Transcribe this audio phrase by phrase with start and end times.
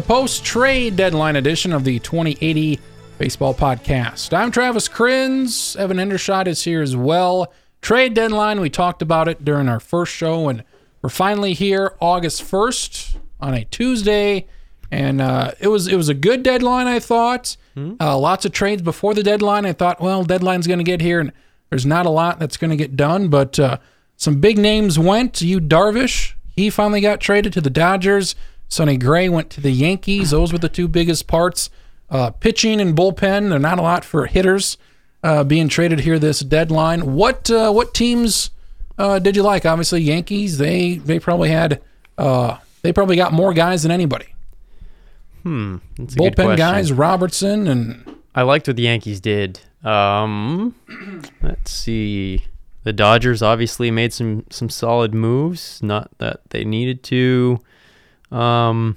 [0.00, 2.80] a post trade deadline edition of the 2080
[3.18, 4.32] Baseball Podcast.
[4.32, 5.76] I'm Travis Kriens.
[5.76, 7.52] Evan Hendershot is here as well.
[7.82, 10.64] Trade deadline, we talked about it during our first show, and
[11.02, 14.46] we're finally here August 1st on a Tuesday.
[14.90, 17.58] And uh, it was it was a good deadline, I thought.
[18.00, 19.66] Uh, lots of trades before the deadline.
[19.66, 21.30] I thought, well, deadline's going to get here, and
[21.68, 23.28] there's not a lot that's going to get done.
[23.28, 23.76] But uh,
[24.16, 25.42] some big names went.
[25.42, 28.34] Yu Darvish, he finally got traded to the Dodgers.
[28.70, 30.30] Sonny Gray went to the Yankees.
[30.30, 31.68] Those were the two biggest parts.
[32.08, 33.50] Uh, pitching and bullpen.
[33.50, 34.78] They're not a lot for hitters
[35.22, 37.14] uh, being traded here this deadline.
[37.14, 38.50] What uh, what teams
[38.96, 39.66] uh, did you like?
[39.66, 40.58] Obviously, Yankees.
[40.58, 41.82] They they probably had
[42.16, 44.34] uh, they probably got more guys than anybody.
[45.42, 45.76] Hmm.
[45.98, 49.60] That's a good Bullpen guys, Robertson and I liked what the Yankees did.
[49.82, 50.74] Um,
[51.42, 52.44] let's see.
[52.84, 55.82] The Dodgers obviously made some some solid moves.
[55.82, 57.60] Not that they needed to.
[58.30, 58.96] Um,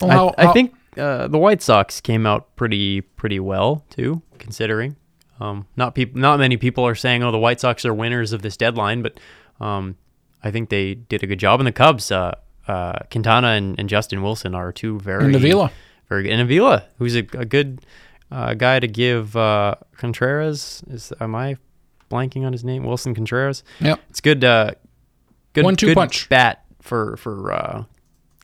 [0.00, 4.22] well, I, how- I think uh, the White Sox came out pretty pretty well too,
[4.38, 4.96] considering.
[5.40, 8.42] Um, not people, not many people are saying, "Oh, the White Sox are winners of
[8.42, 9.18] this deadline," but
[9.60, 9.96] um,
[10.42, 11.58] I think they did a good job.
[11.60, 12.34] And the Cubs, uh,
[12.68, 15.72] uh, Quintana and, and Justin Wilson are two very and Avila.
[16.08, 16.32] very good.
[16.32, 17.80] And Avila, who's a, a good
[18.30, 20.84] uh, guy to give uh, Contreras.
[20.88, 21.56] Is am I
[22.10, 22.84] blanking on his name?
[22.84, 23.64] Willson Contreras.
[23.80, 24.00] Yep.
[24.10, 24.44] It's good.
[24.44, 24.70] Uh,
[25.52, 26.28] good One-two punch.
[26.28, 27.84] bat for for uh,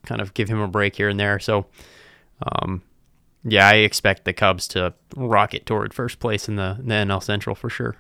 [0.06, 1.38] kind of give him a break here and there.
[1.38, 1.66] So,
[2.42, 2.82] um,
[3.44, 7.22] yeah, I expect the Cubs to rocket toward first place in the, in the NL
[7.22, 7.96] Central for sure.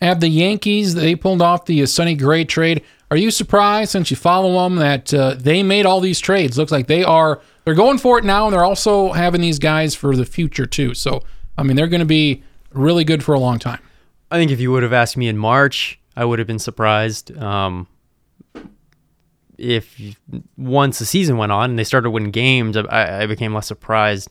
[0.00, 2.82] Have the Yankees, they pulled off the uh, Sonny Gray trade.
[3.10, 6.58] Are you surprised, since you follow them, that uh, they made all these trades?
[6.58, 9.94] Looks like they are, they're going for it now, and they're also having these guys
[9.94, 10.92] for the future, too.
[10.92, 11.22] So,
[11.56, 13.80] I mean, they're going to be really good for a long time.
[14.30, 17.36] I think if you would have asked me in March, I would have been surprised.
[17.38, 17.86] Um,
[19.58, 19.98] if
[20.56, 24.28] once the season went on and they started winning games, I, I became less surprised.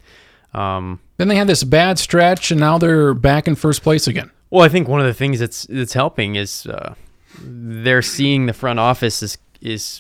[0.54, 4.32] Um, Then they had this bad stretch, and now they're back in first place again.
[4.50, 6.96] well, I think one of the things that's that's helping is uh,
[7.42, 10.00] they're seeing the front office is is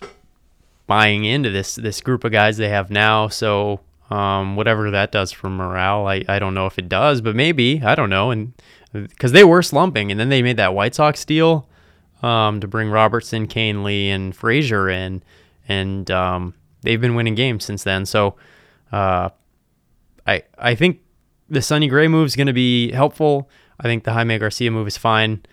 [0.87, 3.27] buying into this this group of guys they have now.
[3.27, 7.35] So um, whatever that does for morale, I, I don't know if it does, but
[7.35, 8.31] maybe I don't know.
[8.31, 8.53] And
[8.93, 11.67] because they were slumping, and then they made that White Sox deal
[12.25, 15.21] um, to bring Robertson, Kahnle, and Frazier in,
[15.67, 18.05] and um, they've been winning games since then.
[18.05, 18.35] So
[18.91, 19.29] uh,
[20.25, 21.01] I I think
[21.49, 23.49] the Sonny Gray move is going to be helpful.
[23.79, 25.45] I think the Jaime Garcia move is fine.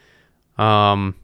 [0.56, 1.16] Um,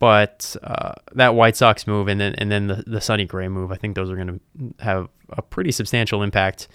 [0.00, 3.70] but uh, that White Sox move and then and then the, the Sonny Gray move,
[3.70, 6.66] I think those are going to have a pretty substantial impact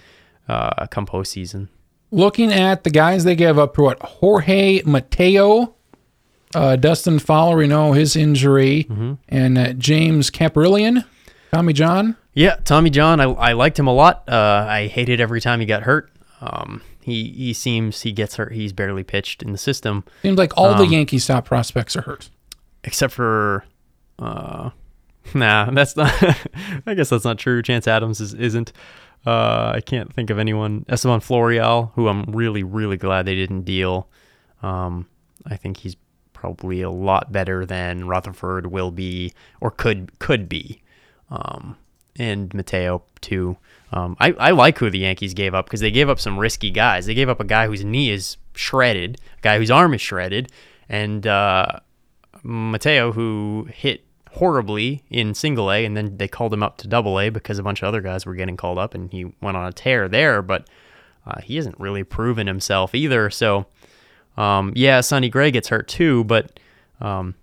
[0.48, 1.68] uh, come postseason.
[2.10, 5.74] Looking at the guys they gave up, what Jorge Mateo,
[6.54, 8.86] uh, Dustin Fowler, we know his injury,
[9.28, 11.04] and uh, James Kaprielian,
[11.52, 12.16] Tommy John.
[12.32, 14.24] Yeah, Tommy John, I, I liked him a lot.
[14.28, 16.10] Uh, I hated every time he got hurt.
[16.40, 18.52] Um, he he seems he gets hurt.
[18.52, 22.02] He's barely pitched in the system, Seems like all the Um, Yankees top prospects are
[22.02, 22.30] hurt.
[22.82, 23.64] except for.
[24.18, 24.70] Uh,
[25.34, 26.12] nah, that's not.
[26.86, 27.62] I guess that's not true.
[27.62, 28.72] Chance Adams is, isn't.
[29.26, 30.84] Uh, I can't think of anyone.
[30.88, 34.08] Estevan Florial, who I'm really really glad they didn't deal.
[34.62, 35.06] Um,
[35.46, 35.96] I think he's
[36.44, 39.32] probably a lot better than Rutherford will be
[39.62, 40.82] or could could be.
[41.30, 41.78] Um,
[42.16, 43.56] and Mateo too.
[43.92, 46.70] Um, I, I like who the Yankees gave up because they gave up some risky
[46.70, 47.06] guys.
[47.06, 50.52] They gave up a guy whose knee is shredded, a guy whose arm is shredded,
[50.86, 51.80] and uh,
[52.42, 57.18] Mateo who hit horribly in single A, and then they called him up to double
[57.18, 59.66] A because a bunch of other guys were getting called up, and he went on
[59.66, 60.42] a tear there.
[60.42, 60.68] But
[61.26, 63.30] uh, he hasn't really proven himself either.
[63.30, 63.64] So
[64.36, 66.58] um, yeah, Sonny Gray gets hurt too, but
[67.00, 67.34] um,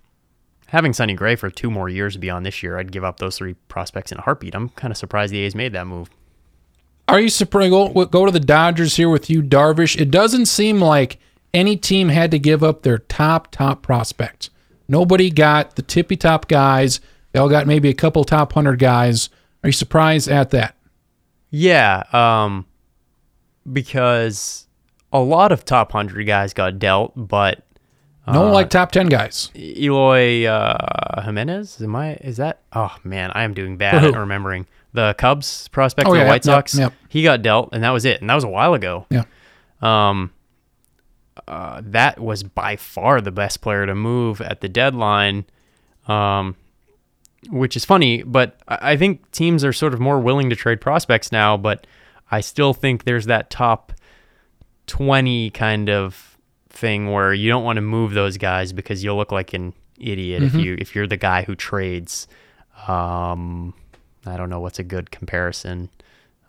[0.68, 3.53] having Sonny Gray for two more years beyond this year, I'd give up those three
[3.68, 4.56] prospects in a heartbeat.
[4.56, 6.09] I'm kind of surprised the A's made that move.
[7.07, 7.72] Are you surprised?
[7.72, 9.99] Go, go to the Dodgers here with Yu Darvish.
[9.99, 11.20] It doesn't seem like
[11.53, 14.49] any team had to give up their top, top prospects.
[14.87, 16.99] Nobody got the tippy top guys.
[17.32, 19.29] They all got maybe a couple top 100 guys.
[19.64, 20.76] Are you surprised at that?
[21.49, 22.66] Yeah, um,
[23.72, 24.67] because
[25.11, 27.63] a lot of top hundred guys got dealt, but
[28.28, 29.49] No Uh, one like top 10 guys.
[29.55, 32.13] Eloy uh, Jimenez, am I?
[32.16, 32.61] Is that?
[32.73, 36.29] Oh man, I am doing bad at remembering the Cubs prospect Oh, for yeah, the
[36.29, 36.75] White yep, Sox.
[36.78, 36.93] yep.
[37.09, 39.05] He got dealt, and that was it, and that was a while ago.
[39.09, 39.23] Yeah.
[39.81, 40.31] Um,
[41.47, 45.46] uh, that was by far the best player to move at the deadline.
[46.08, 46.55] Um,
[47.49, 50.79] which is funny, but I I think teams are sort of more willing to trade
[50.81, 51.58] prospects now.
[51.58, 51.87] But
[52.29, 53.93] I still think there's that top
[54.88, 56.38] twenty kind of
[56.70, 60.42] thing where you don't want to move those guys because you'll look like an idiot
[60.42, 62.28] if you if you're the guy who trades.
[62.88, 63.74] Um,
[64.26, 65.90] I don't know what's a good comparison.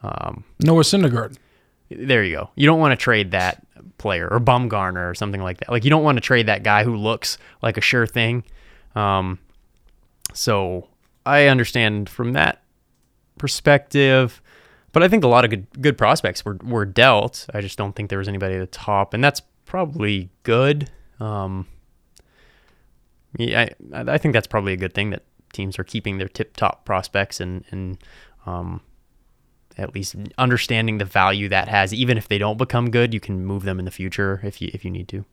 [0.03, 1.37] Um, Noah Syndergaard.
[1.91, 2.51] there you go.
[2.57, 3.65] You don't want to trade that
[3.99, 5.71] player or Bumgarner or something like that.
[5.71, 8.45] Like you don't want to trade that guy who looks like a sure thing.
[8.95, 9.39] Um,
[10.33, 10.89] so
[11.27, 12.63] I understand from that
[13.39, 14.41] perspective,
[14.93, 17.47] but I think a lot of good good prospects were were dealt.
[17.53, 20.91] I just don't think there was anybody at the top, and that's probably good.
[21.19, 21.67] Um,
[23.39, 25.23] yeah, I, I think that's probably a good thing that
[25.53, 27.99] teams are keeping their tip top prospects and and
[28.47, 28.81] um,
[29.79, 31.95] at least understanding the value that has.
[31.95, 34.71] Even if they don't become good, you can move them in the future if you
[34.75, 35.25] if you need to.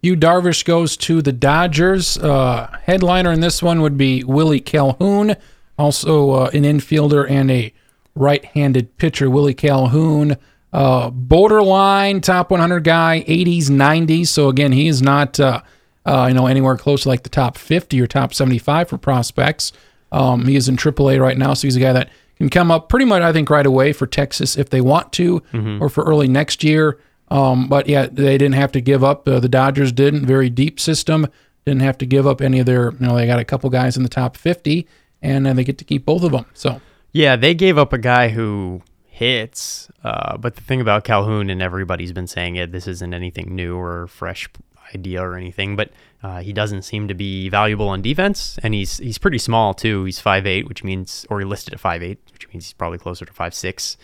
[0.00, 2.16] Yu Darvish goes to the Dodgers.
[2.18, 5.34] Uh, headliner in this one would be Willie Calhoun,
[5.76, 7.74] also uh, an infielder and a
[8.18, 9.30] right-handed pitcher.
[9.30, 10.36] Willie Calhoun,
[10.72, 14.28] uh, borderline top 100 guy, 80s, 90s.
[14.28, 15.62] So again, he is not uh,
[16.04, 19.72] uh, you know anywhere close to like the top 50 or top 75 for prospects.
[20.10, 22.88] Um, he is in AAA right now, so he's a guy that can come up
[22.88, 25.42] pretty much, I think, right away for Texas if they want to,
[25.82, 26.98] or for early next year.
[27.30, 29.28] Um, but yeah, they didn't have to give up.
[29.28, 30.24] Uh, the Dodgers didn't.
[30.24, 31.26] Very deep system.
[31.66, 32.92] Didn't have to give up any of their.
[32.92, 34.86] You know, they got a couple guys in the top 50,
[35.20, 36.46] and uh, they get to keep both of them.
[36.54, 36.80] So
[37.12, 39.88] Yeah, they gave up a guy who hits.
[40.04, 43.76] Uh, but the thing about Calhoun, and everybody's been saying it, this isn't anything new
[43.76, 44.48] or fresh
[44.94, 45.90] idea or anything, but
[46.22, 50.04] uh, he doesn't seem to be valuable on defense, and he's he's pretty small too.
[50.04, 53.32] He's 5'8", which means, or he listed at 5'8", which means he's probably closer to
[53.32, 53.96] 5'6".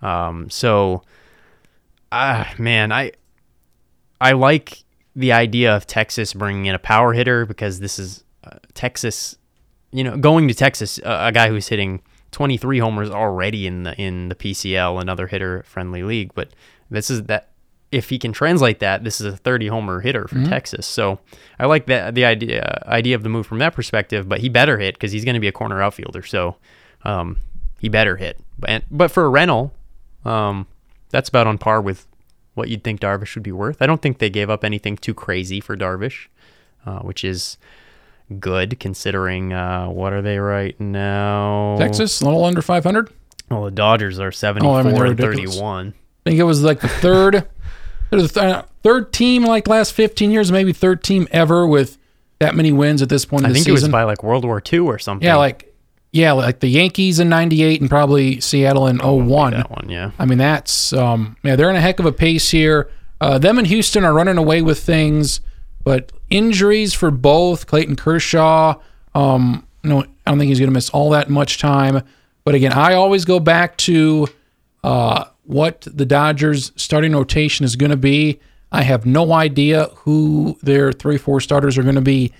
[0.00, 1.02] Um, so,
[2.10, 3.12] ah, man, I
[4.20, 4.84] I like
[5.14, 9.36] the idea of Texas bringing in a power hitter because this is uh, Texas.
[9.94, 12.00] You know, going to Texas, uh, a guy who's hitting
[12.32, 16.32] 23 homers already in the in the PCL, another hitter friendly league.
[16.34, 16.50] But
[16.90, 17.50] this is that
[17.92, 20.86] if he can translate that, this is a 30 homer hitter for Texas.
[20.86, 21.20] So
[21.58, 24.28] I like that the idea idea of the move from that perspective.
[24.28, 26.22] But he better hit because he's going to be a corner outfielder.
[26.22, 26.56] So
[27.04, 27.36] um,
[27.78, 28.40] he better hit.
[28.58, 29.74] But but for a rental,
[30.24, 30.66] um,
[31.10, 32.06] that's about on par with
[32.54, 33.80] what you'd think Darvish would be worth.
[33.80, 36.28] I don't think they gave up anything too crazy for Darvish,
[36.86, 37.58] uh, which is
[38.32, 41.76] good considering uh, what are they right now?
[41.78, 43.10] Texas, a little under 500.
[43.50, 45.94] Well, the Dodgers are 74 Oh, I mean, and 31.
[46.24, 47.46] I think it was like the third,
[48.10, 51.98] the th- third team like last 15 years, maybe third team ever with
[52.38, 54.60] that many wins at this point in I think it was by like World War
[54.72, 55.24] II or something.
[55.26, 55.72] yeah, like
[56.12, 59.52] yeah, like the Yankees in '98 and probably Seattle in 01.
[59.52, 59.88] that one.
[59.88, 60.10] Yeah.
[60.18, 62.90] I mean, that's um, yeah, they're in a heck of a pace here.
[63.20, 65.40] Uh, them and Houston are running away with things,
[65.84, 68.80] but injuries for both Clayton Kershaw.
[69.14, 72.02] Um, no, I don't think he's going to miss all that much time.
[72.44, 74.28] But again, I always go back to
[74.82, 78.40] uh, what the Dodgers starting rotation is going to be.
[78.72, 82.32] I have no idea who their three, four starters are going to be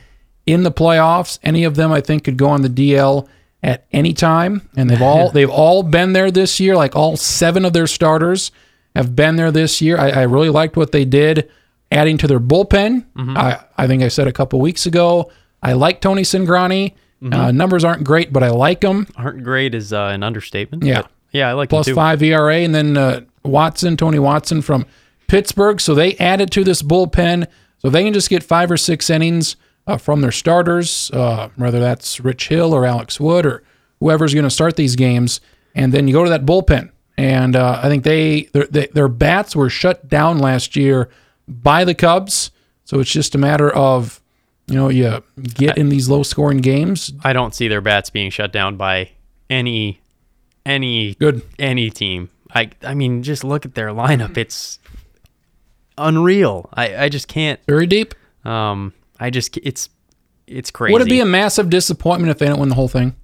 [0.47, 1.39] in the playoffs.
[1.43, 3.29] Any of them, I think, could go on the DL
[3.63, 6.75] at any time, and they've all they've all been there this year.
[6.75, 8.51] Like all seven of their starters
[8.97, 9.99] have been there this year.
[9.99, 11.51] I, I really liked what they did,
[11.93, 13.05] adding to their bullpen.
[13.17, 15.31] I I think I said a couple weeks ago.
[15.63, 16.95] I like Tony Cingrani.
[17.31, 19.07] Uh, numbers aren't great, but I like him.
[19.15, 20.83] Aren't great is uh, an understatement.
[20.83, 21.03] Yeah.
[21.31, 24.87] yeah, I like Plus five ERA, and then uh, Watson, Tony Watson from
[25.29, 25.81] Pittsburgh.
[25.81, 27.47] So they added to this bullpen,
[27.79, 29.55] so they can just get five or six innings
[29.87, 33.63] uh, from their starters, uh, whether that's Rich Hill or Alex Wood or
[34.01, 35.41] whoever's going to start these games.
[35.77, 39.09] And then you go to that bullpen, and uh, I think they their, they their
[39.09, 41.09] bats were shut down last year
[41.49, 42.51] by the Cubs.
[42.85, 44.21] So it's just a matter of
[44.67, 47.13] you know you get in these low scoring games.
[47.25, 49.11] I don't see their bats being shut down by
[49.49, 50.01] any
[50.67, 51.43] any Good.
[51.59, 52.31] any team.
[52.55, 54.37] I I mean, just look at their lineup.
[54.37, 54.79] It's
[55.99, 56.69] unreal.
[56.75, 57.61] I I just can't.
[57.67, 58.15] Very deep.
[58.45, 59.89] Um, I just it's
[60.47, 60.93] it's crazy.
[60.93, 63.15] Would it be a massive disappointment if they don't win the whole thing?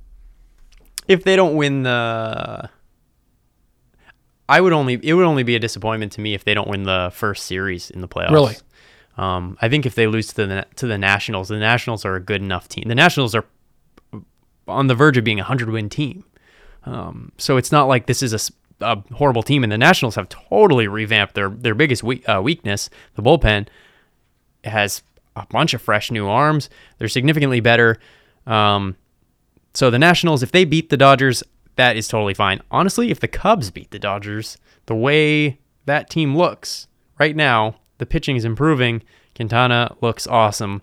[1.08, 2.68] if they don't win the
[4.49, 6.85] I would only it would only be a disappointment to me if they don't win
[6.85, 8.31] the first series in the playoffs.
[8.31, 8.57] Really?
[9.17, 12.21] Um, I think if they lose to the to the Nationals, the Nationals are a
[12.21, 12.85] good enough team.
[12.87, 13.45] The Nationals are
[14.67, 16.25] on the verge of being a hundred win team.
[16.85, 18.50] Um, so it's not like this is
[18.81, 22.88] a horrible team, and the Nationals have totally revamped their their biggest we- uh, weakness,
[23.17, 23.67] the bullpen.
[24.64, 25.02] Has
[25.37, 26.69] a bunch of fresh new arms.
[26.99, 27.99] They're significantly better.
[28.47, 28.97] Um,
[29.75, 31.43] so the Nationals, if they beat the Dodgers,
[31.78, 32.61] that is totally fine.
[32.70, 38.04] Honestly, if the Cubs beat the Dodgers, the way that team looks right now, the
[38.04, 39.02] pitching is improving.
[39.35, 40.82] Quintana looks awesome.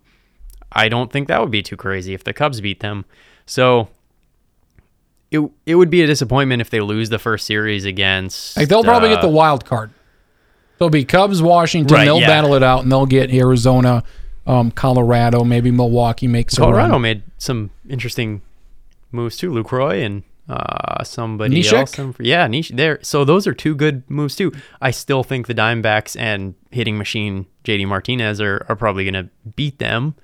[0.71, 3.03] I don't think that would be too crazy if the Cubs beat them.
[3.45, 3.89] So
[5.31, 8.55] it it would be a disappointment if they lose the first series against.
[8.55, 9.91] Like they'll probably get uh, the wild card.
[10.77, 11.93] They'll be Cubs, Washington.
[11.93, 12.27] Right, they'll yeah.
[12.27, 14.03] battle it out, and they'll get Arizona,
[14.47, 18.41] um, Colorado, maybe Milwaukee makes Colorado made some interesting
[19.11, 19.51] moves too.
[19.51, 21.73] Lucroy and uh, somebody Neshek?
[21.73, 21.99] else.
[21.99, 22.99] I'm- Yeah, Nish there.
[23.01, 24.51] So those are two good moves too.
[24.81, 29.29] I still think the Diamondbacks and hitting machine JD Martinez are, are probably going to
[29.55, 30.15] beat them,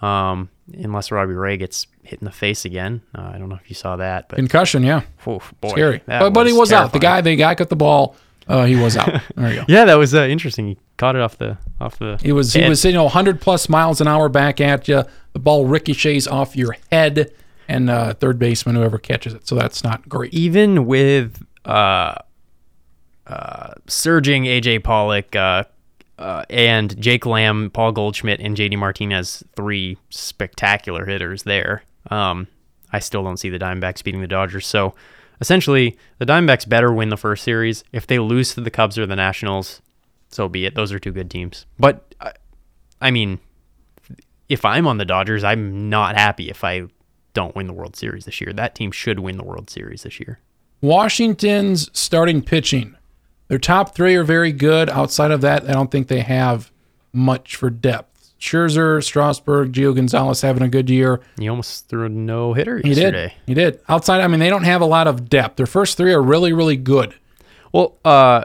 [0.00, 3.00] um, unless Robbie Ray gets hit in the face again.
[3.16, 5.02] Uh, I don't know if you saw that, but Concussion, yeah.
[5.26, 6.02] oof, boy, Scary.
[6.06, 6.92] But, but he was out.
[6.92, 8.16] The guy, the guy got the ball.
[8.46, 9.22] Uh, he was out.
[9.36, 9.64] There you go.
[9.68, 10.68] Yeah, that was uh, interesting.
[10.68, 12.18] He caught it off the off the.
[12.22, 15.02] He was he was you know 100 plus miles an hour back at you.
[15.32, 17.32] The ball ricochets off your head,
[17.68, 19.46] and uh, third baseman whoever catches it.
[19.46, 20.32] So that's not great.
[20.34, 22.16] even with uh,
[23.26, 25.64] uh, surging AJ Pollock uh,
[26.18, 31.82] uh, and Jake Lamb, Paul Goldschmidt, and JD Martinez, three spectacular hitters there.
[32.10, 32.48] Um,
[32.92, 34.66] I still don't see the Diamondbacks beating the Dodgers.
[34.66, 34.94] So
[35.40, 37.82] essentially, the Diamondbacks better win the first series.
[37.92, 39.82] If they lose to the Cubs or the Nationals,
[40.28, 40.74] so be it.
[40.74, 41.66] Those are two good teams.
[41.78, 42.32] But I,
[43.00, 43.40] I mean,
[44.48, 46.84] if I'm on the Dodgers, I'm not happy if I
[47.34, 48.52] don't win the World Series this year.
[48.52, 50.40] That team should win the World Series this year.
[50.80, 52.96] Washington's starting pitching.
[53.48, 54.88] Their top three are very good.
[54.88, 56.70] Outside of that, I don't think they have
[57.12, 58.32] much for depth.
[58.40, 61.20] Scherzer, Strasburg, Gio Gonzalez having a good year.
[61.38, 63.32] He almost threw a no hitter He did.
[63.46, 63.80] He did.
[63.88, 65.56] Outside, I mean, they don't have a lot of depth.
[65.56, 67.14] Their first three are really, really good.
[67.72, 68.44] Well, uh,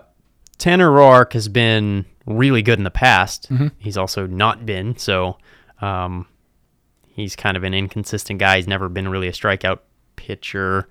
[0.58, 3.50] Tanner Roark has been really good in the past.
[3.50, 3.68] Mm-hmm.
[3.78, 5.38] He's also not been so.
[5.82, 6.28] Um,
[7.20, 8.58] he's kind of an inconsistent guy.
[8.58, 9.80] He's never been really a strikeout
[10.16, 10.88] pitcher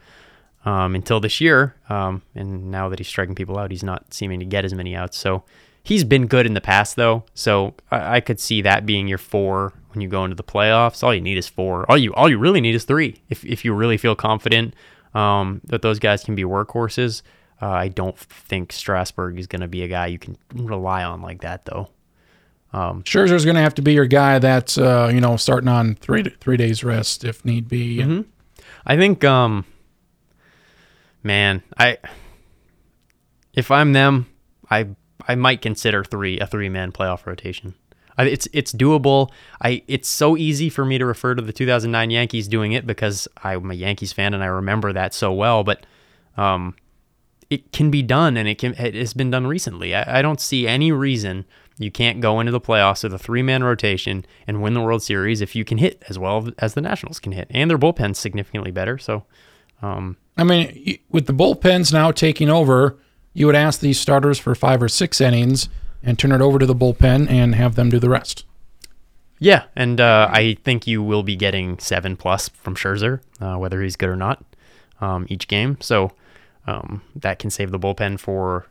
[0.65, 1.77] um, until this year.
[1.89, 4.95] Um, and now that he's striking people out, he's not seeming to get as many
[4.95, 5.17] outs.
[5.17, 5.45] So
[5.83, 7.25] he's been good in the past, though.
[7.35, 11.03] So I, I could see that being your four when you go into the playoffs.
[11.03, 11.91] All you need is four.
[11.91, 13.23] All you all you really need is three.
[13.29, 14.75] If if you really feel confident
[15.15, 17.23] um, that those guys can be workhorses.
[17.61, 21.23] Uh, I don't think Strasburg is going to be a guy you can rely on
[21.23, 21.89] like that, though.
[23.03, 26.25] Scherzer's going to have to be your guy that's uh, you know starting on three
[26.41, 28.03] three days rest if need be.
[28.87, 29.65] I think, um,
[31.23, 31.99] man, I
[33.55, 34.27] if I'm them,
[34.71, 34.89] I
[35.27, 37.75] I might consider three a three man playoff rotation.
[38.17, 39.31] I, it's it's doable.
[39.63, 43.29] I it's so easy for me to refer to the 2009 Yankees doing it because
[43.45, 45.65] I'm a Yankees fan and I remember that so well.
[45.65, 45.87] But
[46.37, 46.75] um,
[47.49, 49.95] it can be done and it can it has been done recently.
[49.95, 51.47] I, I don't see any reason
[51.79, 55.03] you can't go into the playoffs with a three man rotation and win the World
[55.03, 58.19] Series if you can hit as well as the Nationals can hit, and their bullpen's
[58.19, 58.99] significantly better.
[58.99, 59.25] So,
[59.81, 62.99] um, I mean, with the bullpens now taking over,
[63.33, 65.69] you would ask these starters for five or six innings
[66.03, 68.45] and turn it over to the bullpen and have them do the rest.
[69.41, 73.83] yeah, and uh, I think you will be getting seven plus from Scherzer, uh, whether
[73.83, 74.45] he's good or not,
[75.01, 75.77] um, each game.
[75.81, 76.13] So
[76.67, 78.67] um, that can save the bullpen for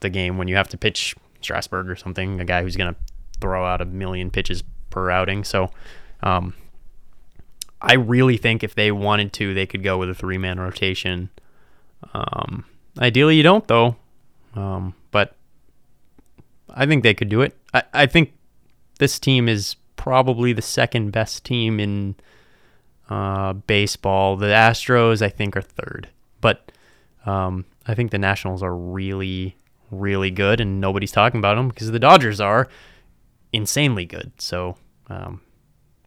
[0.00, 3.00] the game when you have to pitch Strasburg or something, a guy who's going to
[3.40, 5.44] throw out a million pitches per outing.
[5.44, 5.70] So
[6.22, 6.54] um,
[7.80, 11.30] I really think if they wanted to, they could go with a three man rotation.
[12.14, 12.64] Um,
[12.98, 13.96] ideally, you don't, though.
[14.54, 15.34] Um, but
[16.70, 17.56] I think they could do it.
[17.74, 18.32] I, I think
[18.98, 22.16] this team is probably the second best team in
[23.10, 24.36] uh, baseball.
[24.36, 26.08] The Astros, I think, are third.
[26.40, 26.72] But
[27.26, 29.56] um, I think the Nationals are really,
[29.90, 32.68] really good, and nobody's talking about them because the Dodgers are
[33.52, 34.32] insanely good.
[34.38, 34.76] So
[35.08, 35.40] um,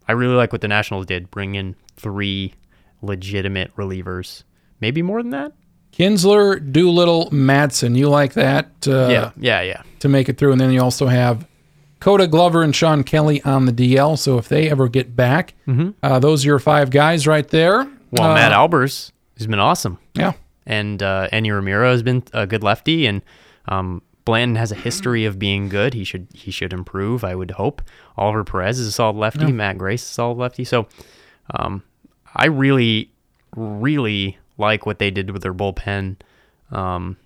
[0.07, 2.53] I really like what the Nationals did, bring in three
[3.01, 4.43] legitimate relievers,
[4.81, 5.53] maybe more than that.
[5.93, 7.95] Kintzler, Doolittle, Madsen.
[7.97, 9.81] You like that uh, yeah, yeah, yeah.
[9.99, 10.51] to make it through.
[10.53, 11.47] And then you also have
[11.99, 14.17] Koda Glover and Shawn Kelley on the DL.
[14.17, 15.55] So if they ever get back,
[16.03, 17.87] uh, those are your five guys right there.
[18.11, 19.97] Well, Uh, Matt Albers has been awesome.
[20.13, 20.33] Yeah.
[20.65, 23.21] and uh, Enny Romero has been a good lefty, and
[23.69, 25.93] um, Blanton has a history of being good.
[25.93, 27.23] He should he should improve.
[27.23, 27.81] I would hope.
[28.17, 29.51] Oliver Perez is a solid lefty.
[29.51, 30.63] Matt Grace is a solid lefty.
[30.65, 30.87] So,
[31.55, 31.83] um,
[32.35, 33.11] I really,
[33.55, 36.17] really like what they did with their bullpen.
[36.71, 37.17] Um,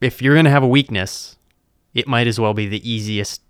[0.00, 1.36] if you're gonna have a weakness,
[1.94, 3.42] it might as well be the easiest.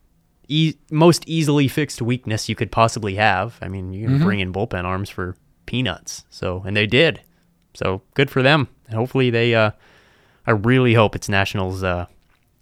[0.49, 3.57] E- most easily fixed weakness you could possibly have.
[3.62, 5.37] I mean, you can bring in bullpen arms for
[5.67, 6.25] peanuts.
[6.29, 7.21] So, and they did.
[7.75, 8.69] So good for them.
[8.89, 9.55] And hopefully they.
[9.55, 9.71] Uh,
[10.50, 11.83] I really hope it's Nationals.
[11.83, 12.07] Uh,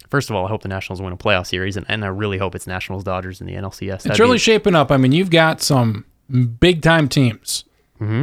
[0.09, 2.37] first of all, I hope the Nationals win a playoff series, and, and I really
[2.37, 3.95] hope it's Nationals Dodgers in the NLCS.
[3.95, 4.91] It's That'd really be- shaping up.
[4.91, 6.05] I mean, you've got some
[6.59, 7.65] big time teams,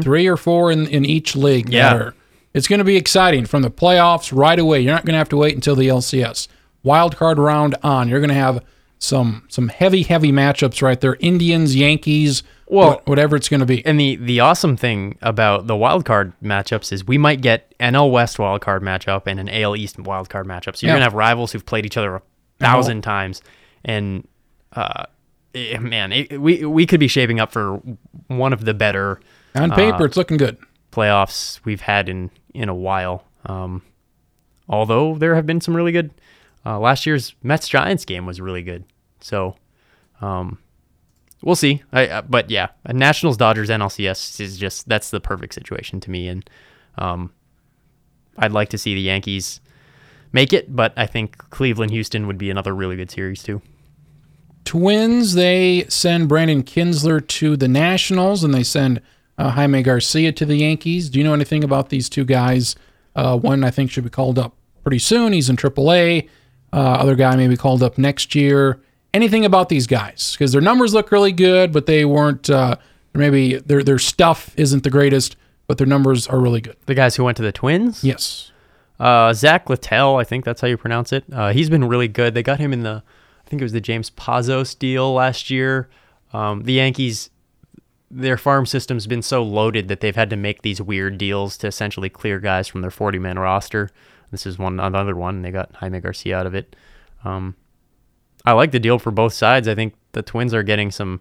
[0.02, 1.66] three or four in, in each league.
[1.66, 1.94] that Yeah.
[1.94, 2.14] are-
[2.54, 4.80] it's going to be exciting from the playoffs right away.
[4.80, 6.49] You're not going to have to wait until the LCS
[6.82, 8.08] wild card round on.
[8.08, 8.62] You're going to have
[8.99, 11.16] some some heavy heavy matchups right there.
[11.20, 13.85] Indians, Yankees, Well- what- whatever it's going to be.
[13.87, 17.94] And the the awesome thing about the wild card matchups is we might get an
[17.94, 20.76] NL West wild card matchup and an AL East wild card matchup.
[20.76, 20.96] So you're Yeah.
[20.96, 22.23] gonna have rivals who've played each other a
[22.58, 23.40] thousand times,
[23.85, 24.26] and
[24.75, 25.04] uh,
[25.54, 27.80] eh, man, it, we we could be shaping up for
[28.28, 29.20] one of the better
[29.54, 30.56] On uh, paper, it's looking good.
[30.92, 33.25] playoffs we've had in in a while.
[33.46, 33.82] Um,
[34.68, 36.11] although there have been some really good.
[36.64, 38.82] Uh, last year's Mets Giants game was really good.
[39.20, 39.54] So,
[40.20, 40.58] um,
[41.43, 41.83] we'll see.
[41.93, 46.28] I, uh, but yeah, Nationals Dodgers NLCS is just that's the perfect situation to me,
[46.28, 46.49] and
[46.99, 47.33] um,
[48.38, 49.61] I'd like to see the Yankees
[50.33, 53.62] make it, but I think Cleveland Houston would be another really good series too.
[54.64, 59.00] Twins, they send Brandon Kintzler to the Nationals and they send
[59.38, 61.09] uh, Jaime Garcia to the Yankees.
[61.09, 62.75] Do you know anything about these two guys?
[63.14, 65.33] Uh, one, I think, should be called up pretty soon.
[65.33, 66.28] He's in AAA.
[66.73, 68.81] Uh, other guy may be called up next year.
[69.16, 70.32] Anything about these guys?
[70.32, 72.50] Because their numbers look really good, but they weren't.
[72.50, 72.76] Uh,
[73.14, 76.76] maybe their their stuff isn't the greatest, but their numbers are really good.
[76.85, 78.04] The guys who went to the Twins.
[78.04, 78.52] Yes.
[79.00, 81.25] Uh, Zach Littell, I think that's how you pronounce it.
[81.32, 82.35] Uh, he's been really good.
[82.35, 83.02] They got him in the,
[83.46, 85.88] I think it was the James Pazos deal last year.
[86.35, 87.30] Um, the Yankees,
[88.11, 91.66] their farm system's been so loaded that they've had to make these weird deals to
[91.66, 93.90] essentially clear guys from their 40 man roster.
[94.30, 95.40] This is one another one.
[95.40, 96.76] They got Jaime Garcia out of it.
[97.25, 97.54] Um,
[98.47, 99.67] I like the deal for both sides.
[99.67, 101.21] I think the Twins are getting some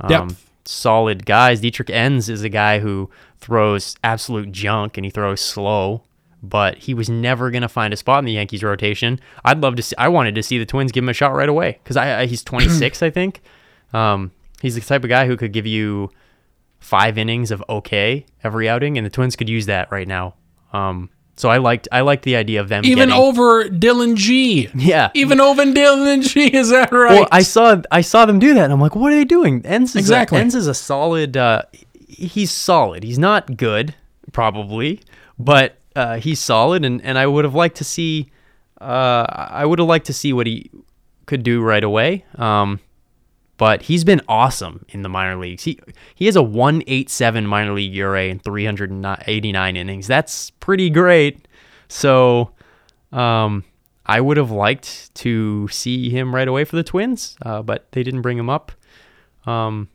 [0.00, 1.60] um, solid guys.
[1.60, 6.04] Dietrich Enns is a guy who throws absolute junk and he throws slow,
[6.42, 9.20] but he was never going to find a spot in the Yankees rotation.
[9.44, 9.96] I'd love to see.
[9.98, 12.26] I wanted to see the Twins give him a shot right away because I, I
[12.26, 13.42] he's 26, I think.
[13.92, 16.10] Um, he's the type of guy who could give you
[16.78, 20.34] five innings of okay every outing, and the Twins could use that right now.
[20.72, 21.10] Um,
[21.42, 24.68] so I liked I liked the idea of them Even getting, over Dillon Gee.
[24.76, 26.46] yeah Even over Dillon Gee.
[26.56, 27.18] Is that right?
[27.18, 29.60] Well, I saw I saw them do that, and I'm like, what are they doing?
[29.66, 30.38] Enns is Exactly.
[30.38, 31.36] A, Enns is a solid.
[31.36, 31.62] Uh,
[32.06, 33.02] he's solid.
[33.02, 33.96] He's not good,
[34.30, 35.00] probably,
[35.36, 38.30] but uh, he's solid, and, and I would have liked to see.
[38.80, 40.70] Uh, I would have liked to see what he
[41.26, 42.24] could do right away.
[42.36, 42.78] Um,
[43.62, 45.62] but he's been awesome in the minor leagues.
[45.62, 45.78] He
[46.16, 50.08] he has a 187 minor league ERA in 389 innings.
[50.08, 51.46] That's pretty great.
[51.86, 52.50] So,
[53.12, 53.62] um,
[54.04, 58.02] I would have liked to see him right away for the Twins, uh, but they
[58.02, 58.72] didn't bring him up.
[59.46, 59.88] Um,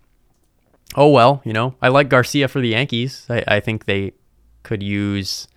[0.95, 3.25] oh well, you know, I like Garcia for the Yankees.
[3.29, 4.13] I, I think they
[4.63, 5.49] could use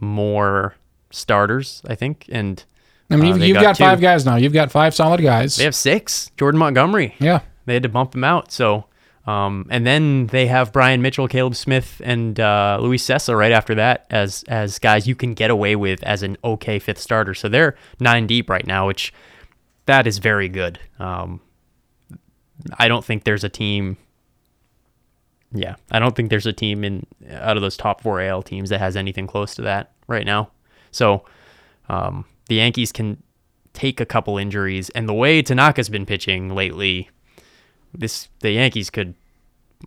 [0.00, 0.74] more
[1.10, 1.82] starters.
[1.86, 2.64] I think, and
[3.10, 3.84] I mean, uh, you've, got, two.
[3.84, 4.36] five guys now.
[4.36, 5.56] You've got five solid guys.
[5.56, 6.30] They have six.
[6.36, 7.14] Jordan Montgomery.
[7.18, 7.40] yeah.
[7.66, 8.52] They had to bump him out.
[8.52, 8.86] So,
[9.26, 13.74] um, and then they have Bryan Mitchell, Caleb Smith, and uh, Luis Cessa right after
[13.74, 17.34] that as as guys you can get away with as an okay fifth starter.
[17.34, 19.12] So they're nine deep right now, which
[19.86, 20.78] that is very good.
[21.00, 21.40] Um,
[22.78, 23.96] I don't think there's a team.
[25.52, 28.70] Yeah, I don't think there's a team in out of those top four AL teams
[28.70, 30.50] that has anything close to that right now.
[30.92, 31.24] So
[31.88, 33.22] um, the Yankees can
[33.72, 37.10] take a couple injuries, and the way Tanaka's been pitching lately,
[37.94, 39.14] this the Yankees could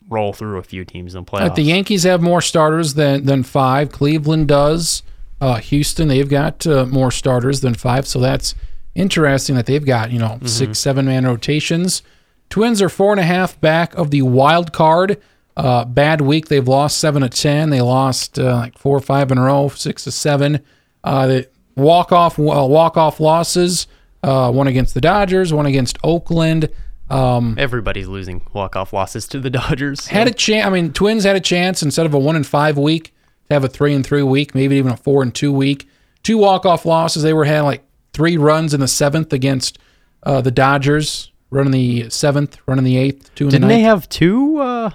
[0.08, 1.48] roll through a few teams in the playoffs.
[1.48, 3.92] But the Yankees have more starters than than five.
[3.92, 5.04] Cleveland does.
[5.42, 8.06] Uh, Houston, they've got uh, more starters than five.
[8.06, 8.56] So that's
[8.94, 12.02] interesting that they've got you know six, seven man rotations.
[12.50, 15.22] Twins are four and a half back of the wild card.
[15.56, 16.48] Uh, bad week.
[16.48, 17.70] They've lost seven to ten.
[17.70, 20.62] They lost uh, like four or five in a row, six to seven.
[21.04, 23.88] Uh, the walk off uh, walk off losses.
[24.22, 26.70] Uh, one against the Dodgers, one against Oakland.
[27.10, 30.04] Um, Everybody's losing walk off losses to the Dodgers.
[30.04, 30.68] so- had a chance.
[30.68, 33.14] I mean, Twins had a chance instead of a one and five week
[33.48, 35.88] to have a three and three week, maybe even a four and two week.
[36.22, 37.24] Two walk off losses.
[37.24, 39.80] They were had like three runs in the seventh against
[40.24, 44.58] uh, the Dodgers, running the seventh, running the eighth, two Didn't the they have two
[44.58, 44.92] uh,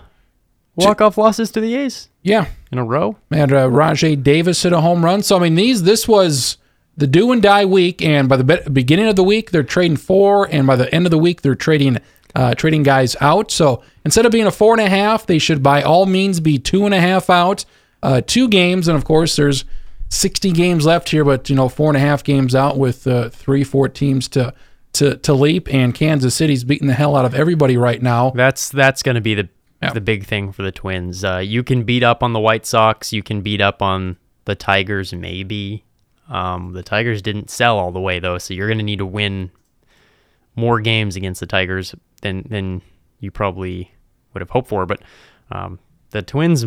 [0.77, 3.17] walk off losses to the A's yeah, in a row?
[3.31, 5.23] and uh, Rajay Davis hit a home run.
[5.23, 6.59] So I mean, these this was
[6.97, 9.97] the do and die week, and by the be- beginning of the week they're trading
[9.97, 11.99] four, and by the end of the week they're trading
[12.35, 13.51] uh, trading guys out.
[13.51, 16.59] So instead of being a four and a half, they should by all means be
[16.59, 17.65] two and a half out,
[18.03, 19.65] uh, two games, and of course there's
[20.11, 23.29] 60 games left here, but you know four and a half games out with uh,
[23.31, 24.53] three, four teams to
[24.95, 28.31] to to leap, and Kansas City's beating the hell out of everybody right now.
[28.31, 29.49] That's that's going to be the
[29.83, 29.93] Yeah.
[29.93, 31.25] the big thing for the Twins.
[31.25, 33.13] Uh, you can beat up on the White Sox.
[33.13, 35.84] You can beat up on the Tigers, maybe.
[36.29, 39.07] Um, the Tigers didn't sell all the way though, so you're going to need to
[39.07, 39.51] win
[40.57, 42.83] more games against the Tigers than than
[43.21, 43.93] you probably
[44.33, 44.87] would have hoped for.
[44.87, 45.03] But
[45.51, 45.79] um,
[46.11, 46.65] the Twins,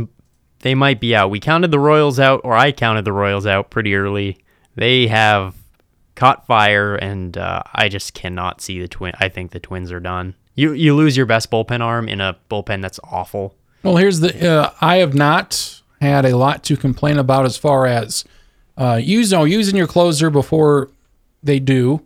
[0.60, 1.30] they might be out.
[1.30, 4.38] We counted the Royals out, or I counted the Royals out pretty early.
[4.76, 5.56] They have
[6.16, 9.14] caught fire, and uh, I just cannot see the twin.
[9.20, 10.36] I think the Twins are done.
[10.56, 13.56] You you lose your best bullpen arm in a bullpen that's awful.
[13.84, 14.50] Well, here's the.
[14.50, 18.26] Uh, I have not had a lot to complain about as far as
[18.78, 20.90] uh, use no using your closer before
[21.44, 22.02] they do,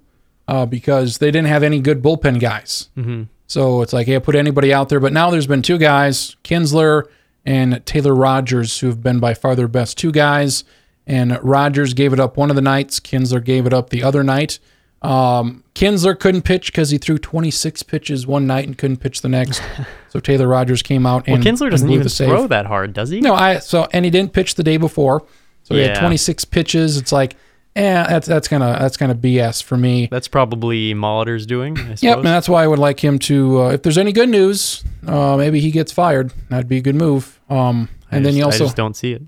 [0.47, 2.89] uh, because they didn't have any good bullpen guys.
[2.97, 3.23] Mm-hmm.
[3.47, 4.99] So it's like, hey, put anybody out there.
[4.99, 7.03] But now there's been two guys, Kintzler
[7.45, 10.63] and Taylor Rogers, who have been by far their best two guys.
[11.05, 12.99] And Rogers gave it up one of the nights.
[12.99, 14.59] Kintzler gave it up the other night.
[15.01, 19.29] Um, Kintzler couldn't pitch because he threw 26 pitches one night and couldn't pitch the
[19.29, 19.61] next.
[20.09, 23.09] so Taylor Rogers came out and well, Kintzler doesn't blew even throw that hard, does
[23.09, 23.19] he?
[23.19, 25.25] No, I so and he didn't pitch the day before,
[25.63, 25.99] so he had Yeah.
[25.99, 26.97] 26 pitches.
[26.97, 27.35] It's like,
[27.75, 30.07] eh, that's that's kind of that's kind of BS for me.
[30.11, 31.77] That's probably Molitor's doing.
[31.79, 31.95] I.
[31.99, 33.61] Yep, and that's why I would like him to.
[33.63, 36.31] Uh, if there's any good news, uh, maybe he gets fired.
[36.49, 37.39] That'd be a good move.
[37.49, 39.21] Um, I and then just- you also, I just don't see it.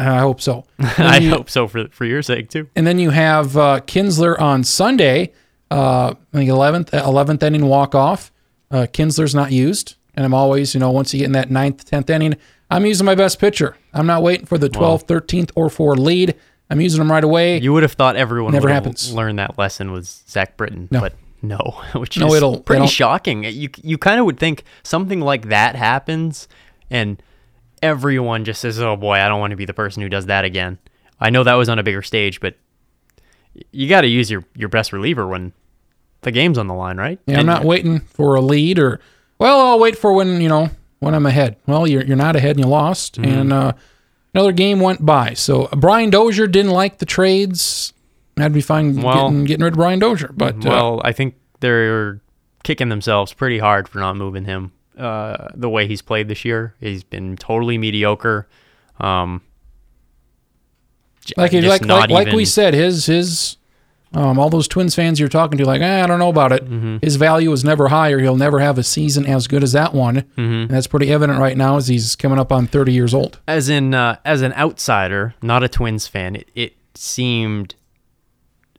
[0.00, 0.64] I hope so.
[0.98, 2.68] I you- hope so for for your sake too.
[2.76, 5.32] And then you have uh, Kintzler on Sunday,
[5.70, 8.30] uh, I think 11th, 11th inning walk off.
[8.70, 9.96] Uh, Kintzler's not used.
[10.14, 12.36] And I'm always, you know, once you get in that ninth, 10th inning,
[12.70, 13.76] I'm using my best pitcher.
[13.94, 16.34] I'm not waiting for the 12th, 13th, or 4 lead.
[16.70, 17.58] I'm using them right away.
[17.58, 19.12] You would have thought everyone Never would have happens.
[19.14, 21.00] learned that lesson with Zach Britton, No.
[21.00, 21.56] but no,
[21.94, 23.44] which No, is it'll- pretty it'll- shocking.
[23.44, 26.46] You you kind of would think something like that happens,
[26.90, 27.22] and
[27.82, 30.44] everyone just says, "Oh boy, I don't want to be the person who does that
[30.44, 30.78] again."
[31.20, 32.56] I know that was on a bigger stage, but
[33.72, 35.52] you got to use your your best reliever when
[36.22, 37.18] the game's on the line, right?
[37.26, 39.00] Yeah, I'm not waiting for a lead or,
[39.38, 40.68] well, I'll wait for when, you know,
[41.00, 41.56] when I'm ahead.
[41.66, 43.16] Well, you're, you're not ahead and you lost.
[43.20, 43.30] Mm-hmm.
[43.38, 43.72] And uh,
[44.34, 45.34] another game went by.
[45.34, 47.92] So uh, Brian Dozier didn't like the trades.
[48.36, 50.32] I'd be fine Well- getting, getting rid of Brian Dozier.
[50.34, 52.20] But uh, Well, I think they're
[52.62, 54.72] kicking themselves pretty hard for not moving him.
[54.96, 58.48] Uh, the way he's played this year, he's been totally mediocre.
[58.98, 59.42] Um,
[61.36, 63.58] like like like, like we said, his his
[64.14, 66.64] um, all those Twins fans you're talking to, like, eh, I don't know about it.
[66.64, 66.98] Mm-hmm.
[67.02, 68.18] His value is never higher.
[68.18, 70.40] He'll never have a season as good as that one, Mm-hmm.
[70.40, 73.38] and that's pretty evident right now as he's coming up on 30 years old.
[73.46, 77.74] as in uh, as an outsider, not a Twins fan, it, it seemed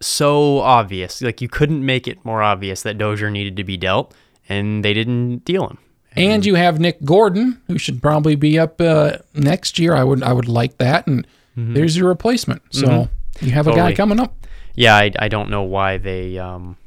[0.02, 1.22] so obvious.
[1.22, 4.14] Like you couldn't make it more obvious that Dozier needed to be dealt,
[4.48, 5.78] and they didn't deal him.
[6.16, 9.94] And you have Nick Gordon, who should probably be up uh, next year.
[9.94, 12.62] I would I would like that, and there's your replacement.
[12.72, 13.10] So
[13.42, 13.96] you have a guy Mm-hmm.
[13.98, 14.34] Coming up.
[14.76, 16.78] Yeah, I, I don't know why they um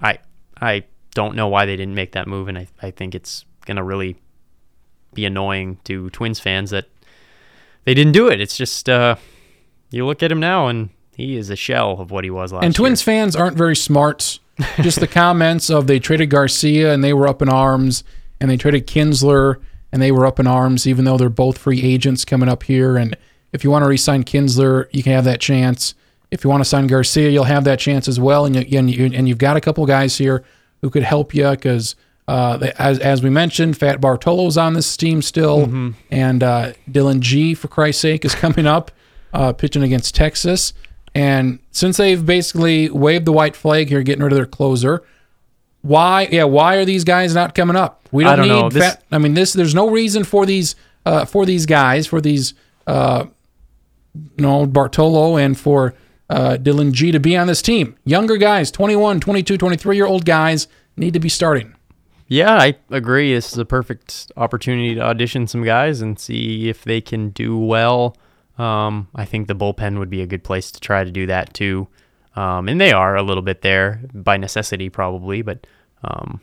[0.00, 0.18] I
[0.60, 3.84] I don't know why they didn't make that move and I, I think it's gonna
[3.84, 4.16] really
[5.14, 6.88] be annoying to Twins fans that
[7.84, 8.40] they didn't do it.
[8.40, 9.16] It's just uh
[9.90, 12.64] you look at him now and he is a shell of what he was last
[12.64, 14.38] And Twins fans aren't very smart.
[14.80, 18.04] Just the comments of they traded Garcia and they were up in arms,
[18.40, 19.60] and they traded Kintzler
[19.92, 22.96] and they were up in arms, even though they're both free agents coming up here.
[22.96, 23.16] And
[23.52, 25.94] if you want to re-sign Kintzler, you can have that chance.
[26.30, 28.44] If you want to sign Garcia, you'll have that chance as well.
[28.46, 30.44] And you, and, you, and you've got a couple guys here
[30.82, 31.94] who could help you because,
[32.28, 37.54] uh, as as we mentioned, Fat Bartolo's on this team still, and uh, Dillon Gee,
[37.54, 38.90] for Christ's sake, is coming up,
[39.32, 40.72] uh, pitching against Texas.
[41.14, 45.02] And since they've basically waved the white flag here, getting rid of their closer,
[45.82, 46.28] why?
[46.30, 48.06] Yeah, why are these guys not coming up?
[48.10, 48.72] We don't, I don't need.
[48.72, 49.52] This- fat, I mean, this.
[49.52, 50.74] There's no reason for these
[51.06, 52.52] uh, for these guys for these
[52.86, 53.26] uh,
[54.14, 55.94] you know Bartolo and for
[56.28, 57.96] uh, Dillon Gee to be on this team.
[58.04, 61.74] Younger guys, 21, 22, 23 year old guys need to be starting.
[62.28, 63.32] Yeah, I agree.
[63.32, 67.56] This is a perfect opportunity to audition some guys and see if they can do
[67.56, 68.16] well.
[68.58, 71.54] Um, I think the bullpen would be a good place to try to do that
[71.54, 71.86] too.
[72.34, 75.42] Um, and they are a little bit there by necessity, probably.
[75.42, 75.66] But
[76.02, 76.40] um,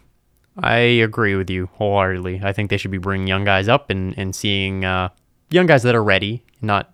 [0.58, 2.42] I agree with you wholeheartedly.
[2.44, 5.10] I think they should be bringing young guys up and, and seeing uh,
[5.50, 6.94] young guys that are ready, not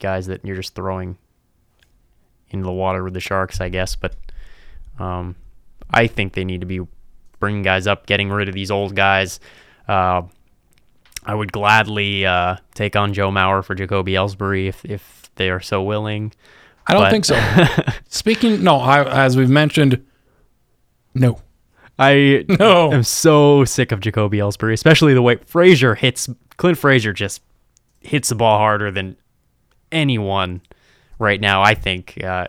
[0.00, 1.18] guys that you're just throwing
[2.50, 3.94] into the water with the sharks, I guess.
[3.96, 4.14] But
[4.98, 5.36] um,
[5.90, 6.80] I think they need to be
[7.40, 9.40] bringing guys up, getting rid of these old guys.
[9.86, 10.22] Uh,
[11.24, 15.60] I would gladly uh, take on Joe Mauer for Jacoby Ellsbury if, if they are
[15.60, 16.32] so willing.
[16.86, 17.38] I don't But- think so.
[18.08, 20.04] Speaking, no, I, as we've mentioned,
[21.14, 21.40] no.
[21.98, 22.92] I No.
[22.92, 26.28] am so sick of Jacoby Ellsbury, especially the way Frazier hits.
[26.56, 27.42] Clint Frazier just
[28.00, 29.16] hits the ball harder than
[29.92, 30.60] anyone
[31.18, 31.62] right now.
[31.62, 32.22] I think.
[32.22, 32.48] Uh,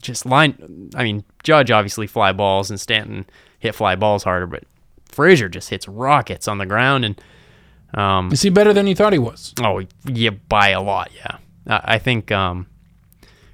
[0.00, 0.90] just line.
[0.96, 3.24] I mean, Judge obviously fly balls and Stanton
[3.60, 4.64] hit fly balls harder, but
[5.06, 7.20] Frazier just hits rockets on the ground and.
[7.94, 9.52] Um, Is he better than you thought he was?
[9.62, 11.36] Oh, yeah, by a lot, yeah.
[11.66, 12.66] I I think um,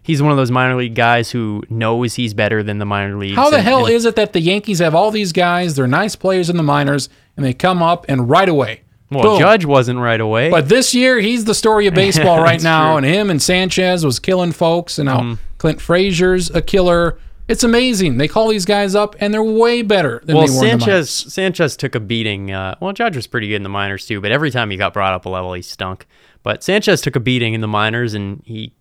[0.05, 3.35] he's one of those minor league guys who knows he's better than the minor leagues.
[3.35, 5.75] How the and- hell and- is it that the Yankees have all these guys?
[5.75, 8.83] They're nice players in the minors, and they come up and right away.
[9.11, 9.39] Well, boom.
[9.39, 10.51] Judge wasn't right away.
[10.51, 12.97] But this year, he's the story of baseball right now, true.
[12.99, 15.35] and him and Sanchez was killing folks, and now Mm-hmm.
[15.59, 17.19] Clint Frazier's a killer.
[17.49, 18.19] It's amazing.
[18.19, 20.87] They call these guys up, and they're way better than well, they were in the
[20.87, 21.11] minors.
[21.11, 22.53] Sanchez Sanchez took a beating.
[22.53, 24.93] Uh, well, Judge was pretty good in the minors too, but every time he got
[24.93, 26.07] brought up a level, he stunk.
[26.43, 28.75] But Sanchez took a beating in the minors, and he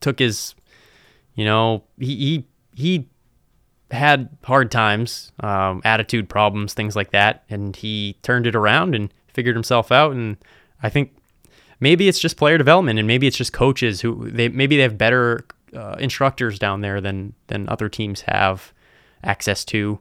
[0.00, 0.54] took his,
[1.36, 3.08] you know, he he, he
[3.92, 9.14] had hard times, um, attitude problems, things like that, and he turned it around and
[9.34, 10.36] figured himself out, and
[10.82, 11.14] I think
[11.80, 14.96] maybe it's just player development, and maybe it's just coaches who they maybe they have
[14.96, 15.44] better
[15.74, 18.72] uh, instructors down there than than other teams have
[19.22, 19.98] access to.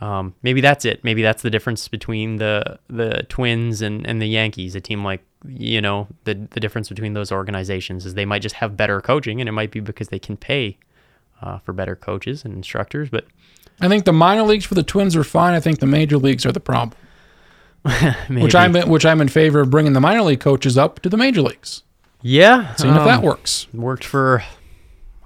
[0.00, 1.04] Um, maybe that's it.
[1.04, 4.74] Maybe that's the difference between the the Twins and, and the Yankees.
[4.74, 8.56] A team like you know the the difference between those organizations is they might just
[8.56, 10.78] have better coaching, and it might be because they can pay
[11.42, 13.10] uh, for better coaches and instructors.
[13.10, 13.26] But
[13.80, 15.54] I think the minor leagues for the Twins are fine.
[15.54, 16.96] I think the major leagues are the problem.
[18.28, 21.16] Which I'm which I'm in favor of bringing the minor league coaches up to the
[21.16, 21.82] major leagues.
[22.20, 23.66] yeah, Seeing if that um, works.
[23.72, 24.42] worked for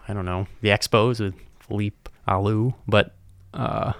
[0.06, 3.14] I don't know the Expos with Felipe Alou, but
[3.52, 3.92] uh,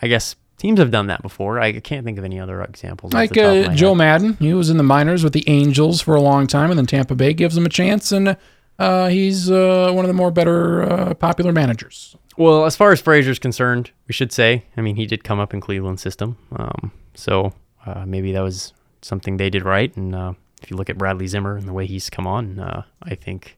[0.00, 1.60] I guess teams have done that before.
[1.60, 3.12] I can't think of any other examples.
[3.12, 3.98] Like the top of uh, Joe head.
[3.98, 6.86] Maddon, he was in the minors with the Angels for a long time, and then
[6.86, 8.36] Tampa Bay gives him a chance, and
[8.78, 12.16] uh, he's uh, one of the more better uh, popular managers.
[12.36, 15.52] Well, as far as Frazier's concerned, we should say, I mean, he did come up
[15.52, 17.52] in Cleveland system, um, so
[17.86, 19.94] uh, maybe that was something they did right.
[19.96, 22.82] And uh, if you look at Bradley Zimmer and the way he's come on, uh,
[23.02, 23.56] I think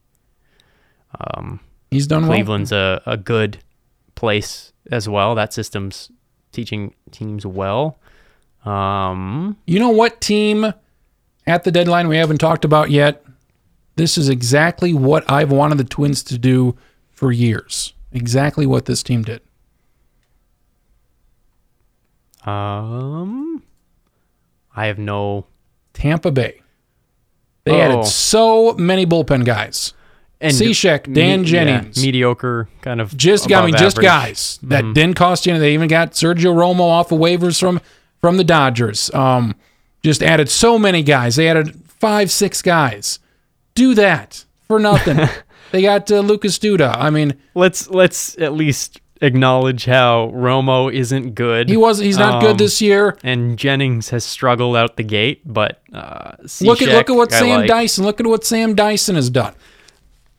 [1.20, 1.60] um,
[1.90, 2.30] He's done well.
[2.32, 3.58] Cleveland's a, a good
[4.14, 5.34] place as well.
[5.34, 6.10] That system's
[6.52, 7.98] teaching teams well.
[8.64, 10.72] Um, You know what team
[11.46, 13.22] at the deadline we haven't talked about yet?
[13.96, 16.74] This is exactly what I've wanted the Twins to do
[17.12, 17.92] for years.
[18.12, 19.40] Exactly what this team did.
[22.46, 23.53] um,
[24.74, 25.46] I have no.
[25.92, 26.60] Tampa Bay.
[27.64, 27.80] They Oh.
[27.80, 29.92] added so many bullpen guys.
[30.40, 32.02] And Cishek, Dan me- yeah, Jennings.
[32.02, 33.16] mediocre kind of.
[33.16, 34.06] Just I mean, just average.
[34.06, 34.24] Mm-hmm.
[34.26, 35.68] guys that didn't cost you anything.
[35.68, 37.80] They even got Sergio Romo off of waivers from
[38.20, 39.12] from the Dodgers.
[39.14, 39.54] Um,
[40.02, 41.36] just added so many guys.
[41.36, 43.18] They added five, six guys.
[43.74, 45.20] Do that for nothing.
[45.72, 46.94] they got uh, Lucas Duda.
[46.98, 51.68] I mean, Let's let's at least acknowledge how Romo isn't good.
[51.68, 53.16] he was he's not Um, good this year.
[53.22, 57.38] and Jennings has struggled out the gate, but uh, Look at look at what I
[57.40, 57.68] Sam like.
[57.68, 58.04] Dyson.
[58.04, 59.54] Look at what Sam Dyson has done.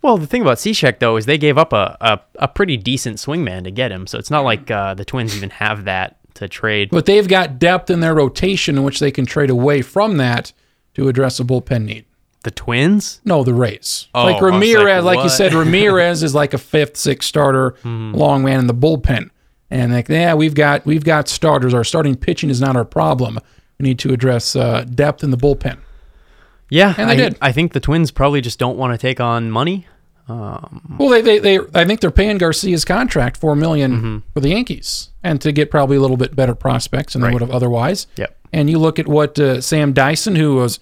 [0.02, 3.18] Well, the thing about Cishek though is they gave up a, a, a pretty decent
[3.18, 6.48] swingman to get him, so it's not like uh, the Twins even have that to
[6.48, 6.90] trade.
[6.92, 10.52] But they've got depth in their rotation in which they can trade away from that
[10.94, 12.06] to address a bullpen need.
[12.46, 13.20] The Twins?
[13.26, 14.08] No, the Rays.
[14.16, 17.72] Oh, like was like, Ramirez, like, you said, Ramirez is like a fifth, sixth starter,
[17.82, 18.14] Hmm.
[18.14, 19.30] long man in the bullpen.
[19.70, 21.74] And like, yeah, we've got we've got starters.
[21.74, 23.40] Our starting pitching is not our problem.
[23.80, 25.80] We need to address uh, depth in the bullpen.
[26.70, 27.38] Yeah, And they I, did.
[27.42, 29.86] I think the Twins probably just don't want to take on money.
[30.28, 34.18] Um, Well, they, they, they I think they're paying Garcia's contract four million Mm-hmm.
[34.34, 37.42] for the Yankees, and to get probably a little bit better prospects than they would
[37.42, 38.08] have otherwise.
[38.18, 38.36] Yep.
[38.54, 40.80] And you look at what uh, Sam Dyson, who was,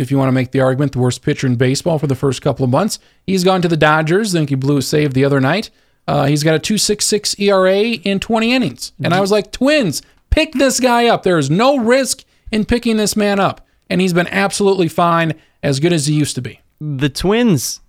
[0.00, 2.42] if you want to make the argument, the worst pitcher in baseball for the first
[2.42, 4.34] couple of months, he's gone to the Dodgers.
[4.34, 5.70] I think he blew a save the other night.
[6.08, 10.52] Uh, he's got a 2.66 ERA in 20 innings, and I was like, Twins, pick
[10.54, 11.22] this guy up.
[11.22, 15.78] There is no risk in picking this man up, and he's been absolutely fine, as
[15.78, 16.60] good as he used to be.
[16.80, 17.80] the Twins,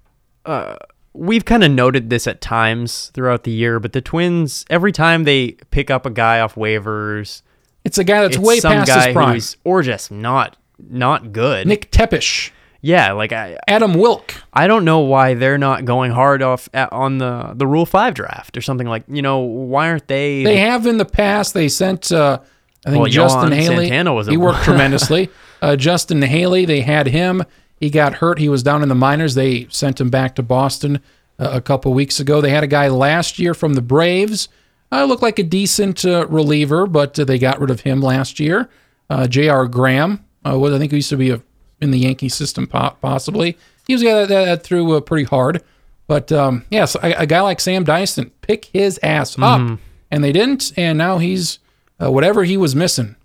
[0.46, 0.76] uh,
[1.14, 5.24] we've kind of noted this at times throughout the year, but the Twins, every time
[5.24, 7.42] they pick up a guy off waivers,
[7.84, 9.40] It's a guy that's way past his prime.
[9.64, 10.58] or just not
[10.90, 11.68] not good.
[11.68, 14.34] Nick Tepesch, yeah, like I Adam Wilk.
[14.54, 18.14] I don't know why they're not going hard off at, on the the Rule Five
[18.16, 20.44] draft or something like you know why aren't they?
[20.44, 21.54] They have in the past.
[21.54, 22.40] They sent, uh,
[22.86, 23.88] I think Well, Justin Johan Haley.
[23.88, 25.30] Santana was he worked tremendously.
[25.62, 27.44] Uh, Justin Haley, they had him.
[27.80, 28.40] He got hurt.
[28.40, 29.36] He was down in the minors.
[29.36, 31.02] They sent him back to Boston
[31.40, 32.42] uh, a couple weeks ago.
[32.42, 34.50] They had a guy last year from the Braves.
[34.92, 38.40] Uh, looked like a decent uh, reliever, but uh, they got rid of him last
[38.40, 38.70] year.
[39.10, 39.68] Uh, J.R.
[39.68, 41.42] Graham uh, was, I think, he used to be a,
[41.80, 43.58] in the Yankee system, possibly.
[43.88, 45.64] He was a guy that, that, that threw uh, pretty hard.
[46.08, 50.32] But um, yes, a, a guy like Sam Dyson, pick his ass up, and they
[50.32, 50.74] didn't.
[50.78, 51.60] And now he's
[52.02, 53.16] uh, whatever he was missing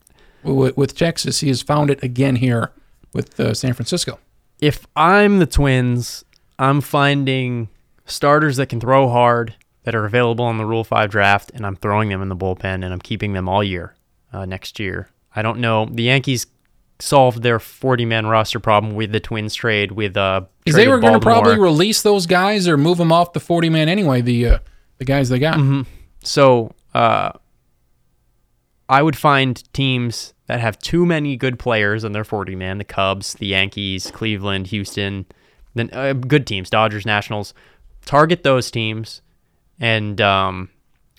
[0.43, 2.71] with, with Texas, he has found it again here
[3.13, 4.19] with uh, San Francisco.
[4.61, 6.25] if I'm the Twins,
[6.59, 7.69] I'm finding
[8.05, 11.77] starters that can throw hard that are available on the Rule 5 draft, and I'm
[11.77, 13.95] throwing them in the bullpen, and I'm keeping them all year
[14.33, 15.09] uh, next year.
[15.35, 15.87] I don't know.
[15.87, 16.47] The Yankees
[16.99, 20.99] solved their 40 man roster problem with the Twins trade with uh, Because they were
[20.99, 24.47] going to probably release those guys or move them off the 40 man anyway, the
[24.47, 24.59] uh,
[24.99, 25.57] the guys they got.
[25.57, 25.83] Mm-hmm.
[26.23, 27.33] So uh,
[28.89, 32.85] I would find teams that have too many good players on their 40 man the
[32.85, 35.27] Cubs, the Yankees, Cleveland, Houston,
[35.75, 37.53] then uh, good teams, Dodgers, Nationals.
[38.05, 39.21] Target those teams
[39.81, 40.71] and um,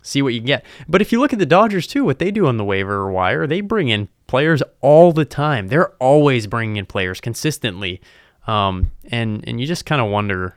[0.01, 0.65] see what you can get.
[0.87, 3.45] But if you look at the Dodgers too, what they do on the waiver wire,
[3.45, 5.67] they bring in players all the time.
[5.69, 8.01] They're always bringing in players consistently.
[8.45, 10.55] Um, and, and you just kind of wonder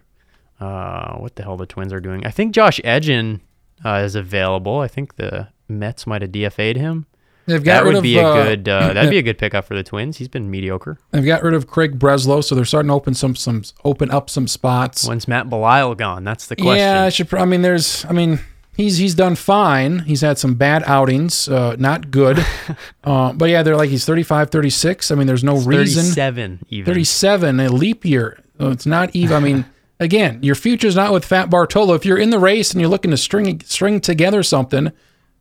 [0.61, 2.27] uh, what the hell the Twins are doing.
[2.27, 3.41] I think Josh Edgin
[3.85, 4.79] uh, is available.
[4.79, 7.07] I think the Mets might have DFA'd him.
[7.47, 8.69] They've got that rid would of be a uh, good.
[8.69, 10.19] Uh, that'd be a good pickup for the Twins.
[10.19, 10.99] He's been mediocre.
[11.11, 14.31] They've got rid of Craig Breslow, so they're starting to open some some open up
[14.31, 15.07] some spots.
[15.09, 16.23] When's Matt Belisle gone?
[16.23, 16.77] That's the question.
[16.77, 17.33] Yeah, I should.
[17.35, 18.05] I mean, there's.
[18.05, 18.39] I mean,
[18.77, 20.01] he's he's done fine.
[20.01, 22.45] He's had some bad outings, uh, not good.
[23.05, 25.11] uh, but yeah, they're like he's 35, 36.
[25.11, 26.05] I mean, there's no reason.
[26.05, 26.85] Thirty-seven even.
[26.87, 28.43] 37, a leap year.
[28.59, 29.37] So it's not even.
[29.37, 29.65] I mean,
[30.01, 31.95] again, your future's not with Fat Bartolo.
[31.95, 34.93] If you're in the race and you're looking to string string together something,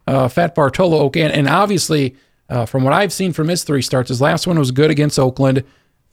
[0.07, 2.15] uh, Fat Bartolo, okay, and, and obviously.
[2.51, 5.19] Uh, from what I've seen from his three starts, his last one was good against
[5.19, 5.63] Oakland.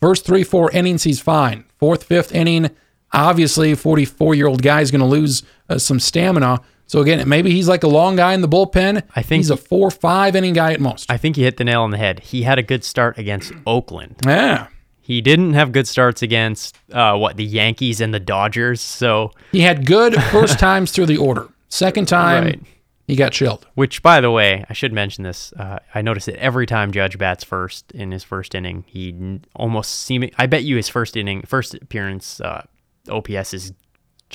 [0.00, 1.64] First three, four innings, he's fine.
[1.78, 2.70] Fourth, fifth inning,
[3.10, 6.60] obviously, 44 year old guy is going to lose uh, some stamina.
[6.86, 9.02] So again, maybe he's like a long guy in the bullpen.
[9.16, 11.10] I think he's a four, five inning guy at most.
[11.10, 12.20] I think he hit the nail on the head.
[12.20, 14.16] He had a good start against Oakland.
[14.24, 14.68] yeah.
[15.00, 18.80] He didn't have good starts against uh, what the Yankees and the Dodgers.
[18.80, 21.46] So, He had good first times through the order.
[21.68, 22.60] Second time, Right.
[23.06, 23.68] he got chilled.
[23.74, 25.52] which by the way, I should mention this.
[25.56, 29.94] Uh, I noticed that every time Judge bats first in his first inning, he almost
[29.94, 30.32] seeming.
[30.38, 32.64] I bet you his first inning, first appearance, uh,
[33.08, 33.72] OPS is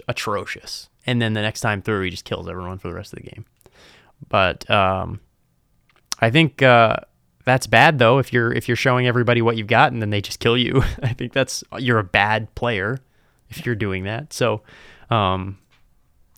[0.07, 3.19] atrocious, and then the next time through, he just kills everyone for the rest of
[3.19, 3.45] the game.
[4.29, 5.19] But um,
[6.19, 6.97] I think uh,
[7.45, 8.19] that's bad though.
[8.19, 10.83] If you're if you're showing everybody what you've got and then they just kill you,
[11.03, 12.99] I think that's you're a bad player
[13.49, 14.33] if you're doing that.
[14.33, 14.61] So,
[15.09, 15.57] um,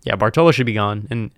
[0.04, 1.32] yeah, Bartolo should be gone, and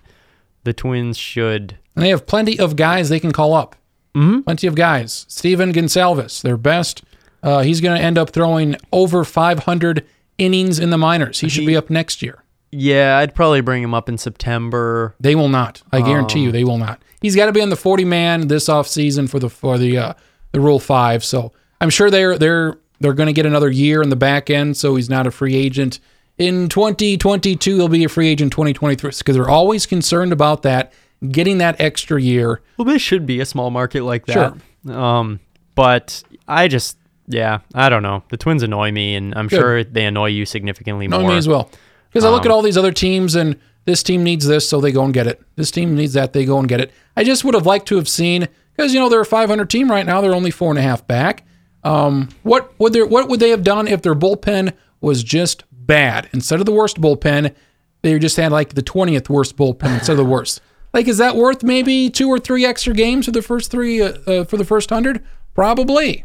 [0.63, 1.77] the Twins should.
[1.95, 3.75] And they have plenty of guys they can call up.
[4.15, 4.41] Mm-hmm.
[4.41, 5.25] Plenty of guys.
[5.27, 7.03] Stephen Gonsalves, their best.
[7.43, 10.05] Uh, he's going to end up throwing over 500
[10.37, 11.41] innings in the minors.
[11.41, 12.41] He should be up next year.
[12.77, 15.15] Yeah, I'd probably bring him up in September.
[15.19, 15.81] They will not.
[15.91, 17.01] I guarantee you, they will not.
[17.21, 20.13] He's got to be on the 40 man this offseason for the for the uh,
[20.51, 21.23] the Rule Five.
[21.23, 24.77] So I'm sure they're they're they're going to get another year in the back end.
[24.77, 25.99] So he's not a free agent
[26.37, 27.75] in 2022.
[27.75, 30.93] He'll be a free agent 2023 because they're always concerned about that
[31.31, 32.61] getting that extra year.
[32.77, 34.55] Well, this should be a small market like that.
[34.89, 35.39] Um,
[35.75, 38.23] but I just, yeah, I don't know.
[38.29, 39.59] The Twins annoy me, and I'm Good.
[39.59, 41.31] sure they annoy you significantly No, more.
[41.31, 41.69] me as well.
[42.15, 44.79] Because I Um, look at all these other teams and this team needs this, so
[44.79, 45.41] they go and get it.
[45.57, 46.91] This team needs that, they go and get it.
[47.17, 49.91] I just would have liked to have seen because you know they're a 500 team
[49.91, 50.21] right now.
[50.21, 51.45] They're only four and a half back.
[51.83, 56.29] Um, what would they What would they have done if their bullpen was just bad
[56.31, 57.53] instead of the worst bullpen?
[58.01, 60.61] They just had like the 20th worst bullpen instead of the worst.
[60.93, 64.13] Like, is that worth maybe two or three extra games for the first three uh,
[64.25, 65.21] uh, for the first hundred?
[65.53, 66.23] Probably.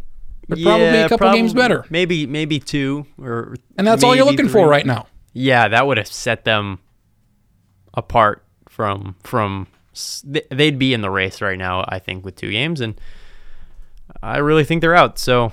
[0.48, 1.86] But probably a couple games better.
[1.90, 5.08] Maybe, maybe two, or And that's all you're looking for right now.
[5.32, 6.80] Yeah, that would have set them
[7.94, 9.66] apart from from.
[10.24, 12.98] They'd be in the race right now, I think, with two games, and
[14.22, 15.18] I really think they're out.
[15.18, 15.52] So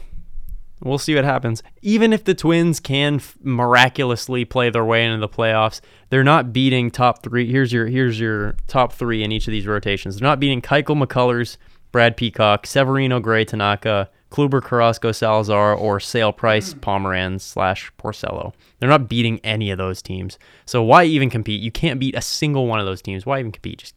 [0.81, 1.63] we'll see what happens.
[1.81, 6.91] Even if the Twins can miraculously play their way into the playoffs, they're not beating
[6.91, 7.51] top three.
[7.51, 10.17] Here's your here's your top three in each of these rotations.
[10.17, 11.57] They're not beating Keuchel, McCullers,
[11.91, 18.53] Brad Peacock, Severino, Gray, Tanaka, Kluber, Carrasco, Salazar, or Sale Price, Pomeranz slash Porcello.
[18.79, 20.37] They're not beating any of those teams.
[20.65, 21.61] So why even compete?
[21.61, 23.25] You can't beat a single one of those teams.
[23.25, 23.79] Why even compete?
[23.79, 23.95] Just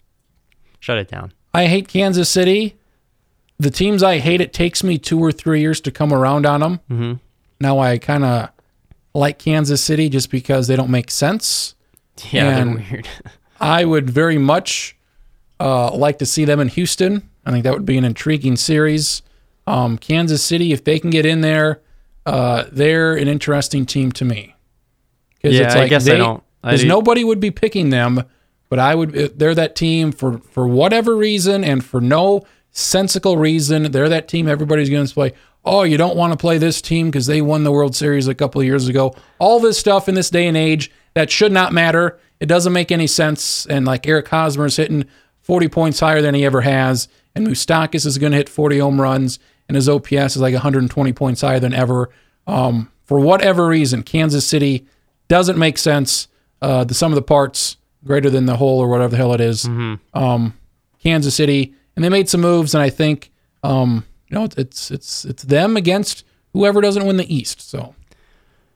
[0.79, 1.33] shut it down.
[1.53, 2.77] I hate Kansas City.
[3.59, 6.61] The teams I hate, it takes me two or three years to come around on
[6.61, 6.81] them.
[6.91, 7.13] Mm-hmm.
[7.61, 8.51] Now I kind of
[9.13, 11.75] like Kansas City just because they don't make sense.
[12.31, 13.09] Yeah, And- they're weird.
[13.63, 14.97] I would very much
[15.59, 17.29] uh, like to see them in Houston.
[17.45, 19.21] I think that would be an intriguing series.
[19.71, 21.81] Um, Kansas City, if they can get in there,
[22.27, 24.55] uh, they're an interesting team to me.
[25.55, 28.23] Yeah, I guess I don't- Because do- nobody would be picking them,
[28.69, 29.17] but I would.
[29.17, 33.91] uh, They're that team for for whatever reason and for no sensical reason.
[33.93, 35.33] They're that team everybody's going to play.
[35.65, 38.35] Oh, you don't want to play this team because they won the World Series a
[38.35, 39.15] couple of years ago.
[39.39, 42.19] All this stuff in this day and age that should not matter.
[42.41, 43.67] It doesn't make any sense.
[43.67, 45.05] And like Eric Hosmer is hitting
[45.43, 49.01] 40 points higher than he ever has, and Moustakas is going to hit 40 home
[49.01, 49.39] runs,
[49.71, 52.11] and his OPS is like 120 points higher than ever.
[52.49, 54.85] Um, for whatever reason, Kansas City
[55.29, 56.27] doesn't make sense.
[56.61, 59.41] Uh, the sum of the parts greater than the whole, or whatever the hell it
[59.41, 59.65] is.
[60.13, 60.59] Um,
[61.01, 63.31] Kansas City, and they made some moves, and I think
[63.63, 67.61] um, you know it's it's it's them against whoever doesn't win the East.
[67.61, 67.95] So,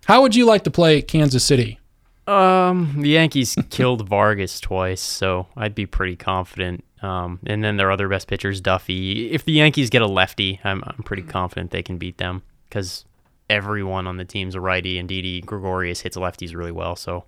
[0.04, 1.80] how would you like to play Kansas City?
[2.28, 6.84] Um, the Yankees killed Vargas twice, so I'd be pretty confident.
[7.04, 9.30] Um, and then their other best pitchers, Duffy.
[9.30, 13.04] If the Yankees get a lefty, I'm I'm pretty confident they can beat them because
[13.50, 16.96] everyone on the team's a righty, and Didi Gregorius hits lefties really well.
[16.96, 17.24] So,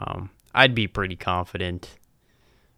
[0.00, 1.96] um, I'd be pretty confident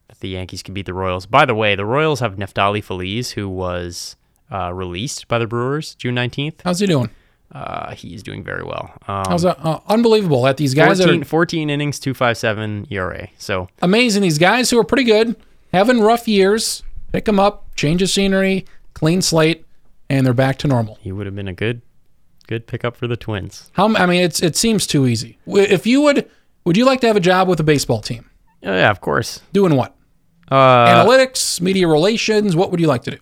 [0.06, 1.26] that the Yankees can beat the Royals.
[1.26, 4.14] By the way, the Royals have Neftali Feliz, who was
[4.52, 6.60] uh, released by the Brewers June 19th.
[6.62, 7.10] How's he doing?
[7.52, 8.92] Uh, he's doing very well.
[9.08, 9.58] Um, How's that?
[9.58, 13.28] Uh, unbelievable at these guys 14, are 14 innings, 257 ERA.
[13.38, 14.22] So amazing.
[14.22, 15.34] These guys who are pretty good,
[15.72, 18.64] having rough years, pick them up, change of scenery,
[18.94, 19.64] clean slate,
[20.08, 20.98] and they're back to normal.
[21.00, 21.82] He would have been a good,
[22.46, 23.70] good pickup for the Twins.
[23.74, 23.94] How?
[23.96, 25.38] I mean, it's it seems too easy.
[25.46, 26.28] If you would,
[26.64, 28.28] would you like to have a job with a baseball team?
[28.62, 29.40] Oh, yeah, of course.
[29.52, 29.96] Doing what?
[30.50, 32.54] Uh, Analytics, media relations.
[32.56, 33.18] What would you like to do?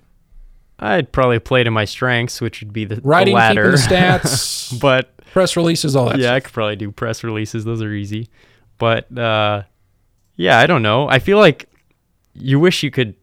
[0.81, 3.71] I'd probably play to my strengths, which would be the, Writing, keeping latter.
[3.73, 6.19] the stats, but press releases, all that.
[6.19, 7.65] yeah, I could probably do press releases.
[7.65, 8.29] Those are easy.
[8.79, 9.63] But uh,
[10.37, 11.09] yeah, I don't know.
[11.09, 11.69] I feel like
[12.35, 13.15] you wish you could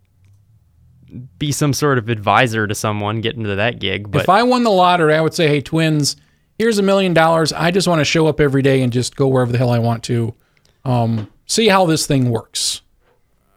[1.37, 4.11] be some sort of advisor to someone, get into that gig.
[4.11, 6.15] But if I won the lottery, I would say, "Hey, twins,
[6.57, 7.53] here's a million dollars.
[7.53, 9.79] I just want to show up every day and just go wherever the hell I
[9.79, 10.33] want to.
[10.83, 12.81] Um, see how this thing works."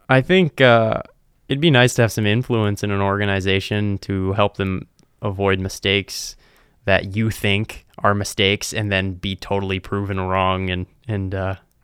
[0.07, 1.01] I think uh,
[1.47, 4.87] it'd be nice to have some influence in an organization to help them
[5.21, 6.35] avoid mistakes
[6.85, 10.69] that you think are mistakes, and then be totally proven wrong.
[10.69, 11.33] And and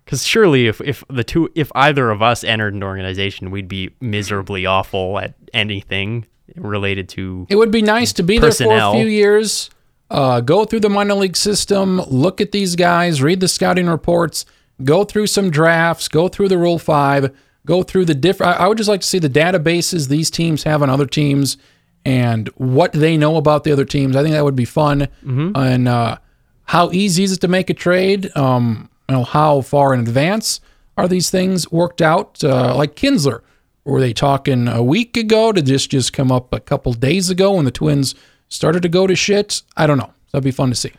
[0.05, 3.91] because surely, if if the two, if either of us entered an organization, we'd be
[3.99, 6.25] miserably awful at anything
[6.55, 7.47] related to.
[7.49, 9.69] It would be nice to be there for a few years,
[10.11, 14.45] uh, go through the minor league system, look at these guys, read the scouting reports,
[14.83, 17.35] go through some drafts, go through the Rule Five,
[17.65, 18.59] go through the different.
[18.59, 21.57] I would just like to see the databases these teams have on other teams
[22.05, 24.15] and what they know about the other teams.
[24.15, 25.07] I think that would be fun.
[25.55, 26.19] And uh,
[26.65, 28.29] how easy is it to make a trade?
[28.37, 30.59] Um, know, how far in advance
[30.97, 32.43] are these things worked out?
[32.43, 33.41] Uh, like Kintzler,
[33.83, 35.51] were they talking a week ago?
[35.51, 38.15] Did this just come up a couple days ago when the Twins
[38.49, 39.61] started to go to shit?
[39.77, 40.11] I don't know.
[40.31, 40.91] That'd be fun to see.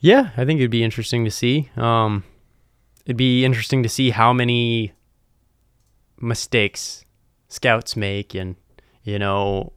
[0.00, 1.70] Yeah, I think it'd be interesting to see.
[1.76, 2.24] Um,
[3.04, 4.92] it'd be interesting to see how many
[6.20, 7.04] mistakes
[7.48, 8.56] scouts make, and
[9.02, 9.72] you know,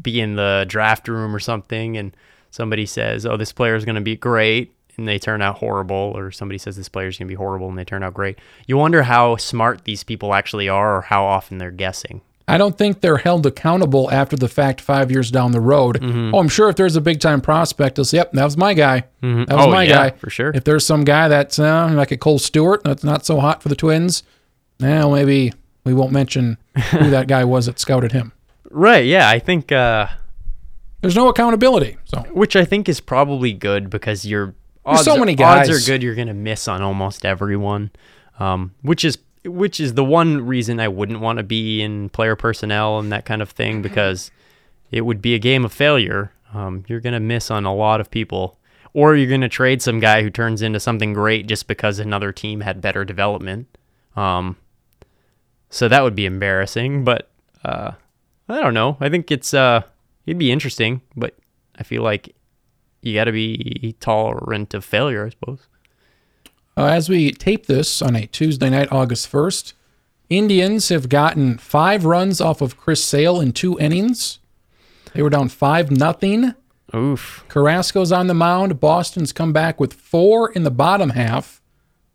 [0.00, 2.16] be in the draft room or something, and
[2.50, 6.12] somebody says, "Oh, this player is going to be great," and they turn out horrible,
[6.14, 8.38] or somebody says this player is going to be horrible, and they turn out great.
[8.68, 12.20] You wonder how smart these people actually are, or how often they're guessing.
[12.46, 16.00] I don't think they're held accountable after the fact five years down the road.
[16.00, 16.34] Mm-hmm.
[16.34, 18.74] Oh, I'm sure if there's a big time prospect, they'll say, yep, that was my
[18.74, 19.04] guy.
[19.22, 20.16] That was Oh, my yeah, guy.
[20.16, 20.50] for sure.
[20.54, 23.68] If there's some guy that's uh, like a Kohl Stewart, that's not so hot for
[23.68, 24.22] the Twins,
[24.80, 25.52] now maybe
[25.84, 26.58] we won't mention
[26.90, 28.32] who that guy was that scouted him.
[28.72, 29.04] Right?
[29.04, 29.72] Yeah, I think.
[29.72, 30.06] Uh,
[31.00, 31.96] There's no accountability.
[32.04, 35.68] So which I think is probably good because you're odds, so many guys.
[35.68, 37.90] odds are good you're gonna miss on almost everyone,
[38.38, 42.36] um, which is which is the one reason I wouldn't want to be in player
[42.36, 44.30] personnel and that kind of thing because
[44.90, 46.32] it would be a game of failure.
[46.52, 48.58] Um, you're gonna miss on a lot of people,
[48.92, 52.60] or you're gonna trade some guy who turns into something great just because another team
[52.60, 53.66] had better development.
[54.16, 54.56] Um,
[55.70, 57.30] so that would be embarrassing, but
[57.64, 57.92] uh,
[58.48, 58.96] I don't know.
[59.00, 59.82] I think it's uh,
[60.26, 61.36] it'd be interesting, but
[61.78, 62.34] I feel like
[63.02, 65.60] you got to be tolerant of failure, I suppose.
[66.76, 69.72] uh, as we tape this on a Tuesday night, August 1st,
[70.28, 74.38] Indians have gotten five runs off of Chris Sale in two innings.
[75.12, 76.54] They were down five nothing.
[76.94, 77.44] Oof.
[77.48, 78.78] Carrasco's on the mound.
[78.80, 81.60] Boston's come back with four in the bottom half,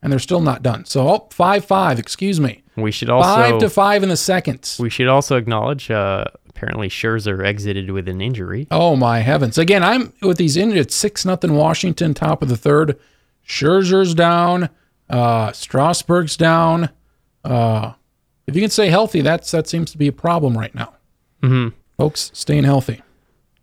[0.01, 0.85] and they're still not done.
[0.85, 2.63] So, oh, 5 5, excuse me.
[2.77, 4.75] We should also Five to five in the second.
[4.79, 6.25] we should also acknowledge uh,
[6.65, 8.67] apparently Scherzer exited with an injury.
[8.71, 9.59] Oh, my heavens.
[9.59, 10.95] Again, I'm with these injuries.
[10.95, 12.97] 6 nothing Washington, top of the third.
[13.47, 14.69] Scherzer's down.
[15.07, 16.89] Uh, Strasburg's down.
[17.43, 17.93] Uh,
[18.47, 20.95] if you can stay healthy, that's that seems to be a problem right now.
[21.43, 21.75] Mm-hmm.
[21.97, 23.03] Folks, staying healthy.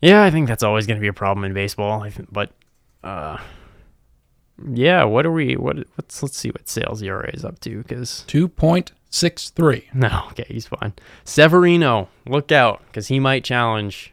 [0.00, 2.06] Yeah, I think that's always going to be a problem in baseball.
[2.30, 2.52] But
[3.02, 3.38] uh,
[4.72, 5.56] yeah, what are we?
[5.56, 5.78] What?
[5.98, 8.24] Let's let's see what Sale's ERA is up to because
[9.12, 9.94] 2.63.
[9.94, 10.92] no, okay, he's fine.
[11.24, 14.12] Severino, look out because he might challenge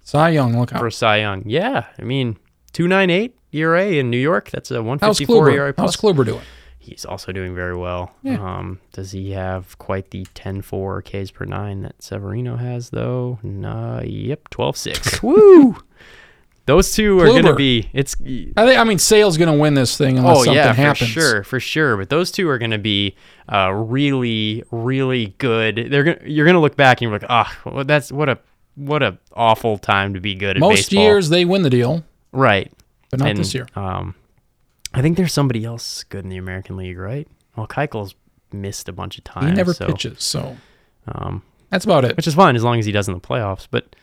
[0.00, 0.80] Cy Young, look out.
[0.80, 1.42] for Cy Young.
[1.46, 2.36] Yeah, I mean
[2.72, 4.50] two nine eight ERA in New York.
[4.50, 5.54] That's a one fifty four How's fifty four Kluber?
[5.54, 6.14] ERA How's plus.
[6.16, 6.42] Kluber doing?
[6.78, 8.12] He's also doing very well.
[8.24, 8.42] Yeah.
[8.42, 13.38] Um, does he have quite the 10-4 Ks per nine that Severino has though?
[13.44, 15.22] Nah, yep, 12-6.
[15.22, 15.76] Woo!
[16.66, 17.90] Those two are gonna be.
[17.92, 20.72] It's I think I mean Sale's going to win this thing unless oh something yeah,
[20.72, 20.98] happens.
[21.12, 21.96] for sure, for sure.
[21.96, 23.16] But those two are gonna be
[23.48, 25.88] uh, really, really good.
[25.90, 28.38] They're gonna you're gonna look back and you're like, ah, well, that's what a
[28.76, 31.02] what a awful time to be good at Most baseball.
[31.02, 32.72] years they win the deal, right?
[33.12, 33.68] but not and, this year.
[33.76, 34.16] Um,
[34.92, 37.28] I think there's somebody else good in the American League, right?
[37.54, 38.14] Well, Keuchel's
[38.52, 39.50] missed a bunch of times.
[39.50, 40.56] He never so, pitches, so
[41.06, 42.16] Um, that's about it.
[42.16, 43.68] which is fine as long as he does in the playoffs.
[43.70, 43.94] But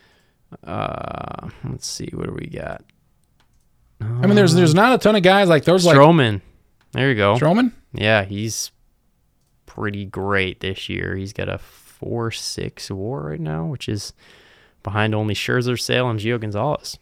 [0.64, 2.84] uh, let's see, what do we got?
[4.00, 6.40] I mean, there's there's not a ton of guys like there's like Stroman.
[6.92, 7.36] There you go.
[7.36, 7.72] Stroman.
[7.92, 8.70] Yeah, he's
[9.66, 11.16] pretty great this year.
[11.16, 14.12] He's got a four six WAR right now, which is
[14.82, 16.98] behind only Scherzer, Sale, and Gio Gonzalez.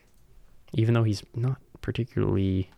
[0.74, 2.68] Even though he's not particularly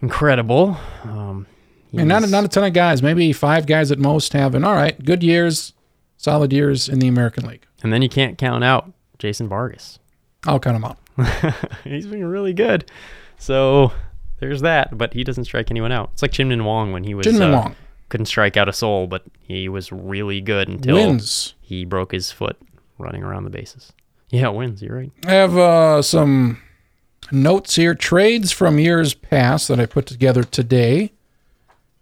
[0.00, 1.46] incredible, um,
[1.92, 3.02] And not not a ton of guys.
[3.02, 5.72] Maybe five guys at most having all right good years.
[6.18, 7.66] solid years in the American League.
[7.86, 10.00] And then you can't count out Jason Vargas.
[10.44, 10.98] I'll count him out.
[11.84, 12.90] He's been really good.
[13.38, 13.92] So
[14.40, 16.10] there's that, but he doesn't strike anyone out.
[16.14, 17.76] It's like Chien-Ming Wang when he was uh, Wang
[18.08, 21.54] couldn't strike out a soul, but he was really good until wins.
[21.60, 22.56] he broke his foot
[22.98, 23.92] running around the bases.
[24.30, 24.82] Yeah, wins.
[24.82, 25.12] You're right.
[25.24, 26.60] I have uh, some
[27.30, 31.12] notes here, trades from years past that I put together today.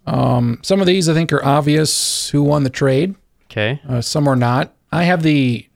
[0.06, 3.14] Um, some of these I think are obvious who won the trade.
[3.50, 3.80] Okay.
[3.88, 4.74] Uh, some are not.
[4.92, 5.68] I have the.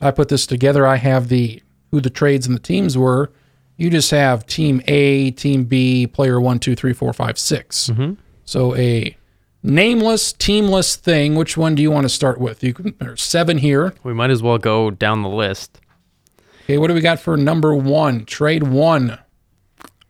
[0.00, 0.86] I put this together.
[0.86, 3.32] I have the who the trades and the teams were.
[3.76, 7.90] You just have team A, team B, player one, two, three, four, five, six.
[8.44, 9.16] So a
[9.62, 11.34] nameless, teamless thing.
[11.34, 12.62] Which one do you want to start with?
[12.64, 12.94] You can.
[12.98, 13.94] There's seven here.
[14.02, 15.80] We might as well go down the list.
[16.64, 18.24] Okay, what do we got for number one?
[18.24, 19.18] Trade one.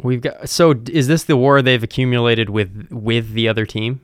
[0.03, 0.49] We've got.
[0.49, 4.01] So is this the war they've accumulated with with the other team?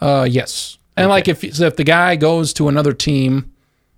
[0.00, 0.78] Uh, yes.
[0.96, 3.52] And like if so if the guy goes to another team,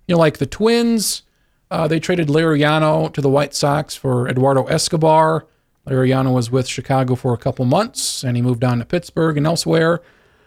[0.07, 1.23] you know, like the Twins,
[1.69, 5.45] uh, they traded Liriano to the White Sox for Eduardo Escobar.
[5.87, 9.45] Liriano was with Chicago for a couple months, and he moved on to Pittsburgh and
[9.45, 10.01] elsewhere.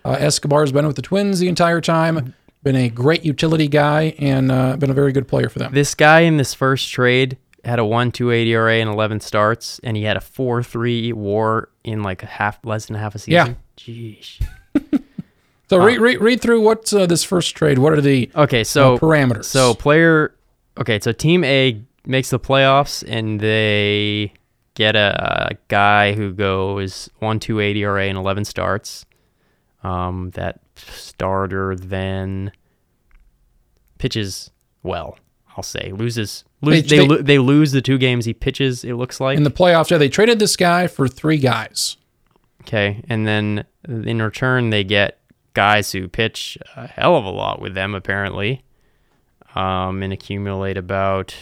[0.05, 2.35] Uh, Escobar's been with the Twins the entire time.
[2.63, 5.73] Been a great utility guy and uh, been a very good player for them.
[5.73, 9.79] This guy in this first trade had a one two eight ERA and eleven starts,
[9.83, 13.19] and he had a four three WAR in like a half less than half a
[13.19, 13.33] season.
[13.33, 13.55] Yeah.
[13.79, 14.47] Jeez.
[15.71, 17.79] So read, read, read through what's uh, this first trade.
[17.79, 19.45] What are the Okay, uh, so parameters?
[19.45, 20.35] So player,
[20.81, 24.33] okay, so team A makes the playoffs and they
[24.75, 29.05] get a, guy who goes one two eight ERA and eleven starts.
[29.83, 32.53] Um, that starter then
[33.99, 34.51] pitches
[34.83, 35.19] well.
[35.57, 36.45] I'll say loses.
[36.63, 38.85] Lose, They- they they- they lose the two games he pitches.
[38.85, 41.97] It looks like in the playoffs, yeah, they traded this guy for three guys.
[42.63, 45.19] Okay, and then in return they get
[45.55, 48.63] guys who pitch a hell of a lot with them apparently,
[49.55, 51.35] um, and accumulate about.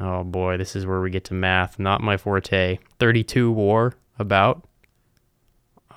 [0.00, 1.78] Oh boy, this is where we get to math.
[1.78, 2.78] Not my forte.
[2.98, 4.64] Thirty-two WAR about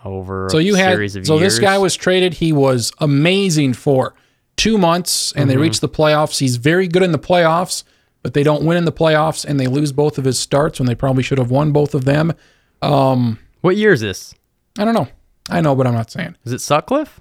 [0.03, 1.53] over So you a had series of so years.
[1.53, 2.35] this guy was traded.
[2.35, 4.15] He was amazing for
[4.57, 5.49] two months, and Mm-hmm.
[5.49, 6.39] they reached the playoffs.
[6.39, 7.83] He's very good in the playoffs,
[8.23, 10.87] but they don't win in the playoffs, and they lose both of his starts when
[10.87, 12.33] they probably should have won both of them.
[12.81, 14.33] What year is this?
[14.79, 15.07] I don't know.
[15.49, 17.19] I know, but I'm not saying Is it Sutcliffe?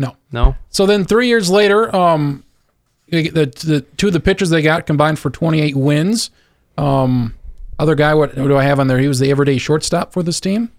[0.00, 0.16] No.
[0.32, 0.56] No.
[0.70, 2.42] So then three years later, um,
[3.08, 6.30] the, the two of the pitchers they got combined for 28 wins.
[6.78, 7.34] Um,
[7.78, 8.98] other guy, what, what do I have on there?
[8.98, 10.70] He was the everyday shortstop for this team.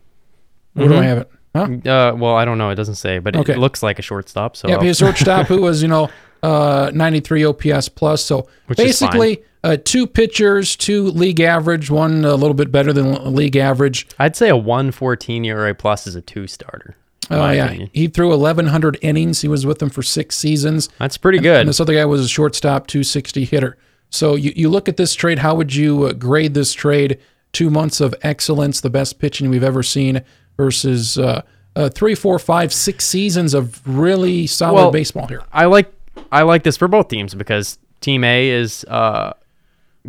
[0.73, 1.31] Where do I have it?
[1.55, 1.63] Huh?
[1.63, 2.69] Uh, well, I don't know.
[2.69, 3.53] It doesn't say, but Okay.
[3.53, 4.55] it looks like a shortstop.
[4.55, 6.09] So Yep, his shortstop who was, you know,
[6.43, 8.23] uh, 93 OPS plus.
[8.23, 13.35] So Which basically, uh, two pitchers, two league average, one a little bit better than
[13.35, 14.07] league average.
[14.17, 16.95] I'd say a one fourteen ERA plus is a two starter.
[17.29, 17.89] Uh, yeah, opinion.
[17.93, 19.41] he threw 1,100 innings.
[19.41, 20.89] He was with them for six seasons.
[20.97, 21.61] That's pretty good.
[21.61, 23.77] And this other guy was a shortstop, 260 hitter.
[24.09, 25.39] So you, you look at this trade.
[25.39, 27.19] How would you uh, grade this trade?
[27.53, 30.21] Two months of excellence, the best pitching we've ever seen,
[30.57, 31.41] versus uh,
[31.75, 35.43] uh, three, four, five, six seasons of really solid Well, baseball here.
[35.51, 35.91] I like
[36.31, 39.33] I like this for both teams because Team A is uh,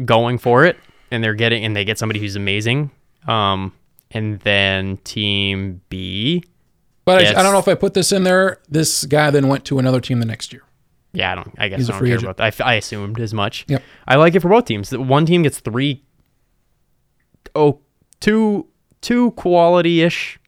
[0.04, 0.78] going for it
[1.10, 2.90] and they're getting and they get somebody who's amazing.
[3.26, 3.72] Um,
[4.10, 6.44] and then Team B,
[7.04, 7.36] But I, Yes.
[7.36, 8.58] I don't know if I put this in there.
[8.68, 10.62] This guy then went to another team the next year.
[11.12, 11.54] yeah, I don't.
[11.58, 12.24] I guess He's I don't care agent.
[12.24, 12.66] about that.
[12.66, 13.64] I assumed as much.
[13.68, 13.82] Yep.
[14.06, 14.96] I like it for both teams.
[14.96, 16.02] One team gets three,
[17.54, 17.80] oh,
[18.20, 18.68] two
[19.00, 20.38] two quality ish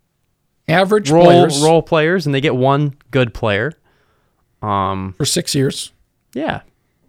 [0.66, 3.72] Average role players role players, and they get one good player.
[4.62, 5.92] Um, for six years.
[6.32, 6.62] Yeah,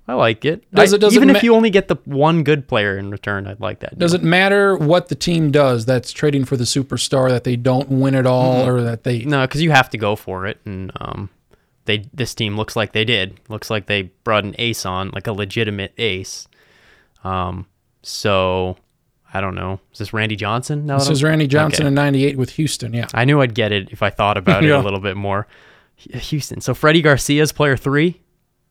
[0.07, 0.63] I like it.
[0.71, 2.97] Does I- it- does it even ma- if you only get the one good player
[2.97, 3.97] in return, I'd like that.
[3.97, 7.89] Does it matter what the team does that's trading for the superstar that they don't
[7.89, 8.69] win at all Mm-hmm.
[8.69, 11.29] or that they No, because you have to go for it, and um,
[11.85, 13.39] they this team looks like they did.
[13.49, 16.47] Looks like they brought an ace on, like a legitimate ace.
[17.23, 17.65] Um,
[18.03, 18.77] so
[19.33, 19.79] I don't know.
[19.91, 20.85] Is this Randy Johnson?
[20.85, 21.87] No, This is Randy Johnson Okay.
[21.87, 22.93] in '98 with Houston.
[22.93, 25.47] Yeah, I knew I'd get it if I thought about it a little bit more.
[25.97, 26.61] Houston.
[26.61, 28.21] So Freddie Garcia's player three.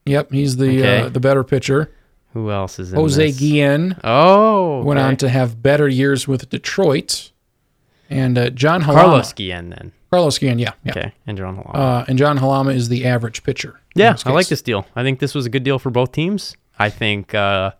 [0.06, 1.00] Yep, he's the Okay.
[1.02, 1.90] uh, the better pitcher.
[2.32, 3.38] Who else is in Jose this?
[3.38, 7.30] Guillen Oh, went on to have better years with Detroit,
[8.10, 8.94] and uh, John Halama.
[8.94, 9.92] Carlos Guillen then.
[10.10, 10.90] Carlos Guillen, yeah, yeah.
[10.92, 11.74] Okay, and John Halama.
[11.76, 13.80] Uh, and John Halama is the average pitcher.
[13.94, 14.84] Yeah, I like this deal.
[14.96, 16.56] I think this was a good deal for both teams.
[16.78, 17.70] I think uh,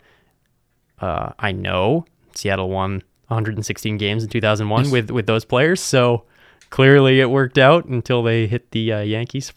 [1.00, 2.04] uh, I know
[2.34, 6.24] Seattle won 116 games in 2001 with with those players, so
[6.70, 9.52] clearly it worked out until they hit the uh, Yankees.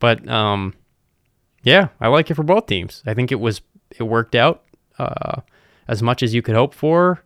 [0.00, 0.72] But um,
[1.68, 3.02] yeah, I like it for both teams.
[3.06, 3.60] I think it was
[3.98, 4.62] it worked out
[4.98, 5.40] uh,
[5.86, 7.22] as much as you could hope for.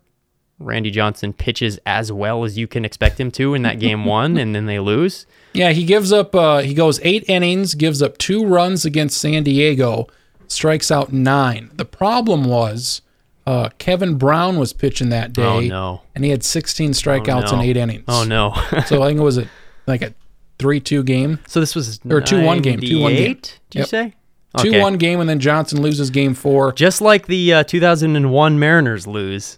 [0.59, 4.36] Randy Johnson pitches as well as you can expect him to in that game one,
[4.36, 5.26] and then they lose.
[5.55, 6.34] Yeah, he gives up.
[6.34, 10.07] Uh, he goes eight innings, gives up two runs against San Diego,
[10.47, 11.70] strikes out nine.
[11.74, 13.03] The problem was
[13.45, 16.03] uh, Kevin Brown was pitching that day, Oh no!
[16.14, 17.59] and he had 16 strikeouts no.
[17.59, 18.05] in eight innings.
[18.07, 18.53] Oh no!
[18.86, 19.49] So I think it was a
[19.88, 20.14] like a
[20.61, 23.03] three-two game, so this was Or 2-1 game, 2-1 game.
[23.03, 23.88] 98, Did you Yep.
[23.88, 24.14] say?
[24.59, 24.70] Okay.
[24.70, 26.72] two-one game, and then Johnson loses game four.
[26.72, 29.55] Just like the uh, 2001 Mariners lose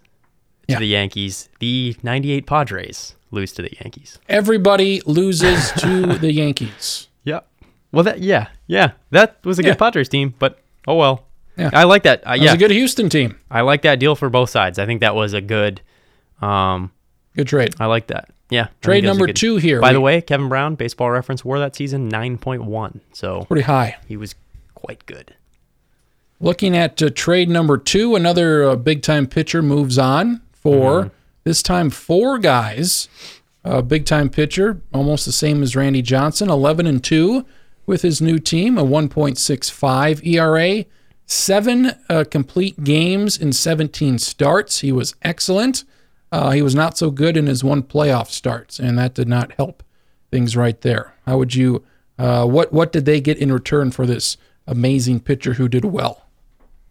[0.69, 0.79] to Yeah.
[0.79, 4.19] the Yankees, the 98 Padres lose to the Yankees.
[4.29, 7.09] Everybody loses to the Yankees.
[7.25, 7.41] Yeah.
[7.93, 11.27] Well, that yeah, yeah, that was a good Padres team, but oh well.
[11.57, 11.71] Yeah.
[11.73, 12.27] I like that.
[12.27, 13.39] Uh, It was yeah, a good Houston team.
[13.51, 14.79] I like that deal for both sides.
[14.81, 15.81] I think that was a good.
[16.43, 16.91] Um,
[17.37, 17.75] Good trade.
[17.81, 18.29] I like that.
[18.51, 18.69] Yeah.
[18.81, 19.81] Trade that was a number good- two here.
[19.81, 23.97] By the way, Kevin Brown, Baseball Reference, WAR that season 9.1, so pretty high.
[24.07, 24.35] he was
[24.85, 25.35] quite good.
[26.41, 31.11] Looking at uh, trade number two, another uh, big time pitcher moves on for
[31.45, 33.09] this time four guys.
[33.65, 37.47] Uh, big time pitcher, almost the same as Randy Johnson, 11 and 2
[37.87, 40.85] with his new team, a 1.65 ERA,
[41.25, 44.81] seven uh, complete games in 17 starts.
[44.81, 45.85] He was excellent.
[46.31, 49.53] Uh, he was not so good in his one playoff starts, and that did not
[49.53, 49.83] help
[50.31, 51.15] things right there.
[51.25, 51.85] How would you?
[52.19, 54.37] Uh, what what did they get in return for this
[54.67, 56.23] amazing pitcher who did well?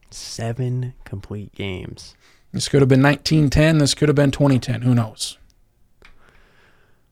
[0.10, 2.16] Seven complete games.
[2.52, 3.80] This could have been 1910.
[3.80, 4.82] This could have been 2010.
[4.84, 5.38] Who knows?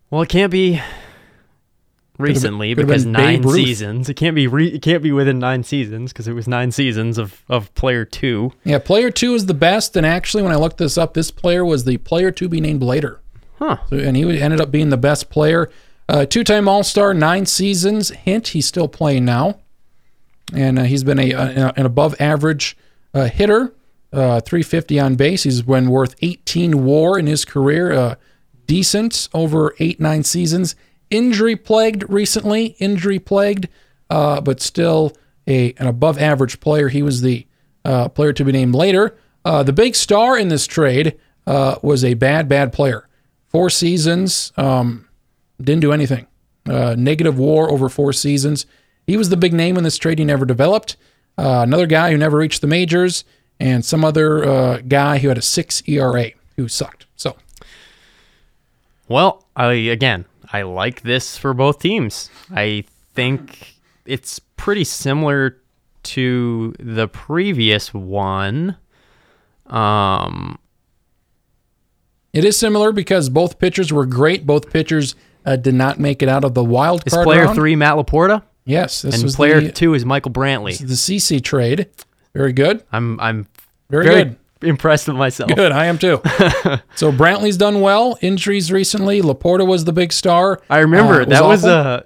[0.09, 0.79] Well, it can't be
[2.19, 3.55] recently could've because been nine Babe Ruth.
[3.55, 4.09] seasons.
[4.09, 4.45] It can't be.
[4.47, 8.05] Re- it can't be within nine seasons because it was nine seasons of of player
[8.05, 8.51] two.
[8.63, 9.95] Yeah, player two is the best.
[9.95, 12.83] And actually, when I looked this up, this player was the player to be named
[12.83, 13.19] later.
[13.57, 13.77] Huh.
[13.89, 15.71] So, and he ended up being the best player.
[16.09, 18.09] Uh, Two time All Star, nine seasons.
[18.09, 19.59] Hint, he's still playing now.
[20.53, 22.77] And uh, he's been a, a an above average
[23.13, 23.73] uh, hitter,
[24.11, 25.43] uh, 350 on base.
[25.43, 27.91] He's been worth 18 war in his career.
[27.91, 28.15] Uh,
[28.65, 30.75] decent over eight, nine seasons.
[31.09, 33.67] Injury plagued recently, injury plagued,
[34.09, 35.15] uh, but still
[35.47, 36.87] a an above average player.
[36.89, 37.45] He was the
[37.83, 39.17] uh, player to be named later.
[39.43, 43.07] Uh, the big star in this trade uh, was a bad, bad player.
[43.47, 45.07] Four seasons, um,
[45.61, 46.27] didn't do anything.
[46.65, 48.65] Uh, negative WAR over four seasons.
[49.07, 50.19] He was the big name in this trade.
[50.19, 50.95] He never developed.
[51.37, 53.23] Uh, another guy who never reached the majors,
[53.59, 57.05] and some other uh, guy who had a six ERA who sucked.
[57.15, 57.35] So
[59.07, 62.29] Well, I again, I like this for both teams.
[62.51, 62.83] I
[63.13, 63.75] think
[64.05, 65.57] it's pretty similar
[66.03, 68.77] to the previous one.
[69.67, 70.59] Um,
[72.33, 74.45] it is similar because both pitchers were great.
[74.45, 77.55] Both pitchers uh, did not make it out of the wild is player round.
[77.55, 80.77] three Matt LaPorta, Yes, this and player the, two is Michael Brantley.
[80.77, 81.87] the CC trade.
[82.33, 82.83] Very good.
[82.91, 83.47] I'm I'm
[83.89, 84.37] Very, very good.
[84.61, 85.53] impressed with myself.
[85.55, 85.71] Good.
[85.71, 86.21] I am too.
[86.95, 88.17] so Brantley's done well.
[88.21, 89.21] Injuries recently.
[89.21, 90.61] LaPorta was the big star.
[90.69, 92.05] I remember Uh, that was a.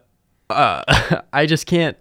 [0.49, 1.97] Uh, I just can't.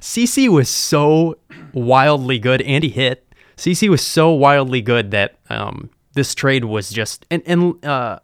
[0.00, 1.38] CC was so
[1.72, 3.26] wildly good, and he hit.
[3.56, 8.18] CC was so wildly good that um, this trade was just and and uh,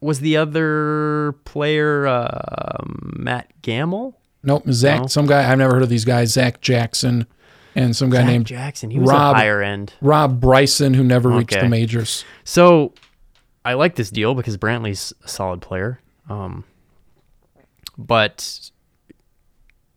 [0.00, 2.78] was the other player uh,
[3.16, 4.18] Matt Gamble?
[4.42, 4.64] Nope.
[4.70, 5.00] Zach.
[5.02, 5.06] No.
[5.08, 6.32] Some guy I've never heard of these guys.
[6.32, 7.26] Zach Jackson,
[7.74, 8.90] and some guy Zach named Jackson.
[8.90, 9.94] He was Rob- a higher end.
[10.00, 11.62] Rob Bryson who never reached Okay.
[11.64, 12.24] the majors.
[12.44, 12.92] So
[13.64, 16.00] I like this deal because Brantley's a solid player.
[16.28, 16.64] Um,
[17.96, 18.70] but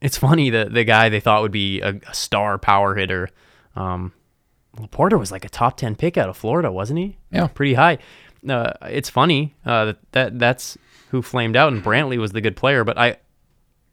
[0.01, 3.29] it's funny that the guy they thought would be a, a star power hitter,
[3.75, 4.13] um,
[4.77, 7.17] LaPorta was like a top ten pick out of Florida, wasn't he?
[7.31, 7.47] Yeah.
[7.47, 7.99] pretty high.
[8.47, 10.77] Uh, it's funny uh, that, that that's
[11.09, 12.83] who flamed out, and Brantley was the good player.
[12.83, 13.17] But I,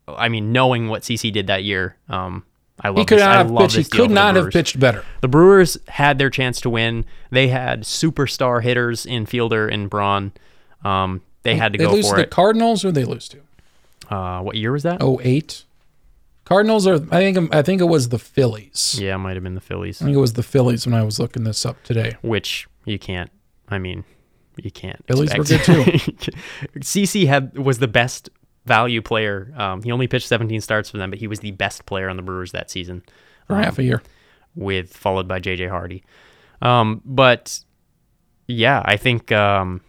[0.07, 2.44] I mean, knowing what CC did that year, um,
[2.80, 2.99] I love.
[2.99, 3.76] He could this, I not have pitched.
[3.76, 5.05] He could not have pitched better.
[5.20, 7.05] The Brewers had their chance to win.
[7.30, 10.32] They had superstar hitters in Fielder and Braun.
[10.84, 12.30] Um, they had to They go lose for to the it.
[12.30, 13.38] Cardinals or they lose to
[14.14, 15.03] Uh, what year was that?
[15.03, 15.64] oh eight.
[16.44, 16.94] Cardinals are.
[17.11, 17.55] I think.
[17.55, 18.96] I think it was the Phillies.
[18.99, 21.03] Yeah, it might have been the Phillies, I think it was the Phillies when I
[21.03, 22.16] was looking this up today.
[22.22, 23.30] which you can't.
[23.68, 24.05] I mean,
[24.64, 25.04] you can't.
[25.06, 26.30] Phillies were expect- good, too.
[26.80, 28.30] CC had was the best
[28.66, 29.52] value player.
[29.56, 32.16] Um, he only pitched 17 starts for them, but he was the best player on
[32.16, 33.02] the Brewers that season.
[33.46, 34.02] For Um, half a year.
[34.54, 36.04] with followed by JJ Hardy.
[36.61, 37.61] Um, but
[38.46, 39.80] yeah, I think um,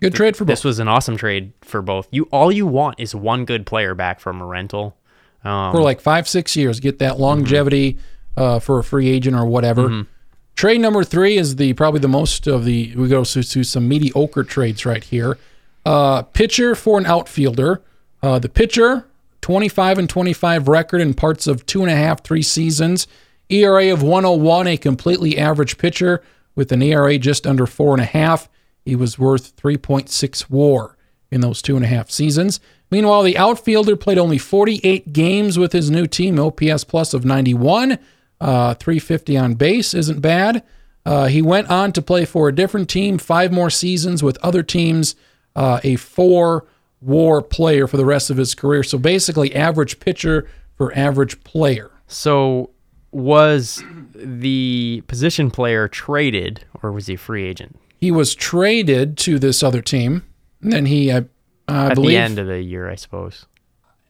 [0.00, 0.52] Good trade for both.
[0.52, 2.06] this was an awesome trade for both.
[2.10, 4.96] You all you want is one good player back from a rental.
[5.44, 6.80] Um, for like five, six years.
[6.80, 7.98] Get that longevity
[8.36, 9.88] uh, for a free agent or whatever.
[9.88, 10.10] Mm-hmm.
[10.56, 12.94] Trade number three is the probably the most of the.
[12.96, 15.38] We go to, to some mediocre trades right here.
[15.84, 17.82] Uh, pitcher for an outfielder.
[18.22, 19.06] Uh, the pitcher,
[19.42, 23.06] 25 and 25 record in parts of two and a half, three seasons.
[23.50, 26.22] ERA of 101, a completely average pitcher
[26.56, 28.48] with an ERA just under four and a half.
[28.84, 30.96] He was worth 3.6 WAR
[31.30, 32.60] in those two and a half seasons.
[32.90, 37.98] Meanwhile, the outfielder played only 48 games with his new team, OPS plus of 91,
[38.40, 40.62] uh, 350 on base isn't bad.
[41.04, 44.62] Uh, he went on to play for a different team, five more seasons with other
[44.62, 45.14] teams,
[45.54, 46.66] uh, a four
[47.00, 48.82] WAR player for the rest of his career.
[48.82, 51.90] So basically, average pitcher for average player.
[52.08, 52.70] So
[53.12, 53.82] was
[54.14, 59.62] the position player traded or was he a free agent He was traded to this
[59.62, 60.24] other team.
[60.60, 61.24] And then he, I,
[61.68, 63.46] I at believe, the end of the year, I suppose?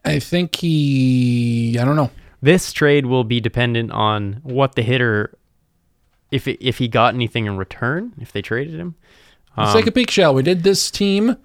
[0.03, 2.11] I think he, I don't know.
[2.41, 5.37] This trade will be dependent on what the hitter,
[6.31, 8.95] if it, if he got anything in return, if they traded him.
[9.57, 10.43] Let's Um, take a peek, shall we?
[10.43, 11.35] Did this team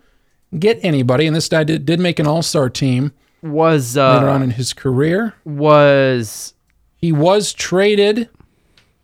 [0.59, 1.27] get anybody?
[1.27, 3.13] And this guy did, did make an all star team
[3.43, 5.35] Was later on uh, in his career.
[5.45, 6.53] was
[6.97, 8.29] He was traded,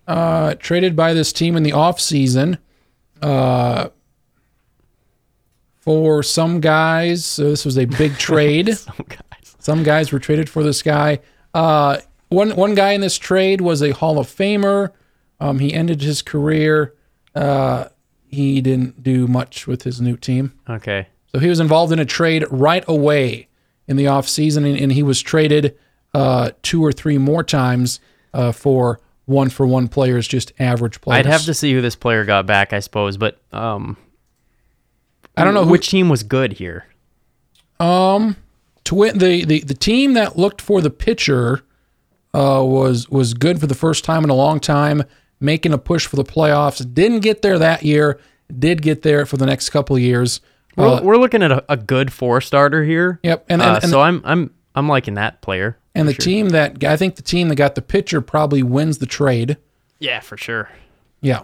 [0.07, 2.59] uh, traded by this team in the offseason
[3.23, 3.89] uh,
[5.81, 7.25] for some guys.
[7.25, 8.77] So this was a big trade.
[8.77, 9.57] some guys.
[9.59, 11.21] Some guys were traded for this guy.
[11.55, 14.93] Uh, one one guy in this trade was a Hall of Famer.
[15.41, 16.95] Um, he ended his career.
[17.35, 17.87] Uh,
[18.27, 20.53] he didn't do much with his new team.
[20.69, 21.09] Okay.
[21.33, 23.49] So he was involved in a trade right away
[23.87, 25.77] in the offseason, and, and he was traded
[26.15, 28.01] uh, two or three more times
[28.35, 31.27] uh, for one for one players, just average players.
[31.27, 33.97] I'd have to see who this player got back, I suppose, but um,
[35.37, 36.87] I don't know who, which team was good here.
[37.79, 38.37] Um,
[38.89, 41.61] twin the, the the team that looked for the pitcher
[42.33, 45.03] uh, was was good for the first time in a long time,
[45.41, 46.83] making a push for the playoffs.
[46.95, 48.19] Didn't get there that year.
[48.59, 50.41] Did get there for the next couple of years.
[50.75, 53.21] We're, Uh, we're looking at a, a good four starter here.
[53.23, 55.77] Yep, and Uh, and, and, so I'm I'm I'm liking that player.
[55.95, 59.07] and the team that I think the team that got the pitcher probably wins the
[59.07, 59.59] trade.
[59.99, 60.71] Yeah, for sure.
[61.21, 61.43] Yeah,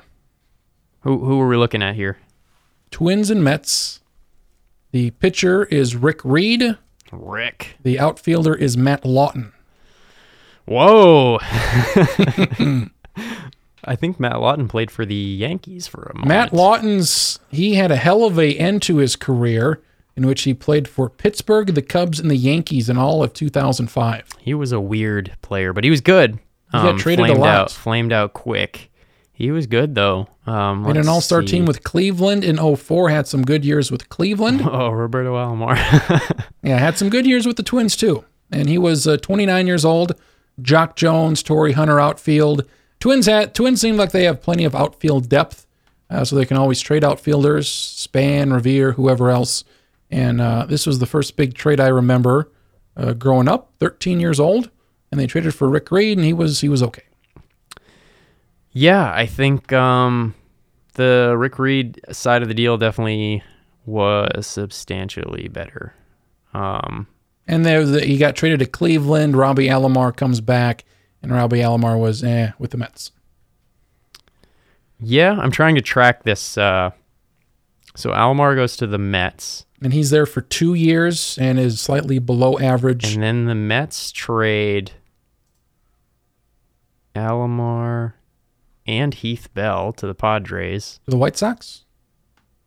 [1.01, 2.17] Who who are we looking at here?
[2.91, 4.01] Twins and Mets.
[4.93, 6.79] The pitcher is Rick Reed.
[7.21, 7.77] Rick.
[7.83, 9.53] The outfielder is Matt Lawton.
[10.67, 11.39] Whoa.
[13.87, 16.29] I think Matt Lawton played for the Yankees for a moment.
[16.29, 19.83] Matt Lawton's he had a hell of a end to his career
[20.17, 24.29] in which he played for Pittsburgh, the Cubs, and the Yankees in all of 2005.
[24.39, 26.39] He was a weird player, but he was good.
[26.73, 27.49] He got um, traded a lot.
[27.49, 28.91] out, flamed out quick.
[29.37, 30.29] He was good though.
[30.47, 31.49] Um, an all-star see.
[31.49, 34.63] team with Cleveland in 04, had some good years with Cleveland.
[34.65, 35.77] Oh, Roberto Alomar.
[36.63, 38.25] yeah, had some good years with the Twins too.
[38.53, 40.15] And he was uh, 29 years old.
[40.63, 42.65] Jacque Jones, Torii Hunter outfield.
[43.01, 45.67] Twins had Twins seem like they have plenty of outfield depth,
[46.09, 49.65] uh, so they can always trade outfielders, Span, Revere, whoever else.
[50.13, 52.53] And uh, this was the first big trade I remember
[52.97, 53.73] uh, growing up.
[53.81, 54.71] 13 years old,
[55.11, 57.03] and they traded for Rick Reed, and he was he was okay.
[58.75, 60.35] Yeah, I think um,
[60.95, 63.43] the Rick Reed side of the deal definitely
[63.87, 65.95] was substantially better.
[66.53, 67.07] Um,
[67.47, 69.37] And there the, he got traded to Cleveland.
[69.37, 70.85] Robbie Alomar comes back,
[71.23, 73.11] and Robbie Alomar was eh with the Mets.
[75.01, 76.57] yeah, I'm trying to track this.
[76.59, 76.91] Uh,
[77.95, 82.19] so Alomar goes to the Mets, And he's there for two years and is slightly
[82.19, 83.15] below average.
[83.15, 84.93] and then the Mets trade
[87.15, 88.15] Alomar
[88.87, 91.01] and Heath Bell to the Padres.
[91.07, 91.85] the White Sox?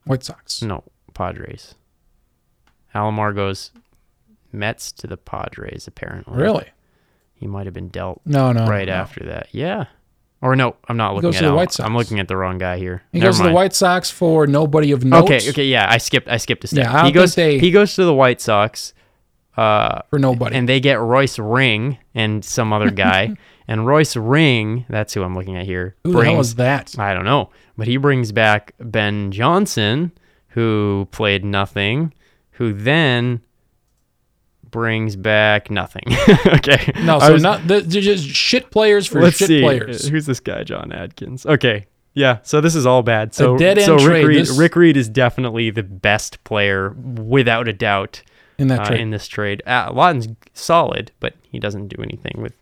[0.04, 0.62] White Sox.
[0.62, 1.74] No, Padres.
[2.94, 3.70] Alomar goes
[4.52, 6.36] Mets to the Padres, apparently.
[6.36, 6.66] Really?
[7.34, 8.66] He might have been dealt No, no.
[8.66, 8.94] right no.
[8.94, 9.48] after that.
[9.52, 9.84] Yeah.
[10.40, 11.52] Or no, I'm not looking at the.
[11.54, 11.84] White Sox.
[11.86, 13.02] I'm looking at the wrong guy here.
[13.12, 13.52] He Never goes to the.
[13.52, 15.24] White Sox for nobody of note.
[15.24, 16.84] Okay, okay, yeah, I skipped I skipped a step.
[16.84, 18.94] Yeah, he goes they- he goes to the White Sox
[19.56, 20.54] uh For nobody.
[20.56, 23.34] and they get Royce Ring and some other guy.
[23.68, 25.94] and Royce Ring, that's who I'm looking at here.
[26.04, 26.98] Who the hell is that?
[26.98, 30.10] I don't know, but he brings back Ben Johnson,
[30.48, 32.12] who played nothing,
[32.52, 33.40] who then
[34.70, 36.02] brings back nothing.
[36.46, 36.92] okay.
[37.02, 39.60] No, so was- not the, just shit players for Let's shit see.
[39.60, 40.08] players.
[40.08, 41.46] Who's this guy, Jon Adkins?
[41.46, 41.86] Okay.
[42.14, 43.32] Yeah, so this is all bad.
[43.32, 44.24] So, so Rick trade.
[44.26, 48.22] Reed, This- Rick Reed is definitely the best player, without a doubt,
[48.58, 49.00] in that uh, trade.
[49.00, 49.62] in this trade.
[49.66, 52.54] Uh, Lawton's solid, but he doesn't do anything with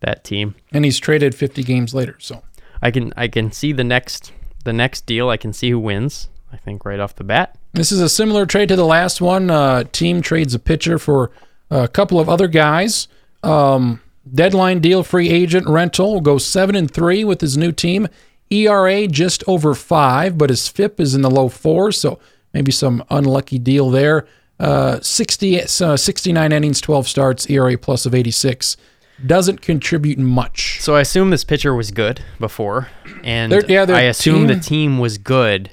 [0.00, 0.54] that team.
[0.72, 2.16] and he's traded 50 games later.
[2.18, 2.42] So
[2.82, 4.32] I can I can see the next
[4.64, 5.28] the next deal.
[5.30, 6.28] I can see who wins.
[6.52, 7.56] I think right off the bat.
[7.72, 9.50] this is a similar trade to the last one.
[9.50, 11.30] Uh, team trades a pitcher for
[11.70, 13.08] a couple of other guys.
[13.42, 14.00] Um,
[14.32, 18.06] deadline deal, free agent rental will go seven and three with his new team.
[18.50, 22.20] ERA just over five, but his FIP is in the low four, so
[22.52, 24.26] maybe some unlucky deal there.
[24.60, 28.76] Uh, 60, uh, 69 innings, 12 starts, ERA plus of 86.
[29.24, 30.78] Doesn't contribute much.
[30.80, 32.88] So I assume this pitcher was good before,
[33.22, 35.70] and Their- yeah, their I assume the team- team was good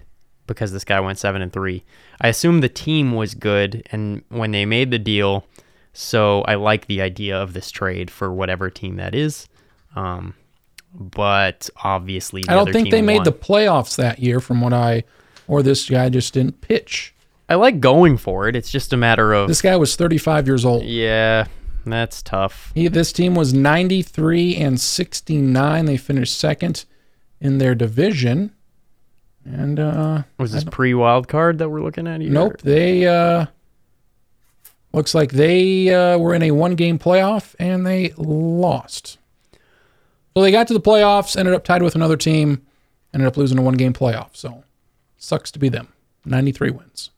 [0.47, 1.83] because this guy went seven and three.
[2.19, 5.45] I assume the team was good, and when they made the deal,
[5.93, 9.47] so I like the idea of this trade for whatever team that is.
[9.95, 10.35] Um,
[10.93, 13.23] but obviously, I don't think team they made won.
[13.23, 15.03] the playoffs that year, from what I,
[15.47, 17.13] or this guy just didn't pitch.
[17.49, 18.55] I like going for it.
[18.55, 20.83] It's just a matter of This guy was 35 years old.
[20.83, 21.47] yeah,
[21.85, 22.71] that's tough.
[22.75, 25.85] He, this team was 93 and 69.
[25.85, 26.85] They finished second
[27.39, 28.53] in their division.
[29.43, 32.29] And uh Was this pre wild card that we're looking at here?
[32.29, 33.47] nope, they uh
[34.93, 39.17] looks like they uh, were in a one game playoff and they lost.
[40.35, 42.65] So they got to the playoffs, ended up tied with another team,
[43.13, 44.35] ended up losing a one game playoff.
[44.35, 44.63] So
[45.17, 45.87] sucks to be them.
[46.25, 47.09] 93 wins.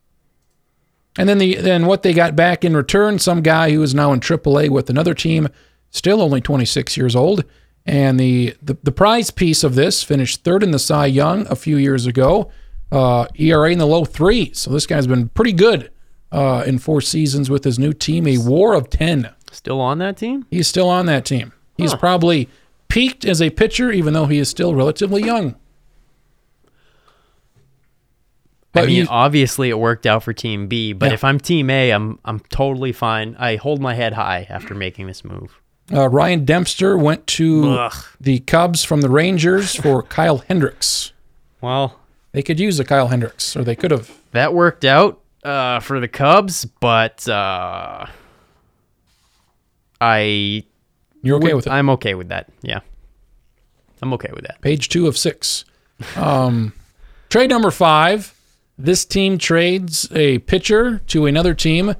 [1.18, 4.12] And then the then what they got back in return, some guy who is now
[4.14, 5.48] in AAA with another team,
[5.92, 7.44] still only 26 years old.
[7.86, 11.56] And the, the, the prize piece of this finished third in the Cy Young a
[11.56, 12.50] few years ago.
[12.92, 14.54] Uh, ERA in the low three.
[14.54, 15.92] So this guy's been pretty good
[16.32, 19.30] uh, in four seasons with his new team, a war of 10.
[19.52, 20.46] Still on that team?
[20.50, 21.52] He's still on that team.
[21.78, 21.98] He's Huh.
[21.98, 22.50] probably
[22.88, 25.56] peaked as a pitcher, even though he is still relatively young.
[28.76, 31.14] I mean, you- obviously it worked out for Team B, but Yeah.
[31.14, 33.36] if I'm Team A, I'm I'm totally fine.
[33.38, 35.60] I hold my head high after making this move.
[35.94, 37.94] Uh, Ryan Dempster went to Ugh.
[38.20, 41.12] the Cubs from the Rangers for Kyle Hendricks.
[41.62, 42.00] Well,
[42.32, 44.10] They could use a Kyle Hendricks, or they could have.
[44.32, 48.06] that worked out uh, for the Cubs, but uh,
[50.02, 50.64] I
[51.22, 51.72] You're okay would- with it.
[51.72, 52.50] I'm okay with that.
[52.62, 52.80] Yeah,
[54.02, 54.62] I'm okay with that.
[54.62, 55.66] Page two of six.
[56.16, 56.74] Um,
[57.30, 58.34] trade number five.
[58.78, 61.96] This team trades a pitcher to another team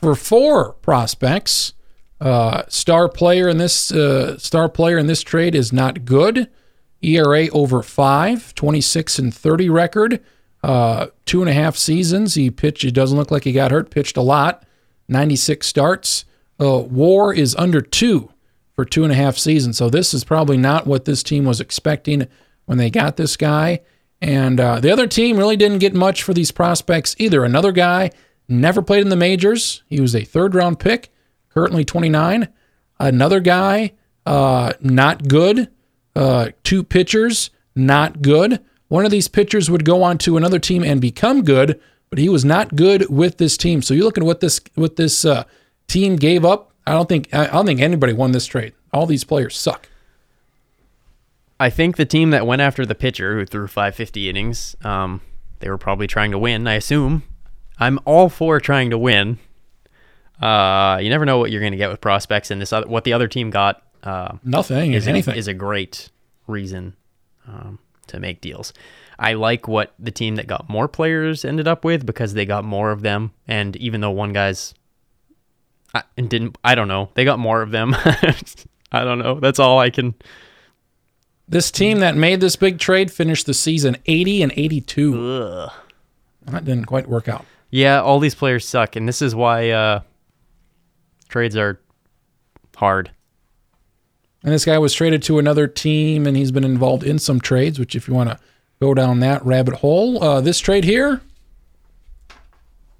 [0.00, 1.72] for four prospects.
[2.20, 6.48] Uh, star player in this uh, star player in this trade is not good.
[7.02, 10.22] ERA over five, 26 and 30 record.
[10.62, 12.34] Uh, two and a half seasons.
[12.34, 12.84] He pitched.
[12.84, 13.90] It doesn't look like he got hurt.
[13.90, 14.64] Pitched a lot.
[15.08, 16.24] 96 starts.
[16.58, 18.32] Uh, WAR is under two
[18.74, 19.78] for two and a half seasons.
[19.78, 22.26] So this is probably not what this team was expecting
[22.64, 23.80] when they got this guy.
[24.20, 27.44] And uh, the other team really didn't get much for these prospects either.
[27.44, 28.10] Another guy
[28.48, 29.82] never played in the majors.
[29.88, 31.12] He was a third round pick,
[31.50, 32.48] currently 29.
[32.98, 33.92] Another guy,
[34.24, 35.70] uh, not good.
[36.14, 38.60] Uh, two pitchers, not good.
[38.88, 42.28] One of these pitchers would go on to another team and become good, but he
[42.28, 43.82] was not good with this team.
[43.82, 45.44] So you look at what this what this uh,
[45.88, 46.72] team gave up.
[46.86, 48.72] I don't think I don't think anybody won this trade.
[48.92, 49.88] All these players suck.
[51.58, 55.20] I think the team that went after the pitcher who threw 550 innings, um,
[55.60, 56.66] they were probably trying to win.
[56.66, 57.22] I assume.
[57.78, 59.38] I'm all for trying to win.
[60.40, 63.04] Uh, you never know what you're going to get with prospects, and this other, what
[63.04, 65.34] the other team got uh, Nothing is anything.
[65.34, 66.10] A, is a great
[66.46, 66.94] reason
[67.48, 67.78] um,
[68.08, 68.72] to make deals.
[69.18, 72.64] I like what the team that got more players ended up with because they got
[72.64, 74.74] more of them, and even though one guy's
[75.94, 77.94] I, and didn't, I don't know, they got more of them.
[78.92, 79.40] I don't know.
[79.40, 80.14] That's all I can.
[81.48, 85.20] This team that made this big trade finished the season 80 and 82.
[85.20, 85.72] Ugh.
[86.46, 87.44] That didn't quite work out.
[87.70, 90.00] Yeah, all these players suck, and this is why uh,
[91.28, 91.80] trades are
[92.76, 93.10] hard.
[94.42, 97.78] And this guy was traded to another team, and he's been involved in some trades.
[97.78, 98.38] Which, if you want to
[98.80, 101.20] go down that rabbit hole, uh, this trade here,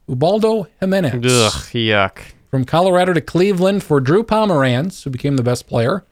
[0.09, 1.15] Ubaldo Jimenez.
[1.15, 2.19] Ugh, yuck.
[2.51, 6.05] from Colorado to Cleveland for Drew Pomeranz, who became the best player,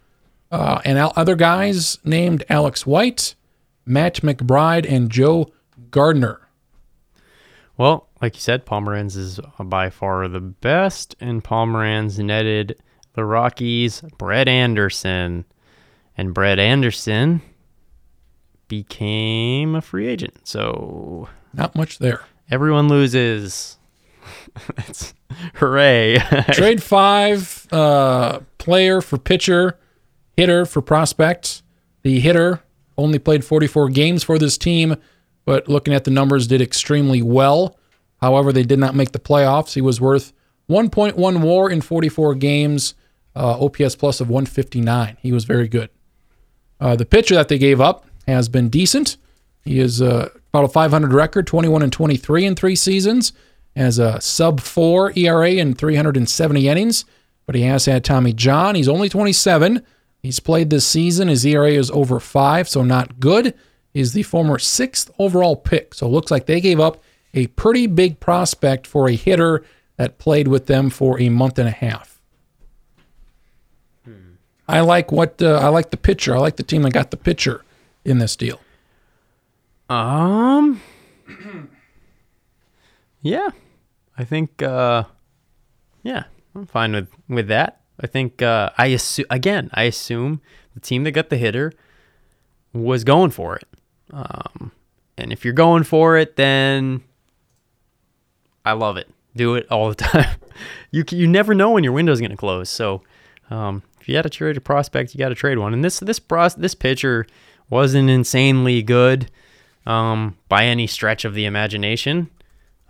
[0.54, 3.34] uh, and al- other guys named Alex White,
[3.84, 5.50] Matt McBride, and Joe
[5.90, 6.40] Gardner.
[7.76, 12.76] Well, like you said, Pomeranz is by far the best, and Pomeranz netted
[13.14, 15.44] the Rockies Brett Anderson,
[16.16, 17.42] and Brett Anderson
[18.68, 20.38] became a free agent.
[20.46, 22.20] So Not much there.
[22.50, 23.76] everyone loses.
[24.76, 25.14] That's
[25.56, 26.18] hooray!
[26.52, 29.78] Trade five, uh, player for pitcher,
[30.36, 31.62] hitter for prospect.
[32.02, 32.62] The hitter
[32.96, 34.96] only played 44 games for this team,
[35.44, 37.78] but looking at the numbers, did extremely well.
[38.20, 39.74] However, they did not make the playoffs.
[39.74, 40.32] He was worth
[40.68, 42.94] 1.1 WAR in 44 games,
[43.36, 45.16] uh, OPS plus of 159.
[45.20, 45.90] He was very good.
[46.80, 49.16] Uh, the pitcher that they gave up has been decent.
[49.62, 53.32] He is uh, about a 500 record, 21 and 23 in three seasons,
[53.74, 57.04] has a sub four ERA in 370 innings.
[57.46, 58.74] But he has had Tommy John.
[58.74, 59.84] He's only 27.
[60.24, 61.28] He's played this season.
[61.28, 63.52] His ERA is over five, so not good.
[63.92, 65.92] He's the former sixth overall pick.
[65.92, 67.04] So it looks like they gave up
[67.34, 69.62] a pretty big prospect for a hitter
[69.98, 72.22] that played with them for a month and a half.
[74.66, 76.34] I like what uh, I like the pitcher.
[76.34, 77.62] I like the team that got the pitcher
[78.02, 78.60] in this deal.
[79.90, 80.80] Um.
[83.20, 83.48] Yeah,
[84.18, 84.62] I think.
[84.62, 85.04] Uh,
[86.02, 87.80] yeah, I'm fine with with that.
[88.00, 89.70] I think uh, I assume again.
[89.72, 90.40] I assume
[90.74, 91.72] the team that got the hitter
[92.72, 93.68] was going for it.
[94.12, 94.72] Um,
[95.16, 97.02] and if you're going for it, then
[98.64, 99.08] I love it.
[99.36, 100.36] Do it all the time.
[100.90, 102.68] you you never know when your window's going to close.
[102.68, 103.02] So
[103.50, 105.72] um, if you got to trade a prospect, you got to trade one.
[105.72, 107.26] And this this pros- this pitcher
[107.70, 109.30] wasn't insanely good
[109.86, 112.30] um, by any stretch of the imagination.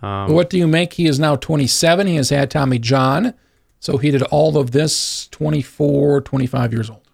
[0.01, 0.93] Um, what do you make?
[0.93, 2.07] He is now 27.
[2.07, 3.33] He has had Tommy John.
[3.79, 7.07] So he did all of this 24, 25 years old.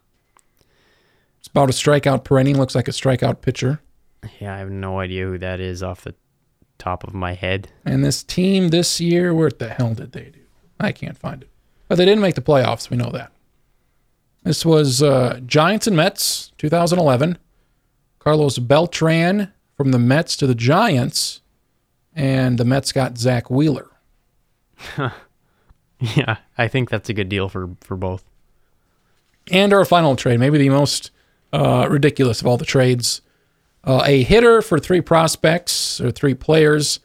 [1.40, 2.58] It's about a strikeout per inning.
[2.58, 3.82] Looks like a strikeout pitcher.
[4.40, 6.16] Yeah, I have no idea who that is off the
[6.78, 7.72] top of my head.
[7.86, 10.40] And this team this year, what the hell did they do?
[10.80, 11.50] I can't find it.
[11.88, 12.90] But they didn't make the playoffs.
[12.90, 13.32] We know that.
[14.44, 17.38] This was uh, Giants and Mets, 2011.
[18.20, 21.42] Carlos Beltran from the Mets to the Giants,
[22.14, 23.90] and the Mets got Zack Wheeler.
[26.16, 28.24] Yeah, I think that's a good deal for for both.
[29.52, 31.12] And our final trade, maybe the most
[31.54, 33.22] uh, ridiculous of all the trades.
[33.84, 37.00] Uh, a hitter for three prospects or three players.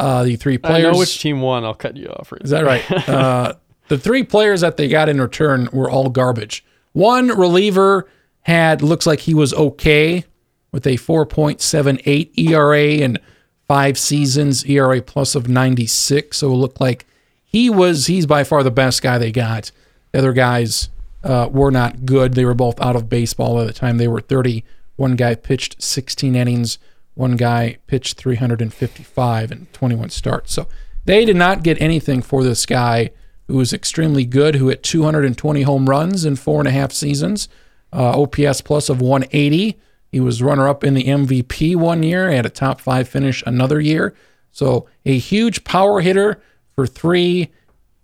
[0.00, 0.86] Uh, the three players.
[0.86, 1.64] I know Which team won.
[1.64, 2.32] I'll cut you off.
[2.32, 3.08] Right Is that right?
[3.08, 3.54] uh,
[3.88, 6.64] the three players that they got in return were all garbage.
[6.92, 8.08] One reliever
[8.42, 10.24] had looks like he was okay
[10.72, 13.20] with a 4.78 ERA and
[13.68, 16.36] five seasons ERA plus of 96.
[16.36, 17.06] So it looked like
[17.54, 19.70] he was he's by far the best guy they got.
[20.10, 20.88] The other guys
[21.22, 22.34] uh, were not good.
[22.34, 23.96] They were both out of baseball at the time.
[23.96, 24.64] They were 30.
[24.96, 26.80] One guy pitched 16 innings.
[27.14, 30.52] One guy pitched 355 and 21 starts.
[30.52, 30.66] So
[31.04, 33.10] they did not get anything for this guy
[33.46, 37.48] who was extremely good, who hit 220 home runs in four and a half seasons,
[37.92, 39.78] uh, OPS plus of 180.
[40.10, 43.80] He was runner up in the MVP one year, had a top five finish another
[43.80, 44.12] year.
[44.50, 46.42] So a huge power hitter
[46.74, 47.50] for three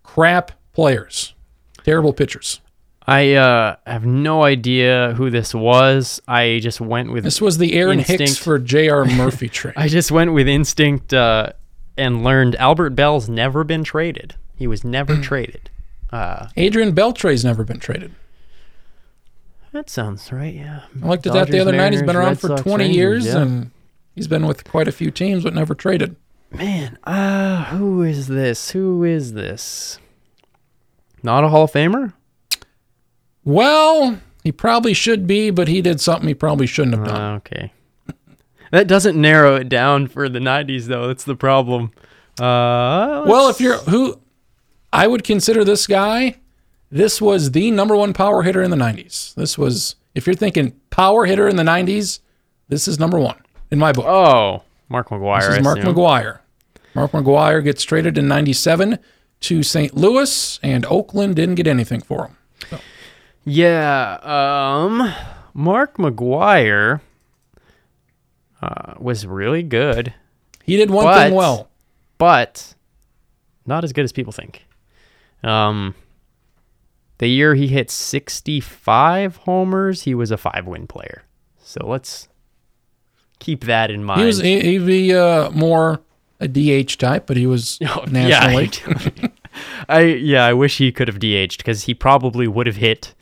[0.03, 1.35] crap players,
[1.85, 2.61] terrible pitchers.
[3.07, 6.21] I uh, have no idea who this was.
[6.29, 9.05] I just went with This was the Aaron Hicks for J.R.
[9.17, 9.75] Murphy trade.
[9.77, 11.51] I just went with instinct uh,
[11.97, 14.35] and learned Albert Belle's never been traded.
[14.55, 15.23] He was never Hmm.
[15.23, 15.71] traded.
[16.13, 18.13] Uh, Adrian Beltre's never been traded.
[19.73, 20.55] that sounds right.
[20.55, 20.81] Yeah.
[21.03, 21.93] I looked at that the Dodgers, other night.
[21.93, 23.39] He's been around Red for Sox, 20 Rangers, years yeah.
[23.43, 23.71] and
[24.15, 26.17] he's been with quite a few teams, but never traded.
[26.51, 28.71] Man, uh, who is this?
[28.71, 29.99] Who is this?
[31.23, 32.13] Not a Hall of Famer?
[33.45, 37.21] Well, he probably should be, but he did something he probably shouldn't have done.
[37.21, 37.73] Uh, okay.
[38.73, 41.09] That doesn't narrow it down for the 90s, though.
[41.09, 41.93] That's the problem.
[42.39, 44.21] Uh, well, if you're who,
[44.93, 46.37] I would consider this guy.
[46.91, 49.35] This was the number one power hitter in the 90s.
[49.35, 52.21] This was, if you're thinking power hitter in the 90s,
[52.69, 53.41] this is number one
[53.71, 54.07] in my book.
[54.07, 55.47] Oh, Mark McGwire.
[55.49, 55.79] This is Mark.
[55.79, 56.41] McGwire.
[56.95, 58.99] Mark McGwire gets traded in 97
[59.41, 59.95] to St.
[59.97, 62.81] Louis, and Oakland didn't get anything for him.
[63.45, 65.15] Yeah, um,
[65.55, 67.01] Mark McGwire
[68.61, 70.13] uh, was really good,
[70.65, 71.71] He did one But- thing well.
[72.19, 72.75] but
[73.65, 74.67] not as good as people think.
[75.43, 75.95] Um,
[77.19, 81.23] the year he hit 65 homers, he was a five-win player.
[81.63, 82.29] So let's
[83.41, 84.21] keep that in mind.
[84.21, 86.01] He was he, he'd be uh, more
[86.39, 89.29] a DH type, but he was Oh, National yeah.
[89.89, 93.15] I yeah, I wish he could have DH'd because he probably would have hit.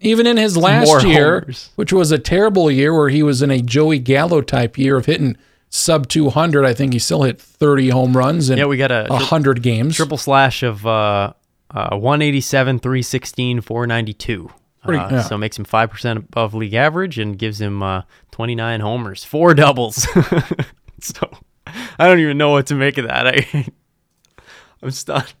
[0.00, 1.70] Even in his last year, homers.
[1.74, 5.06] which was a terrible year where he was in a Joey Gallo type year of
[5.06, 5.36] hitting
[5.70, 9.06] sub 200, I think he still hit 30 home runs in Yeah, we got a
[9.08, 9.96] tri- 100 games.
[9.96, 11.32] triple slash of uh,
[11.72, 14.50] uh, 187, 316, 492.
[14.84, 15.22] Pretty- uh, yeah.
[15.22, 19.96] So makes him 5% above league average and gives him uh, 29 homers, four doubles.
[21.00, 21.30] so
[21.66, 23.26] I don't even know what to make of that.
[23.26, 23.66] I,
[24.82, 25.32] I'm stunned.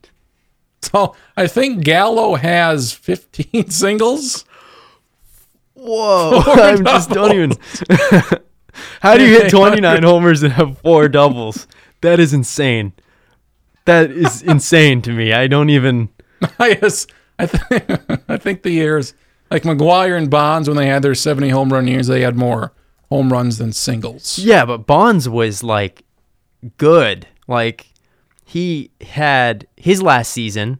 [0.82, 4.44] So I think Gallo has 15 singles.
[5.74, 6.42] Whoa.
[6.44, 7.52] I'm just don't even.
[9.00, 11.66] How do you hit 29 homers and have four doubles?
[12.00, 12.92] That is insane.
[13.84, 15.32] That is insane to me.
[15.32, 16.08] I don't even.
[16.58, 17.06] I guess
[17.38, 19.14] I think I think the years
[19.50, 22.72] like McGwire and Bonds when they had their 70 home run years, they had more
[23.08, 24.38] home runs than singles.
[24.38, 26.02] Yeah, but Bonds was like
[26.76, 27.26] good.
[27.46, 27.86] Like
[28.44, 30.78] he had his last season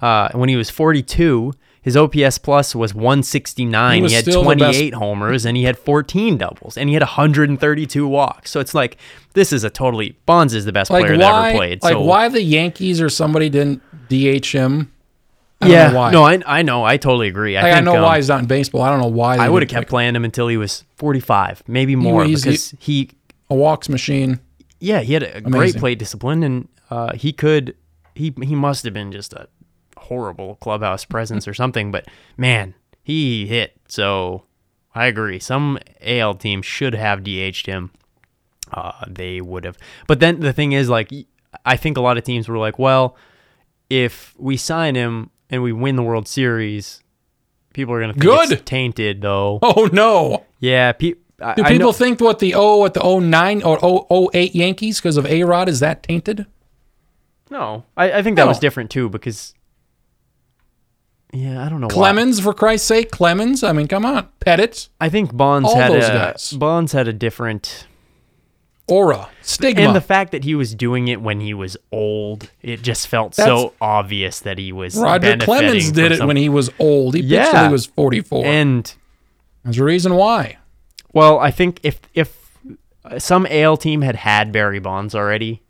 [0.00, 1.52] uh, when he was 42.
[1.80, 4.02] His OPS plus was 169.
[4.02, 6.94] He He, had still the best- 28 homers and he had 14 doubles and he
[6.94, 8.50] had 132 walks.
[8.50, 8.98] So it's like
[9.32, 11.82] this is a totally Bonds is the best Like player why that ever played.
[11.82, 13.80] like so why the Yankees or somebody didn't
[14.10, 14.92] DH him
[15.60, 16.10] I don't yeah, know why.
[16.12, 17.56] no, I I know, I totally agree.
[17.56, 18.82] I, Like, I know um, why he's not in baseball.
[18.82, 19.36] I don't know why.
[19.36, 22.42] they I would have kept pick playing him until he was 45, maybe more, he's-
[22.44, 23.10] because he,
[23.50, 24.38] a walks machine.
[24.78, 25.80] yeah, he had a great Amazing.
[25.80, 27.74] plate discipline, and uh, he could,
[28.14, 29.48] he he must have been just a
[29.96, 31.90] horrible clubhouse presence or something.
[31.90, 32.06] But
[32.36, 33.74] man, he hit.
[33.88, 34.44] So
[34.94, 35.38] I agree.
[35.40, 37.90] Some AL team should have DH'd him.
[38.72, 39.76] Uh, they would have.
[40.06, 41.10] But then the thing is, like,
[41.64, 43.16] I think a lot of teams were like, well,
[43.90, 47.02] if we sign him and we win the World Series,
[47.72, 48.52] people are gonna think Good.
[48.52, 49.58] it's tainted, though.
[49.62, 50.44] Oh no!
[50.60, 54.98] Yeah, pe- I, Do people think what the O what the 09 or 008 Yankees
[55.00, 56.46] because of A Rod is that tainted?
[57.50, 59.54] No, I, I think that was different too because.
[61.32, 61.88] Yeah, I don't know.
[61.88, 61.92] why.
[61.94, 63.62] Clemens, for Christ's sake, Clemens.
[63.62, 66.52] I mean, come on, Pettitte, I think Bonds All had those a guys.
[66.52, 67.86] Bonds had a different,
[68.88, 69.82] aura, stigma.
[69.86, 73.34] and the fact that he was doing it when he was old, it just felt
[73.34, 74.96] so obvious that he was.
[74.96, 77.14] Roger Clemens did it when he was old.
[77.14, 77.66] He pitched Yeah.
[77.66, 78.44] he was 44.
[78.46, 78.94] and
[79.64, 80.58] There's a reason why.
[81.12, 82.36] well, I think if if
[83.18, 85.62] some AL team had had Barry Bonds already,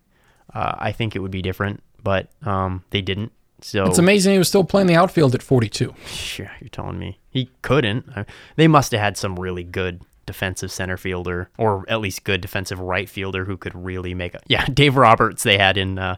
[0.54, 1.82] uh, I think it would be different.
[2.02, 3.32] But um, they didn't.
[3.60, 5.92] So It's amazing he was still playing the outfield at 42.
[6.06, 8.06] Sure, you're telling me he couldn't.
[8.56, 12.78] They must have had some really good defensive center fielder, or at least good defensive
[12.78, 14.40] right fielder who could really make a.
[14.46, 16.16] Yeah, Dave Roberts they had in uh,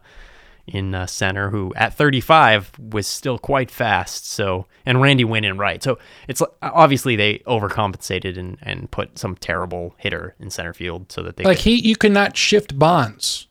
[0.66, 4.26] in uh, center, who at 35 was still quite fast.
[4.30, 5.82] So and Randy Winn in right.
[5.82, 5.98] So
[6.28, 11.36] it's obviously they overcompensated and and put some terrible hitter in center field so that
[11.36, 13.46] they Like could, he, you cannot shift bonds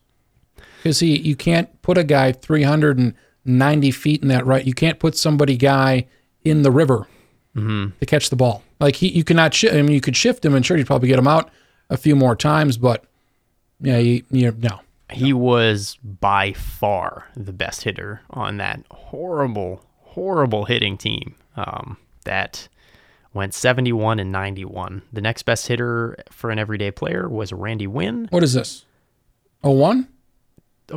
[0.78, 4.64] because he, you can't put a guy 390 feet in that right.
[4.64, 6.06] You can't put somebody guy
[6.44, 7.06] in the river
[7.56, 7.98] Mm-hmm.
[7.98, 8.62] to catch the ball.
[8.80, 9.74] Like he, you cannot shift.
[9.74, 11.50] I mean, you could shift him, and sure, you'd probably get him out
[11.90, 13.04] a few more times, but
[13.80, 14.80] yeah, you, you no.
[15.10, 21.34] he was by far the best hitter on that horrible, horrible hitting team.
[21.56, 22.68] Um, that
[23.34, 25.02] went 71 and 91.
[25.12, 28.84] The next best hitter for an everyday player was Randy Winn, What is this?
[29.62, 30.08] Oh one.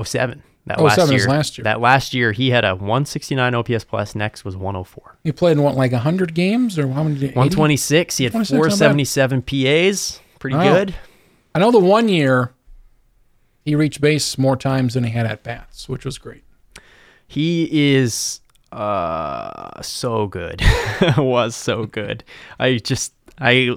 [0.01, 0.41] 07.
[0.65, 1.27] That 07 last year.
[1.27, 1.63] last year.
[1.63, 4.15] That last year he had a 169 OPS plus.
[4.15, 5.17] Next was 104.
[5.23, 7.17] He played in what, like hundred games or how many?
[7.17, 7.25] 80?
[7.35, 8.17] 126.
[8.17, 8.93] He had 126, not bad.
[8.95, 10.21] 477 PAs.
[10.39, 10.63] Pretty Wow.
[10.73, 10.95] good.
[11.55, 12.53] I know the one year
[13.65, 16.43] he reached base more times than he had at bats, which was great.
[17.27, 18.39] He is
[18.71, 20.61] uh so good.
[21.17, 22.23] was so good.
[22.59, 23.75] I just I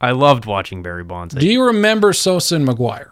[0.00, 1.34] I loved watching Barry Bonds.
[1.34, 3.10] Do you remember Sosa and McGwire?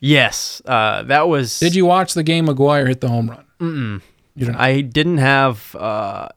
[0.00, 3.44] Yes, uh that was Did you watch the game McGwire hit the home run?
[3.60, 4.02] Mm-mm.
[4.34, 4.56] You didn't.
[4.60, 6.28] I didn't have uh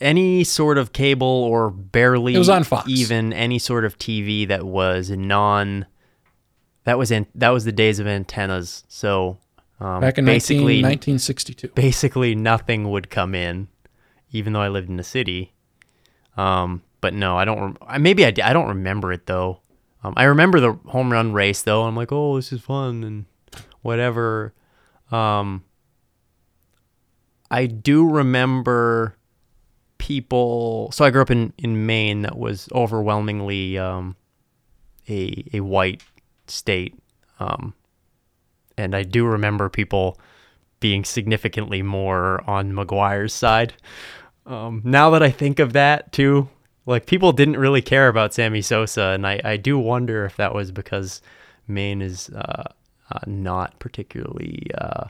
[0.00, 2.88] any sort of cable or barely It was on Fox.
[2.88, 5.86] even any sort of TV that was non
[6.84, 8.84] that was in that was the days of antennas.
[8.88, 9.38] So
[9.80, 11.68] um, Back in 19, basically 1962.
[11.74, 13.66] basically nothing would come in,
[14.30, 15.54] even though I lived in the city.
[16.36, 17.76] Um, but no, I don't.
[17.82, 19.60] Rem- maybe I, d- I don't remember it though.
[20.04, 21.84] Um, I remember the home run race though.
[21.84, 23.26] I'm like, oh, this is fun and
[23.82, 24.52] whatever.
[25.10, 25.64] Um,
[27.50, 29.16] I do remember
[29.98, 30.90] people.
[30.92, 34.16] So I grew up in in Maine, that was overwhelmingly um,
[35.08, 36.02] a a white
[36.46, 36.98] state.
[37.38, 37.74] Um,
[38.76, 40.18] and I do remember people
[40.80, 43.74] being significantly more on McGwire's side.
[44.46, 46.48] Um, now that I think of that too,
[46.86, 50.54] like people didn't really care about Sammy Sosa, and I, I do wonder if that
[50.54, 51.20] was because
[51.68, 52.64] Maine is uh,
[53.10, 55.04] uh, not particularly uh,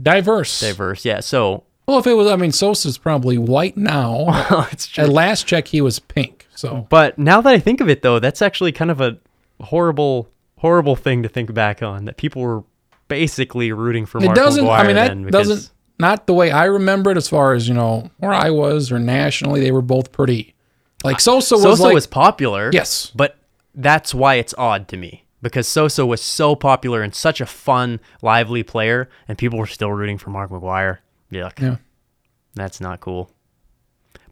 [0.00, 0.60] Diverse.
[0.60, 1.04] diverse.
[1.04, 4.26] Yeah, so Well, if it was, I mean, Sosa's probably white now.
[4.98, 6.46] At last check, he was pink.
[6.54, 9.18] So But now that I think of it, though, that's actually kind of a
[9.60, 10.28] horrible,
[10.58, 12.04] horrible thing to think back on.
[12.06, 12.64] That people were
[13.08, 14.64] basically rooting for it Mark doesn't.
[14.64, 15.70] McGwire I mean, that because- doesn't.
[15.96, 18.98] Not the way I remember it, as far as you know, where I was or
[18.98, 20.53] nationally, they were both pretty.
[21.04, 22.70] Like Sosa was Sosa like, was popular.
[22.72, 23.12] Yes.
[23.14, 23.36] But
[23.74, 28.00] that's why it's odd to me because Sosa was so popular and such a fun,
[28.22, 30.98] lively player, and people were still rooting for Mark McGwire.
[31.30, 31.60] Yuck.
[31.60, 31.76] Yeah.
[32.54, 33.30] That's not cool.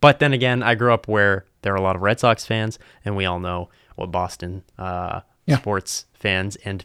[0.01, 2.79] But then again, I grew up where there are a lot of Red Sox fans,
[3.05, 5.59] and we all know what Boston uh, Yeah.
[5.59, 6.85] sports fans and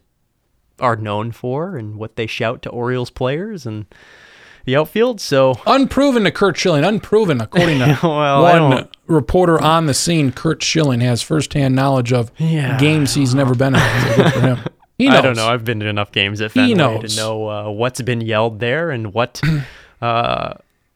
[0.80, 3.86] are known for, and what they shout to Orioles players and
[4.68, 5.20] the outfield.
[5.20, 6.84] So unproven to Curt Schilling.
[6.84, 10.32] Unproven, according to Well, one reporter on the scene.
[10.32, 12.78] Curt Schilling has firsthand knowledge of Yeah.
[12.78, 13.82] games he's never been in.
[14.16, 14.58] Good for him.
[15.00, 15.18] He knows.
[15.20, 15.48] I don't know.
[15.48, 16.74] I've been to enough games at Fenway
[17.08, 19.40] to know uh, what's been yelled there and what
[20.02, 20.56] uh,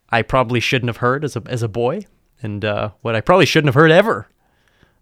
[0.10, 2.08] I probably shouldn't have heard as a as a boy,
[2.42, 4.28] and uh, what I probably shouldn't have heard ever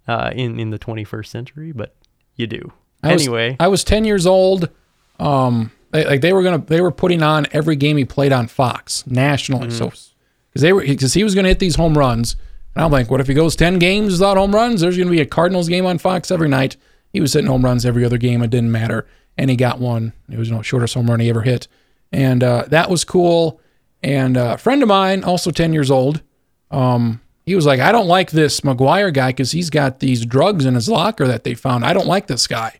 [0.06, 1.72] uh, in in the 21st century.
[1.72, 1.96] But
[2.36, 3.56] you do I was- anyway.
[3.58, 4.68] I was 10 years old.
[5.18, 8.48] Um, they, like they were gonna, they were putting on every game he played on
[8.48, 9.68] Fox nationally.
[9.68, 9.91] Mm-hmm.
[9.91, 10.10] So
[10.49, 12.36] because they were because he was going to hit these home runs.
[12.76, 14.82] And I'm like, what if he goes 10 games without home runs?
[14.82, 16.78] There's going to be a Cardinals game on Fox every night.
[17.11, 18.41] He was hitting home runs every other game.
[18.44, 19.07] It didn't matter.
[19.38, 20.14] And he got one.
[20.30, 21.68] It was you know, shortest home run he ever hit.
[22.11, 23.60] And uh, that was cool.
[24.03, 26.22] And uh, a friend of mine, also 10 years old,
[26.72, 30.66] um, he was like, I don't like this McGwire guy because he's got these drugs
[30.66, 31.84] in his locker that they found.
[31.84, 32.80] I don't like this guy.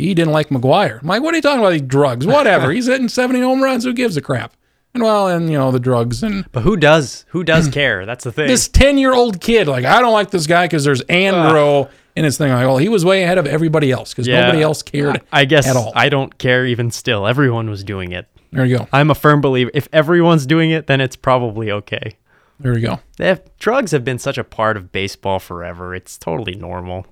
[0.00, 1.00] He didn't like McGwire.
[1.02, 1.70] I'm like, what are you talking about?
[1.70, 2.26] These drugs?
[2.26, 2.70] Whatever.
[2.72, 3.84] he's hitting 70 home runs.
[3.84, 4.54] Who gives a crap?
[4.94, 7.24] And well, and you know the drugs and But who does?
[7.28, 8.04] Who does care?
[8.06, 8.48] That's the thing.
[8.48, 12.24] this 10 year old kid, like, I don't like this guy because there's Andro in
[12.24, 12.50] his thing.
[12.52, 14.40] Like, well, he was way ahead of everybody else because Yeah.
[14.40, 15.92] nobody else cared I guess at all.
[15.94, 17.26] I don't care even still.
[17.26, 18.26] Everyone was doing it.
[18.50, 18.88] there you go.
[18.92, 19.70] I'm a firm believer.
[19.74, 22.16] If everyone's doing it, then it's probably okay.
[22.58, 23.00] There you go.
[23.20, 25.94] Have, drugs have been such a part of baseball forever.
[25.94, 27.06] It's totally normal.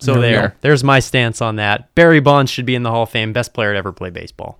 [0.00, 1.94] So There there's my stance on that.
[1.94, 4.58] Barry Bonds should be in the Hall of Fame, best player to ever play baseball.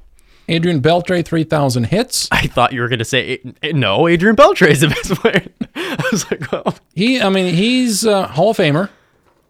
[0.50, 2.26] Adrian Beltre, 3,000 hits.
[2.32, 4.08] I thought you were going to say eh, no.
[4.08, 5.46] Adrian Beltre is the best player.
[5.74, 8.88] I was like, well, He, I mean, he's a Hall of Famer.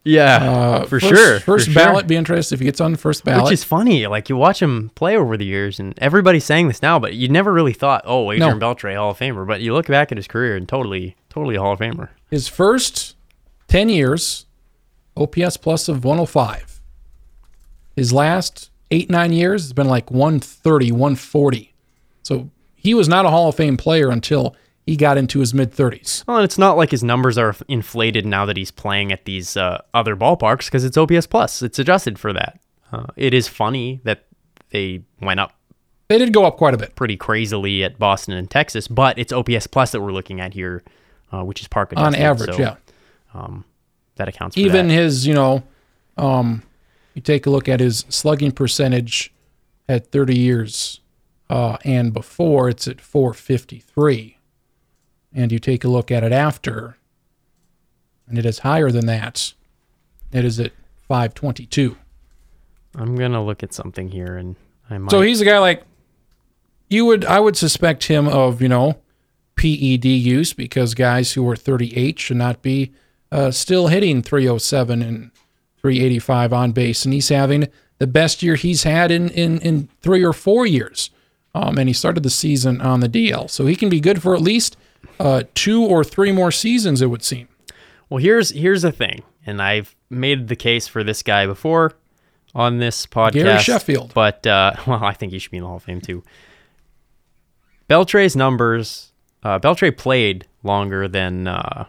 [0.03, 1.39] yeah, Uh, for first, sure.
[1.41, 2.09] First for ballot, sure.
[2.09, 3.45] be interested if he gets on the first ballot.
[3.45, 4.09] Which is funny.
[4.09, 7.29] Like you watch him play over the years, and everybody's saying this now, but you
[7.29, 9.47] never really thought, oh, Adrian Beltre, Hall of Famer.
[9.47, 12.09] But you look back at his career, and totally, totally a Hall of Famer.
[12.29, 13.15] His first
[13.69, 14.47] 10 years,
[15.19, 16.81] OPS plus of 105.
[17.97, 21.75] His last eight, nine years has been like 130, 140.
[22.23, 24.55] So he was not a Hall of Fame player until
[24.87, 26.27] he got into his mid 30s.
[26.27, 29.57] Well, and it's not like his numbers are inflated now that he's playing at these
[29.57, 31.61] uh, other ballparks because it's OPS plus.
[31.63, 32.59] It's adjusted for that.
[32.91, 34.25] Uh, it is funny that
[34.71, 35.53] they went up
[36.09, 36.95] They did go up quite a bit.
[36.95, 40.83] pretty crazily at Boston and Texas, but it's OPS plus that we're looking at here,
[41.33, 42.07] uh, which is park adjusted.
[42.07, 42.77] On average, so, yeah.
[43.35, 43.65] um,
[44.19, 44.95] that accounts for Even that.
[44.95, 45.65] his, you know,
[46.17, 46.63] um,
[47.15, 49.33] you take a look at his slugging percentage
[49.89, 51.01] at 30 years
[51.51, 54.39] uh, and before, it's at 453.
[55.33, 56.97] And you take a look at it after,
[58.27, 59.53] and it is higher than that.
[60.33, 60.73] It is at
[61.07, 61.97] 522.
[62.95, 64.57] I'm gonna look at something here, and
[64.89, 65.11] I might.
[65.11, 65.85] So he's a guy like
[66.89, 68.99] you would I would suspect him of, you know,
[69.57, 72.93] PED use because guys who are 38 should not be
[73.31, 75.31] uh, still hitting 307 and
[75.81, 77.69] 385 on base and he's having
[77.99, 81.11] the best year he's had in in in 3 or 4 years.
[81.55, 83.51] Um, and he started the season on the DL.
[83.51, 84.77] So he can be good for at least
[85.19, 87.49] uh, two or three more seasons it would seem.
[88.09, 91.95] Well, here's here's the thing, and I've made the case for this guy before
[92.55, 93.33] on this podcast.
[93.33, 94.15] Gary Sheffield.
[94.15, 96.23] but uh, well, I think he should be in the Hall of Fame too.
[97.89, 99.13] Beltre's numbers.
[99.43, 101.87] Uh, Beltre played longer than uh,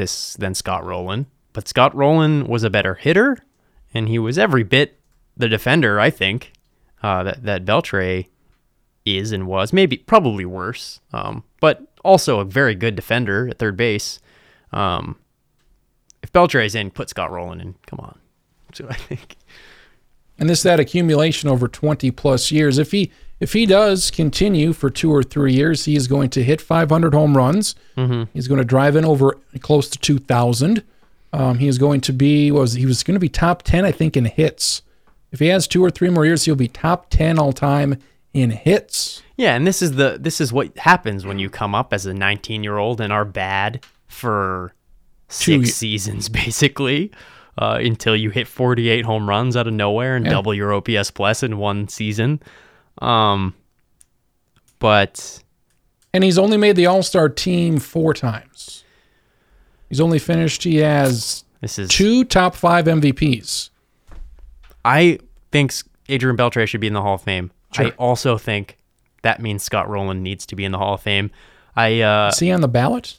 [0.00, 3.36] this than Scott Rolen, but Scott Rolen was a better hitter,
[3.92, 4.98] and he was every bit
[5.36, 6.00] the defender.
[6.00, 6.52] I think
[7.02, 8.26] uh, that that Beltre
[9.04, 13.76] is and was maybe probably worse, um, but also a very good defender at third
[13.76, 14.20] base.
[14.72, 15.16] Um,
[16.22, 17.74] if Beltre's in, put Scott Rolen in.
[17.86, 18.18] Come on,
[18.66, 19.36] that's what I think.
[20.38, 24.90] and this that accumulation over 20 plus years if he if he does continue for
[24.90, 27.74] two or three years he is going to hit 500 home runs
[28.34, 30.82] he's going to drive in over close to 2000
[31.32, 33.92] um, he is going to be was he was going to be top 10 i
[33.92, 34.82] think in hits
[35.32, 37.96] if he has two or three more years he'll be top 10 all time
[38.32, 41.92] in hits Yeah, and this is the this is what happens when you come up
[41.92, 44.72] as a 19 year old and are bad for
[45.28, 47.10] six ye- seasons basically.
[47.58, 50.30] Uh, until you hit 48 home runs out of nowhere and Yeah.
[50.30, 52.40] double your OPS plus in one season.
[53.00, 53.54] Um,
[54.78, 55.42] but
[56.12, 58.84] and he's only made the all-star team four times
[59.88, 63.70] he's only finished he has this is two top five mvps
[64.84, 65.18] I
[65.52, 65.74] think
[66.08, 67.50] Adrian Beltre should be in the Hall of Fame.
[67.76, 68.78] I also think
[69.22, 71.30] that means Scott Rolen needs to be in the Hall of Fame.
[71.76, 73.18] I uh, is he on the ballot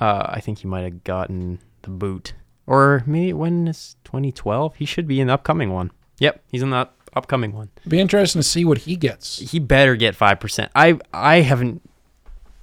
[0.00, 2.32] uh, I think he might have gotten the boot,
[2.66, 4.76] or maybe when is 2012?
[4.76, 5.90] He should be in the upcoming one.
[6.18, 7.70] Yep, he's in the upcoming one.
[7.86, 10.70] be interesting to see what he gets He better get five percent.
[10.74, 11.82] I I haven't.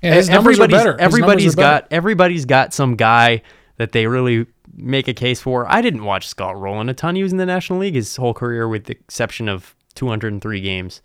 [0.02, 0.91] Yeah, his numbers are everybody's better.
[0.94, 1.82] His everybody's are better.
[1.82, 3.41] got everybody's got some guy
[3.78, 5.69] that they really make a case for.
[5.72, 7.15] I didn't watch Scott Rolen a ton.
[7.15, 11.02] He was in the National League his whole career, with the exception of 203 games.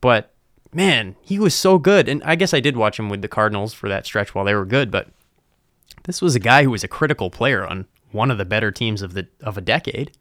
[0.00, 0.32] But
[0.72, 2.08] man, he was so good.
[2.08, 4.54] And I guess I did watch him with the Cardinals for that stretch while they
[4.54, 4.90] were good.
[4.90, 5.08] But
[6.04, 9.02] this was a guy who was a critical player on one of the better teams
[9.02, 10.12] of the of a decade.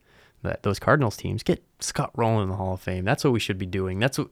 [0.43, 3.05] That those Cardinals teams get Scott Rolen in the Hall of Fame.
[3.05, 3.99] That's what we should be doing.
[3.99, 4.29] That's what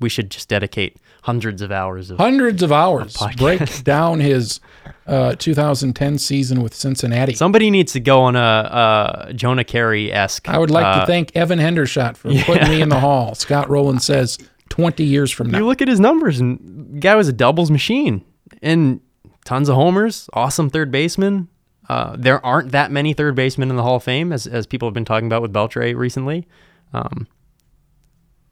[0.00, 2.16] we should just dedicate hundreds of hours of.
[2.16, 3.36] hundreds of hours podcast.
[3.36, 4.58] break down his
[5.06, 7.34] uh, 2010 season with Cincinnati.
[7.34, 10.48] Somebody needs to go on a, a Jonah Keri esque.
[10.48, 13.34] I would like uh, to thank Evan Hendershot for putting me in the hall.
[13.34, 14.38] Scott Rolen says
[14.70, 15.58] 20 years from now.
[15.58, 18.24] You look at his numbers, and the guy was a doubles machine.
[18.62, 19.00] and
[19.44, 21.48] tons of homers, awesome third baseman.
[21.90, 24.86] Uh, there aren't that many third basemen in the Hall of Fame, as, as people
[24.86, 26.46] have been talking about with Beltre recently.
[26.92, 27.26] Um,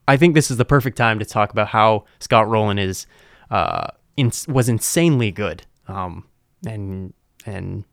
[0.08, 3.06] I think this is the perfect time to talk about how Scott Rolen is
[3.48, 6.26] uh, in, was insanely good, um,
[6.66, 7.14] and
[7.46, 7.84] and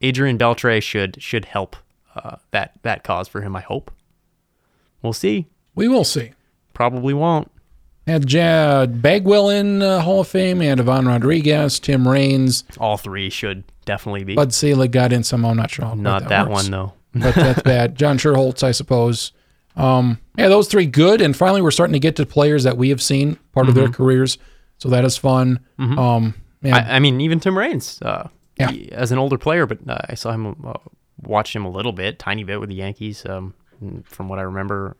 [0.00, 1.74] Adrian Beltre should should help
[2.14, 3.56] uh, that that cause for him.
[3.56, 3.90] I hope.
[5.02, 5.48] We'll see.
[5.74, 6.34] We will see.
[6.72, 7.50] Probably won't.
[8.06, 13.30] Had Jad Bagwell in uh, Hall of Fame, and Ivan Rodriguez, Tim Raines, All three
[13.30, 14.34] should definitely be.
[14.34, 15.50] Bud Selig got in somehow.
[15.50, 15.86] I'm not sure.
[15.86, 16.64] How Not that, works.
[16.64, 16.92] one though.
[17.14, 17.94] but that's bad.
[17.96, 19.32] John Schuerholz, I suppose.
[19.76, 21.20] Um, yeah, those three good.
[21.20, 23.88] And finally, we're starting to get to players that we have seen part of their
[23.88, 24.36] careers.
[24.78, 25.60] So that is fun.
[25.78, 28.28] Um, yeah, I, I mean, even Tim Raines, uh,
[28.58, 28.70] Yeah.
[28.70, 30.74] he- as an older player, but uh, I saw him, uh,
[31.22, 33.54] watched him a little bit, tiny bit with the Yankees, um,
[34.04, 34.96] from what I remember.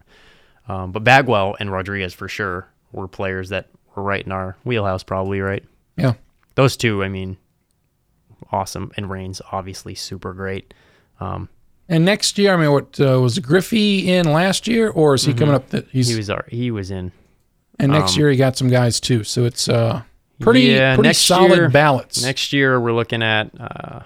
[0.69, 5.03] Um, but Bagwell and Rodriguez for sure were players that were right in our wheelhouse,
[5.03, 5.65] probably right.
[5.97, 6.15] yeah.
[6.57, 7.37] Those two, I mean,
[8.53, 10.73] awesome, and Raines obviously super great.
[11.21, 11.49] Um,
[11.89, 15.35] And next year, I mean, what uh, was Griffey in last year, or is he
[15.35, 15.71] coming up?
[15.71, 17.13] That he's he was our, he was in.
[17.79, 19.25] and next um, year he got some guys too.
[19.25, 20.03] So it's uh
[20.41, 22.23] pretty Yeah, pretty solid year- ballots.
[22.23, 24.01] Next year, we're looking at uh,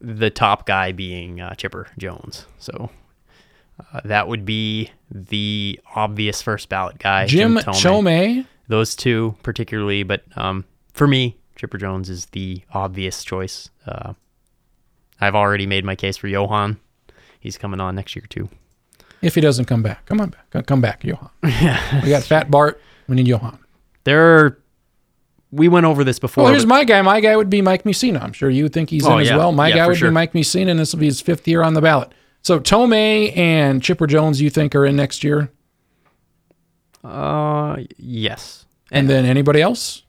[0.00, 2.46] the top guy being uh, Chipper Jones.
[2.58, 2.90] So
[3.92, 7.26] uh, that would be the obvious first ballot guy.
[7.26, 7.74] Jim Thome.
[7.74, 8.46] Chome.
[8.68, 13.68] Those two particularly, but um, for me, Chipper Jones is the obvious choice.
[13.86, 14.14] Uh,
[15.20, 16.78] I've already made my case for Johan.
[17.40, 18.48] He's coming on next year too.
[19.22, 21.30] If he doesn't come back, come on back, Come- back, Johan.
[21.42, 22.80] we got Fat Bart.
[23.08, 23.58] We need Johan.
[24.04, 24.58] There, are,
[25.50, 26.44] we went over this before.
[26.44, 27.00] Well, here's but- my guy.
[27.02, 28.20] My guy would be Mike Mussina.
[28.22, 29.36] I'm sure you think he's Oh, in as yeah.
[29.36, 29.52] well.
[29.52, 30.10] My Yeah, guy would sure.
[30.10, 32.12] be Mike Mussina, and this will be his fifth year on the ballot.
[32.44, 35.50] So Thome and Chipper Jones, you think are in next year,
[37.02, 38.66] uh, yes.
[38.90, 40.02] and then anybody else?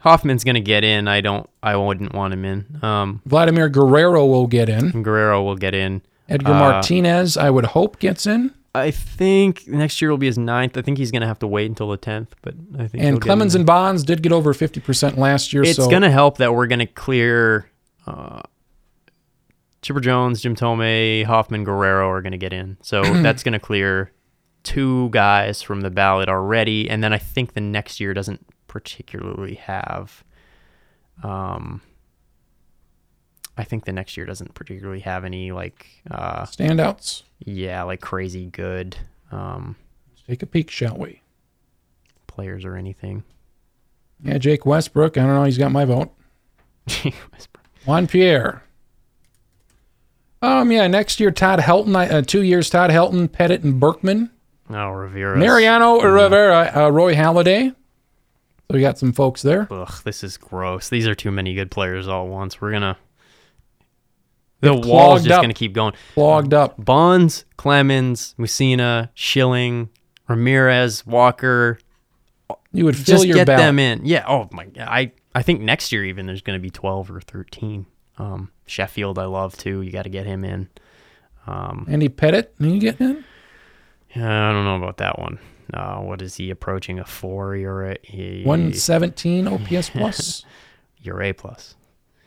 [0.00, 1.08] Hoffman's gonna get in.
[1.08, 1.48] I don't.
[1.62, 2.78] I wouldn't want him in.
[2.82, 5.02] Um, Vladimir Guerrero will get in.
[5.02, 6.00] Guerrero will get in.
[6.26, 8.54] Edgar Uh, Martinez, I would hope, gets in.
[8.74, 10.78] I think next year will be his ninth.
[10.78, 13.20] I think he's gonna have to wait until the tenth, but I think he'll And
[13.20, 15.64] Clemens and Bonds did get over 50% last year.
[15.64, 17.68] it's so gonna help that we're gonna clear.
[18.06, 18.40] Uh,
[19.82, 24.12] Chipper Jones, Jim Thome, Hoffman, Guerrero are gonna get in, so that's gonna clear
[24.64, 29.54] two guys from the ballot already, and then I think the next year doesn't particularly
[29.54, 30.24] have.
[31.22, 31.80] Um,
[33.56, 37.22] I think the next year doesn't particularly have any like uh, standouts.
[37.40, 38.96] yeah, like crazy good
[39.32, 39.76] um,
[40.10, 41.22] Let's take a peek, shall we?
[42.26, 43.24] players or anything.
[44.22, 45.16] Yeah, Jake Westbrook.
[45.16, 45.42] I don't know.
[45.42, 46.12] He's got my vote.
[46.86, 47.66] Jake Westbrook.
[47.84, 48.62] Juan Pierre.
[50.40, 51.94] Um, yeah, next year Todd Helton.
[52.10, 54.30] Uh, two years Todd Helton, Pettitte, and Berkman.
[54.70, 55.36] oh, Rivera.
[55.36, 57.70] Mariano Rivera, uh, Roy Halladay.
[58.70, 59.66] So we got some folks there.
[59.70, 60.88] Ugh, this is gross.
[60.90, 62.60] These are too many good players all at once.
[62.60, 62.96] We're gonna.
[64.60, 65.42] The They've wall's just up.
[65.42, 65.94] gonna keep going.
[66.14, 66.74] Clogged up.
[66.84, 69.88] Bonds, Clemens, Mussina, Schilling,
[70.28, 71.78] Ramirez, Walker.
[72.72, 73.62] You would fill Just your get ballot.
[73.62, 74.04] them in.
[74.04, 74.24] Yeah.
[74.28, 74.66] Oh my.
[74.78, 77.86] I I think next year even there's gonna be twelve or thirteen.
[78.18, 79.82] Um, Sheffield I love too.
[79.82, 80.68] You got to get him in.
[81.46, 83.24] Um, Andy Pettitte, are you getting in?
[84.14, 85.38] yeah, I don't know about that one.
[85.72, 87.56] Uh, what is he approaching a four?
[87.56, 90.44] You're a, he, 117 OPS plus.
[91.02, 91.74] You're a plus.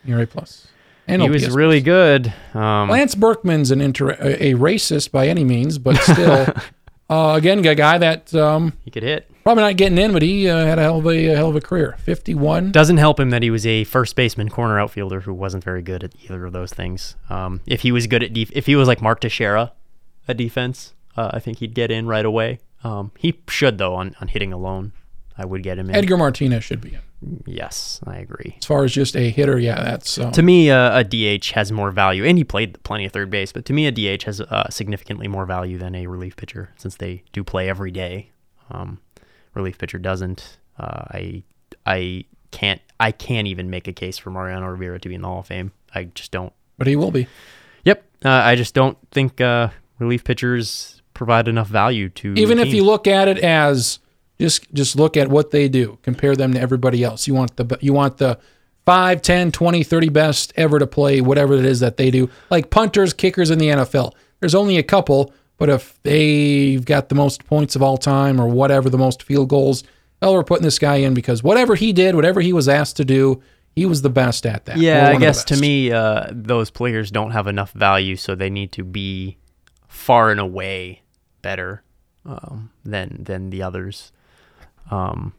[0.04, 0.66] You're A plus.
[1.06, 2.32] And he OPS was really good.
[2.54, 6.46] Um, Lance Berkman's an inter- a, a racist by any means, but still,
[7.10, 9.30] uh, again, a guy that um, he could hit.
[9.42, 11.56] Probably not getting in, but he uh, had a hell of a, a hell of
[11.56, 11.96] a career.
[11.98, 12.72] 51.
[12.72, 16.04] Doesn't help him that he was a first baseman, corner outfielder who wasn't very good
[16.04, 17.16] at either of those things.
[17.30, 19.72] Um, if he was good at def- if he was like Mark Teixeira
[20.28, 22.60] at defense, uh, I think he'd get in right away.
[22.84, 24.92] Um, he should though on, on hitting alone.
[25.36, 25.96] I would get him in.
[25.96, 27.42] Edgar Martinez should be in.
[27.46, 28.56] Yes, I agree.
[28.58, 31.70] As far as just a hitter, yeah, that's um, To me, uh, a DH has
[31.70, 33.52] more value, and he played plenty of third base.
[33.52, 36.96] But to me, a DH has uh, significantly more value than a relief pitcher, since
[36.96, 38.30] they do play every day.
[38.70, 38.98] Um,
[39.54, 40.58] relief pitcher doesn't.
[40.78, 41.42] Uh, I
[41.86, 45.28] I can't I can't even make a case for Mariano Rivera to be in the
[45.28, 45.72] Hall of Fame.
[45.94, 46.52] I just don't.
[46.78, 47.26] but he will be.
[47.84, 49.68] Yep, uh, I just don't think uh,
[49.98, 53.98] relief pitchers provide enough value to Even if you look at it as
[54.40, 57.26] just just look at what they do, compare them to everybody else.
[57.26, 58.38] You want the you want the
[58.84, 62.28] 5, 10, 20, 30 best ever to play whatever it is that they do.
[62.50, 64.12] Like punters, kickers in the NFL.
[64.40, 65.32] There's only a couple,
[65.62, 69.48] but if they've got the most points of all time or whatever, the most field
[69.48, 69.84] goals,
[70.20, 73.04] hell, we're putting this guy in because whatever he did, whatever he was asked to
[73.04, 73.40] do,
[73.70, 74.78] he was the best at that.
[74.78, 78.72] Yeah, I guess to me, uh, those players don't have enough value, so they need
[78.72, 79.38] to be
[79.86, 81.02] far and away
[81.42, 81.84] better
[82.26, 84.10] um, than than the others.
[84.90, 85.32] Um,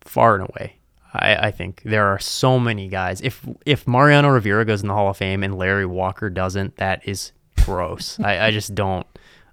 [0.00, 0.78] far and away,
[1.12, 3.20] I, I think there are so many guys.
[3.20, 7.06] If if Mariano Rivera goes in the Hall of Fame and Larry Walker doesn't, that
[7.06, 7.30] is
[7.64, 8.18] gross.
[8.20, 9.06] I, I just don't.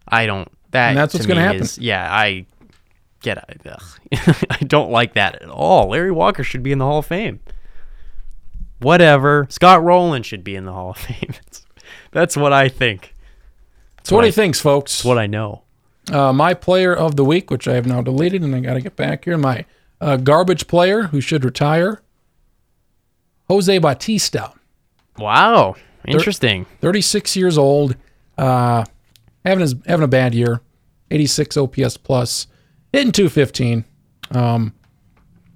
[0.07, 0.47] I don't.
[0.71, 1.61] That And that's to what's gonna happen.
[1.61, 2.45] is- yeah, I
[3.21, 3.37] get.
[3.65, 3.81] Ugh.
[4.49, 5.89] I don't like that at all.
[5.89, 7.39] Larry Walker should be in the Hall of Fame.
[8.79, 9.47] Whatever.
[9.49, 11.29] Scott Rolen should be in the Hall of Fame.
[11.33, 11.65] That's,
[12.11, 13.13] that's what I think.
[14.03, 14.27] So what do Right.
[14.27, 14.91] you think, folks?
[14.99, 15.61] It's what I know.
[16.11, 18.81] Uh, my player of the week, which I have now deleted, and I got to
[18.81, 19.37] get back here.
[19.37, 19.65] My
[20.01, 22.01] uh, garbage player who should retire,
[23.47, 24.51] Jose Bautista,
[25.17, 25.75] Wow.
[26.07, 26.65] Interesting.
[26.81, 27.95] 36 years old,
[28.37, 28.83] uh,
[29.45, 30.61] having his having a bad year,
[31.09, 32.47] 86 OPS plus,
[32.91, 33.85] hitting 215.
[34.31, 34.73] Um,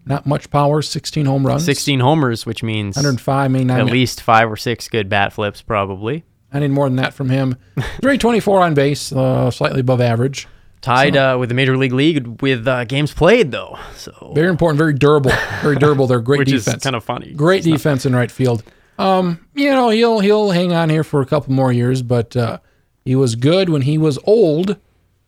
[0.05, 3.45] not much power, 16 home runs, 16 homers, which means 105.
[3.45, 6.23] I mean, at least five or six good bat flips, probably.
[6.53, 7.55] I need more than that from him.
[7.76, 10.47] 324 on base, uh, slightly above average.
[10.81, 13.80] Tied uh, with the major league league with uh, games played, though.
[13.95, 15.31] So Very important, very durable,
[15.63, 16.05] very durable.
[16.05, 16.77] They're great which defense.
[16.77, 17.34] is kind of funny.
[17.34, 18.63] Great defense in right field.
[18.97, 22.59] Um, you know, he'll he'll hang on here for a couple more years, but uh,
[23.03, 24.77] he was good when he was old.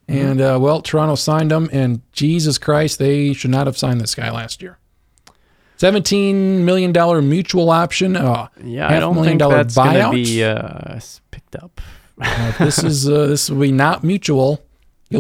[0.10, 4.16] And uh, well, Toronto signed him, and Jesus Christ, they should not have signed this
[4.16, 4.78] guy last year.
[5.76, 8.16] Seventeen million dollar mutual option.
[8.16, 10.14] Uh, Yeah, half I don't million think dollar that's buyout.
[10.14, 11.00] be uh,
[11.30, 11.82] picked up.
[12.20, 14.64] Uh, this is uh, this will be not mutual.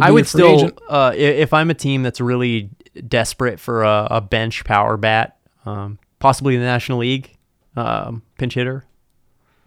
[0.02, 2.70] I would still, uh, if I'm a team that's really
[3.08, 7.37] desperate for a, a bench power bat, um, possibly in the National League,
[7.78, 8.84] um, pinch hitter.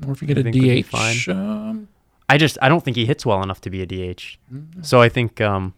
[0.06, 0.86] or if you get a would be DH.
[0.86, 1.16] fine.
[1.28, 1.88] Um,
[2.28, 4.38] I just I don't think he hits well enough to be a DH.
[4.82, 5.74] So I think um,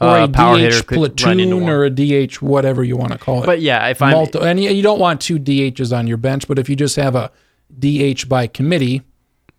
[0.00, 2.96] or uh, a power DH hitter could run into platoon or a DH, whatever you
[2.96, 3.46] want to call it.
[3.46, 6.58] But yeah, if I'm Multi- and you don't want two DHs on your bench, but
[6.58, 7.30] if you just have a
[7.76, 9.02] DH by committee,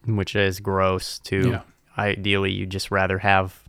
[0.06, 1.49] which is gross too.
[1.52, 1.61] Yeah.
[1.98, 3.61] Ideally, you just rather have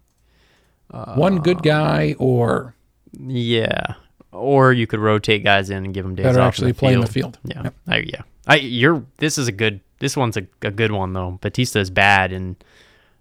[0.91, 2.75] one good guy or
[3.19, 3.95] yeah,
[4.33, 6.93] or you could rotate guys in and give them days better off actually the play
[6.95, 7.07] in field.
[7.07, 7.39] the field.
[7.45, 7.75] Yeah, Yep.
[7.89, 8.23] I, yeah.
[8.47, 11.39] I you're this is a good this one's a, a good one though.
[11.41, 12.57] Bautista is bad and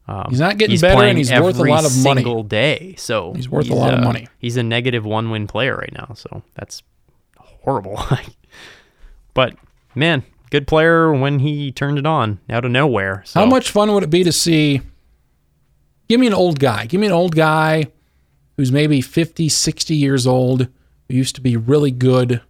[0.08, 2.24] um, He's not getting he's better, and playing he's worth a lot of money.
[2.24, 2.96] single day.
[2.98, 4.28] So He's worth a lot of uh, money.
[4.40, 6.14] He's a negative one win player right now.
[6.16, 6.82] So that's
[7.38, 8.00] horrible.
[9.36, 9.56] but
[9.94, 13.22] man, good player when he turned it on out of nowhere.
[13.26, 14.82] So How much fun would it be to see?
[16.08, 16.88] Give me an old guy.
[16.88, 17.86] Give me an old guy
[18.58, 20.68] who's maybe 50, 60 years old,
[21.10, 22.42] who used to be really good,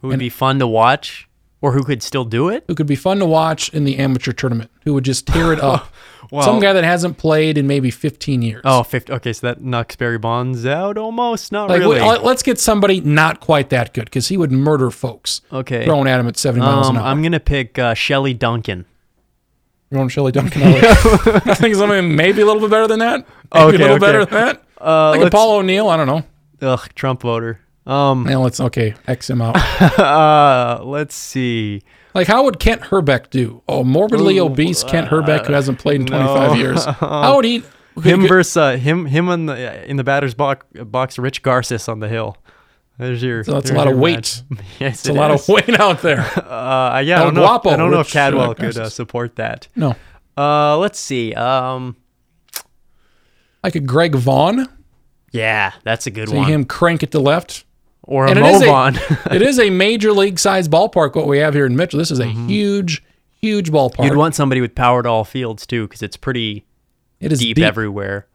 [0.00, 1.28] who would be fun to watch
[1.60, 2.64] or who could still do it?
[2.68, 5.60] who could be fun to watch in the amateur tournament, who would just tear it
[5.62, 5.92] up.
[6.42, 8.60] Some guy that hasn't played in maybe 15 years.
[8.64, 11.50] Oh, 50, okay, so that knocks Barry Bonds out almost.
[11.52, 12.00] Not Like, really.
[12.00, 15.84] let- let's get somebody not quite that good because he would murder folks okay.
[15.86, 17.08] throwing at him at 70 miles Um, an hour.
[17.08, 18.84] I'm gonna pick uh, Shelley Duncan.
[19.90, 20.62] You're on Shelley Duncan.
[20.64, 20.74] I
[21.54, 23.26] think something maybe a little bit better than that.
[23.54, 23.98] Maybe Okay, a little okay.
[23.98, 24.62] better than that.
[24.80, 25.88] Uh, Like a Paul O'Neill.
[25.88, 26.22] I don't know.
[26.60, 27.60] Ugh, Trump voter.
[27.86, 29.56] Um, Now let's okay, X him out.
[29.98, 31.82] uh, let's see.
[32.14, 33.62] like how would Kent Hrbek do?
[33.66, 36.36] Oh, morbidly Ooh, obese Kent Hrbek who hasn't played in no.
[36.36, 36.84] 25 years.
[37.00, 37.62] How would he?
[38.02, 41.18] Him versus uh, him, him in the in the batter's box, box.
[41.18, 42.36] Rich Garces on the hill.
[42.98, 43.42] There's your.
[43.42, 44.42] So that's a lot of weight.
[44.78, 46.20] yes, It's a lot of weight out there.
[46.20, 47.40] Uh, yeah, I don't know.
[47.42, 49.66] Guapo, I don't know if Cadwell uh, could uh, support that.
[49.74, 49.96] No,
[50.36, 51.32] Uh, let's see.
[51.34, 51.96] Um,
[53.64, 54.68] like a Greg Vaughn.
[55.32, 56.36] Yeah, that's a good one.
[56.36, 56.48] See one.
[56.48, 57.64] him crank it to left.
[58.02, 61.14] or a And it is a- it is a major league size ballpark.
[61.14, 61.98] What we have here in Mitchell.
[61.98, 63.02] This is a huge,
[63.40, 63.96] huge ballpark.
[63.96, 64.02] Mm-hmm.
[64.04, 66.64] You'd want somebody with power to all fields too, because it's pretty
[67.20, 68.26] it is deep, deep, everywhere.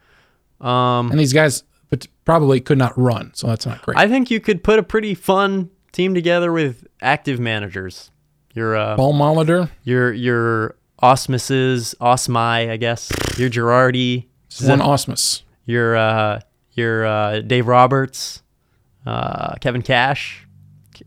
[0.61, 3.97] Um, and these guys but probably could not run, so that's not great.
[3.97, 8.09] I think you could put a pretty fun team together with active managers.
[8.53, 13.11] Your uh, Paul Molitor, your your Ausmuses, Osmai, I guess.
[13.37, 14.25] Your Girardi,
[14.61, 15.41] one Ausmus.
[15.65, 16.39] your uh,
[16.73, 18.41] your uh, Dave Roberts,
[19.05, 20.47] uh, Kevin Cash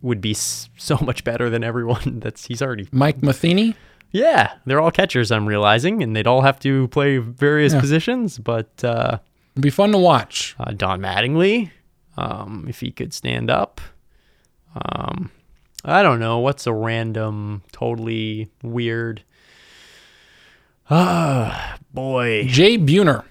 [0.03, 2.89] would be so much better than everyone that's he's already.
[2.93, 3.75] Mike Matheny.
[4.13, 5.31] Yeah, they're all catchers.
[5.33, 7.81] I'm realizing, and they'd all have to play various Yeah.
[7.81, 8.39] positions.
[8.39, 9.19] But uh,
[9.55, 10.55] It'd be fun to watch.
[10.61, 11.71] uh, Don Mattingly,
[12.17, 13.81] um, if he could stand up.
[14.75, 15.31] Um,
[15.85, 16.39] I don't know.
[16.39, 19.23] What's a random, totally weird?
[20.89, 22.45] Ah, boy.
[22.49, 23.25] Jay Buhner.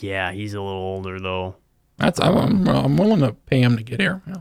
[0.00, 1.56] Yeah, he's a little older though.
[1.98, 4.20] That's I'm, I'm, willing to pay him to get here.
[4.26, 4.40] Yeah.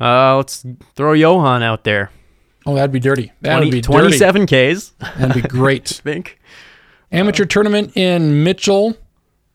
[0.00, 0.64] Uh, let's
[0.94, 2.10] throw Johan out there.
[2.66, 3.32] Oh, that'd be dirty.
[3.40, 4.46] That would 20, be dirty.
[4.46, 5.90] 27 Ks, That'd be great.
[6.00, 6.38] I think.
[7.10, 8.96] Amateur tournament in Mitchell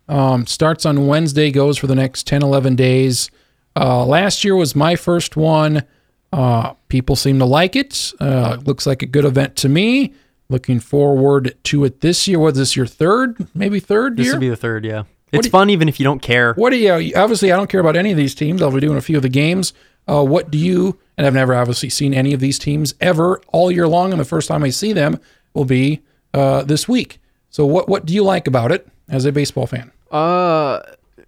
[0.09, 3.29] um, starts on Wednesday, goes for the next 10, 11 days.
[3.75, 5.83] Uh, last year was my first one.
[6.31, 8.11] Uh, people seem to like it.
[8.19, 10.13] Uh, looks like a good event to me.
[10.53, 12.37] Looking forward to it this year.
[12.37, 13.47] Was this your third?
[13.55, 14.35] Maybe third This year?
[14.35, 15.03] would be the third, yeah.
[15.31, 16.53] It's you- fun even if you don't care.
[16.53, 17.11] What do you?
[17.15, 18.61] Obviously, I don't care about any of these teams.
[18.61, 19.73] I'll be doing a few of the games.
[20.07, 20.99] Uh, what do you?
[21.17, 24.11] And I've never obviously seen any of these teams ever all year long.
[24.11, 25.19] And the first time I see them
[25.55, 26.01] will be
[26.35, 27.19] uh, this week.
[27.49, 29.91] So what what do you like about it as a baseball fan?
[30.11, 30.81] Uh,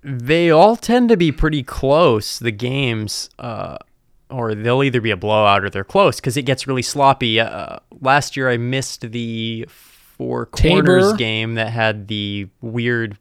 [0.04, 2.38] they all tend to be pretty close.
[2.38, 3.78] The games, uh,
[4.36, 7.40] or they'll either be a blowout or they're close because it gets really sloppy.
[7.40, 11.18] Uh, last year I missed the four corners Tabor.
[11.18, 13.18] game that had the weird.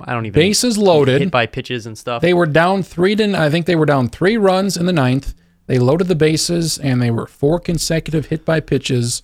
[0.00, 1.30] I don't even Bases hit loaded.
[1.30, 2.22] by pitches and stuff.
[2.22, 3.34] They were down three to.
[3.36, 5.34] I think they were down three runs in the ninth.
[5.66, 9.22] They loaded the bases and they were four consecutive hit by pitches.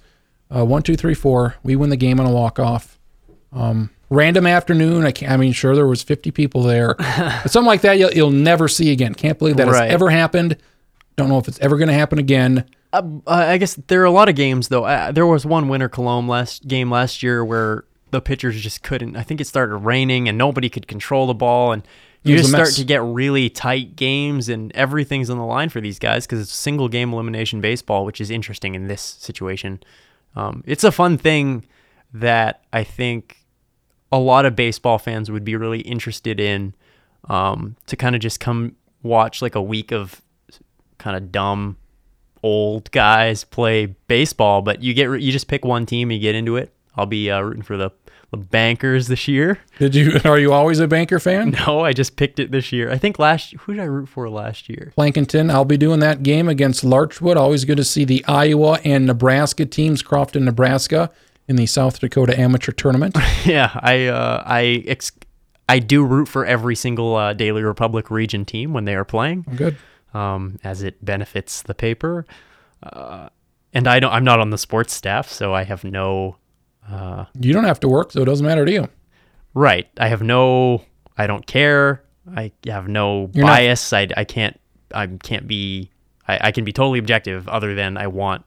[0.55, 1.55] Uh, one, two, three, four.
[1.63, 2.99] We win the game on a walk off.
[3.53, 5.05] Um, random afternoon.
[5.07, 5.31] I can't.
[5.33, 8.67] I mean, sure there was 50 people there, but something like that you'll, you'll never
[8.69, 9.15] see again.
[9.15, 9.85] Can't believe that Right.
[9.85, 10.57] has ever happened.
[11.17, 12.65] Don't know if it's ever going to happen again.
[12.93, 14.85] Uh, I guess there are a lot of games though.
[14.85, 19.17] Uh, there was one Winter Cologne last game last year where the pitchers just couldn't.
[19.17, 21.87] I think it started raining and nobody could control the ball, and
[22.23, 25.99] you just start to get really tight games, and everything's on the line for these
[25.99, 29.83] guys because it's single game elimination baseball, which is interesting in this situation.
[30.37, 31.67] Um, it's a fun thing
[32.13, 33.45] that I think
[34.11, 36.75] a lot of baseball fans would be really interested in
[37.29, 40.23] um, to kind of just come watch like a week of
[41.05, 41.77] kind of dumb
[42.43, 46.57] old guys play baseball, but you get you just pick one team, you get into
[46.57, 46.73] it.
[46.97, 47.91] I'll be uh, rooting for the
[48.31, 49.61] the Bankers this year.
[49.79, 50.19] Did you?
[50.25, 51.51] Are you always a banker fan?
[51.67, 52.91] No, I just picked it this year.
[52.91, 54.93] I think last who did I root for last year?
[54.97, 55.53] Plankinton.
[55.53, 57.37] I'll be doing that game against Larchwood.
[57.37, 61.13] Always good to see the Iowa and Nebraska teams, Crofton, Nebraska,
[61.47, 63.17] in the South Dakota Amateur Tournament.
[63.45, 65.13] yeah, I uh, I ex-
[65.69, 69.45] I do root for every single uh, Daily Republic region team when they are playing,
[69.55, 69.77] Good.
[70.15, 72.25] Um, as it benefits the paper.
[72.83, 73.29] Uh,
[73.73, 74.13] and I don't.
[74.13, 76.37] I'm not on the sports staff, so I have no.
[76.89, 78.89] Uh, You don't have to work, so it doesn't matter to you.
[79.55, 79.89] Right.
[79.99, 80.83] I have no.
[81.19, 82.03] I don't care.
[82.37, 83.93] I have no You're not- bias.
[83.93, 84.59] I, I can't.
[84.95, 85.91] I can't be.
[86.29, 88.45] I, I can be totally objective, other than I want.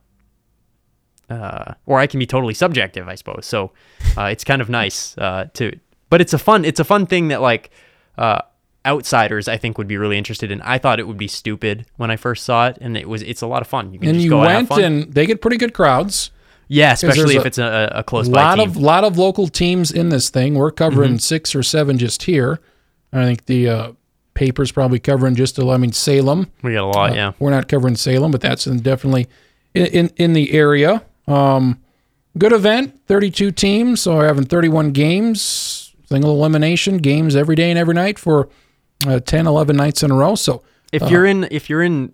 [1.30, 3.46] Uh, or I can be totally subjective, I suppose.
[3.46, 3.74] So,
[4.18, 5.78] uh, it's kind of nice uh, to.
[6.10, 6.64] But it's a fun.
[6.64, 7.70] It's a fun thing that like.
[8.88, 10.62] Uh, outsiders I think would be really interested in.
[10.62, 13.22] I thought it would be stupid when I first saw it, and it was.
[13.24, 13.94] It's a lot of fun.
[13.94, 14.84] You can And just you go and have went, fun.
[14.84, 16.32] and they get pretty good crowds.
[16.68, 20.30] yeah, especially if it's a, a close lot of lot of local teams in this
[20.30, 20.56] thing.
[20.56, 21.18] We're covering Mm-hmm.
[21.20, 22.60] six or seven just here.
[23.14, 23.92] I think the uh,
[24.34, 25.58] paper's probably covering just.
[25.60, 26.52] a- I mean, Salem.
[26.62, 27.16] we got a lot.
[27.16, 27.32] yeah.
[27.40, 29.28] We're not covering Salem, but that's in, definitely
[29.74, 31.04] in, in in the area.
[31.28, 31.80] Um,
[32.38, 33.00] good event.
[33.08, 35.94] Thirty-two teams, so we're having thirty-one games.
[36.10, 38.48] Single elimination games every day and every night for
[39.06, 40.36] uh, 10, 11 nights in a row.
[40.36, 42.12] So if you're in if you're in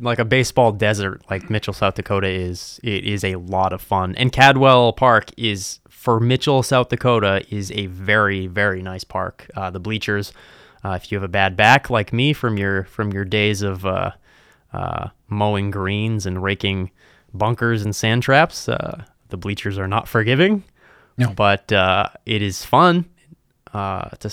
[0.00, 4.14] like a baseball desert like Mitchell, South Dakota is, it is a lot of fun.
[4.16, 9.48] And Cadwell Park is for Mitchell, South Dakota is a very very nice park.
[9.54, 10.32] Uh, the bleachers,
[10.84, 13.84] uh, if you have a bad back like me from your from your days of
[13.84, 14.12] uh,
[14.72, 16.90] uh, mowing greens and raking
[17.34, 20.64] bunkers and sand traps, uh, the bleachers are not forgiving.
[21.18, 21.32] No.
[21.34, 23.04] But uh, it is fun.
[23.72, 24.28] Uh, to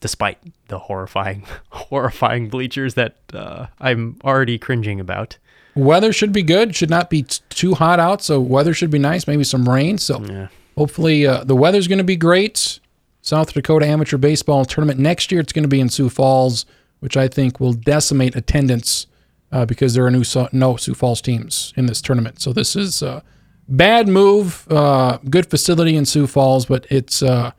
[0.00, 5.38] despite the horrifying, horrifying bleachers that uh, I'm already cringing about.
[5.74, 6.74] weather should be good.
[6.74, 8.22] Should not be t- too hot out.
[8.22, 9.26] So weather should be nice.
[9.26, 9.98] Maybe some rain.
[9.98, 10.48] So Yeah.
[10.76, 12.80] hopefully uh, the weather's going to be great.
[13.22, 15.40] South Dakota Amateur Baseball Tournament next year.
[15.40, 16.64] It's going to be in Sioux Falls,
[17.00, 19.06] which I think will decimate attendance
[19.52, 22.40] uh, because there are new no Sioux Falls teams in this tournament.
[22.40, 23.22] So this is a
[23.68, 24.66] bad move.
[24.70, 27.52] Uh, good facility in Sioux Falls, but it's uh,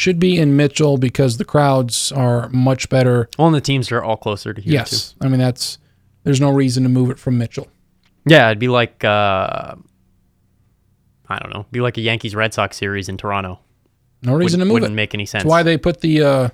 [0.00, 3.28] should be in Mitchell because the crowds are much better.
[3.38, 5.76] Well, and the teams are all closer to here Yes, I mean that's
[6.24, 7.68] there's no reason to move it from Mitchell.
[8.24, 9.74] Yeah, it'd be like uh,
[11.28, 13.60] I don't know, be like a Yankees Red Sox series in Toronto.
[14.22, 14.72] No reason Wouldn't, to move it.
[14.72, 14.96] wouldn't it.
[14.96, 15.44] make any sense.
[15.44, 16.48] That's why they put the uh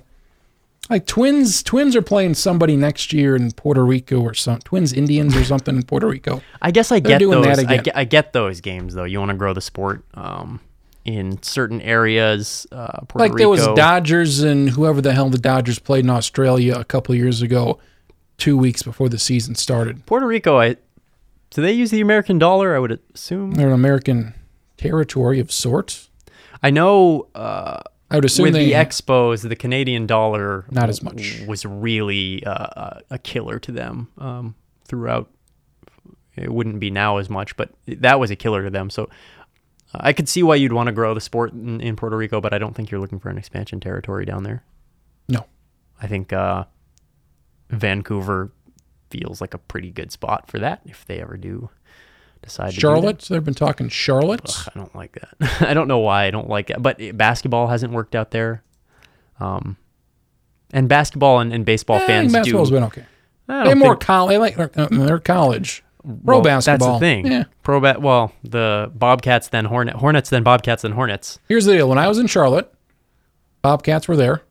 [0.89, 5.37] like twins twins are playing somebody next year in Puerto Rico or some twins Indians
[5.37, 6.41] or something in Puerto Rico.
[6.61, 7.59] I guess I They're get those.
[7.59, 9.05] I get, I get those games though.
[9.05, 10.59] You want to grow the sport um,
[11.07, 12.67] in certain areas.
[12.71, 16.75] Uh, Puerto Like there was Dodgers and whoever the hell the Dodgers played in Australia
[16.77, 17.79] a couple of years ago,
[18.37, 20.05] two weeks before the season started.
[20.05, 20.59] Puerto Rico.
[20.59, 20.75] I
[21.49, 22.75] do they use the American dollar?
[22.75, 23.51] I would assume.
[23.51, 24.33] They're an American
[24.75, 26.09] territory of sorts.
[26.61, 27.27] I know.
[27.33, 27.79] Uh,
[28.11, 31.41] I would assume with they the expos, the Canadian dollar Not as much.
[31.47, 34.55] was really uh, a- a killer to them um,
[34.85, 35.29] throughout.
[36.35, 38.89] It wouldn't be now as much, but that was a killer to them.
[38.89, 39.07] So uh,
[39.99, 42.53] I could see why you'd want to grow the sport in, in Puerto Rico, but
[42.53, 44.63] I don't think you're looking for an expansion territory down there.
[45.29, 45.45] No.
[46.01, 46.65] I think uh,
[47.69, 48.51] Vancouver
[49.09, 51.69] feels like a pretty good spot for that if they ever do
[52.41, 52.81] decide to do that.
[52.81, 53.19] Charlotte.
[53.29, 54.67] They've been talking Charlotte.
[54.67, 55.61] I don't like that.
[55.69, 58.63] I don't know why I don't like it, but it- basketball hasn't worked out there.
[59.39, 59.77] Um,
[60.71, 62.75] and basketball and, and baseball Eh, fans basketball's do.
[62.75, 63.05] been okay.
[63.47, 64.31] They're more college.
[64.33, 65.83] They like they're college.
[66.23, 66.99] Pro well, basketball.
[66.99, 67.31] That's the thing.
[67.31, 67.43] Yeah.
[67.63, 68.01] Pro bat.
[68.01, 71.39] Well, the Bobcats then Hornet, Hornets then Bobcats then Hornets.
[71.49, 71.89] Here's the deal.
[71.89, 72.73] When I was in Charlotte,
[73.61, 74.41] Bobcats were there.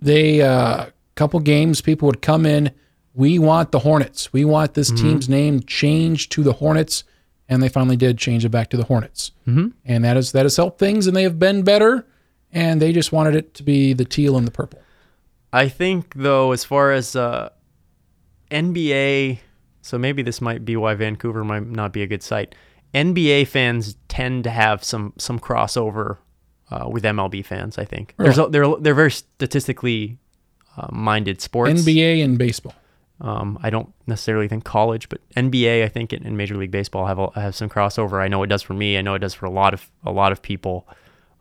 [0.00, 2.72] They uh couple games, people would come in.
[3.14, 4.32] We want the Hornets.
[4.32, 7.04] We want this team's name changed to the Hornets,
[7.48, 9.32] and they finally did change it back to the Hornets.
[9.46, 9.68] Mm-hmm.
[9.84, 12.06] And that is that has helped things, and they have been better.
[12.54, 14.80] And they just wanted it to be the teal and the purple.
[15.52, 17.50] I think though, as far as uh,
[18.50, 19.38] NBA,
[19.82, 22.54] so maybe this might be why Vancouver might not be a good site.
[22.94, 26.18] NBA fans tend to have some some crossover
[26.70, 27.78] uh, with MLB fans.
[27.78, 30.18] I think there's a, they're they're very statistically
[30.76, 31.82] uh, minded sports.
[31.82, 32.74] NBA and baseball.
[33.20, 37.06] Um, I don't necessarily think college, but NBA, I think, and and Major League Baseball
[37.06, 38.20] have a, have some crossover.
[38.20, 38.98] I know it does for me.
[38.98, 40.88] I know it does for a lot of a lot of people.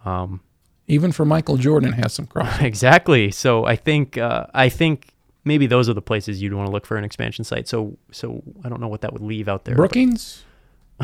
[0.05, 0.41] Um,
[0.87, 2.61] Even for Michael Jordan, has some crossover.
[2.61, 3.31] exactly.
[3.31, 5.13] So I think uh, I think
[5.43, 7.67] maybe those are the places you'd want to look for an expansion site.
[7.67, 9.75] So so I don't know what that would leave out there.
[9.75, 10.43] but, Brookings.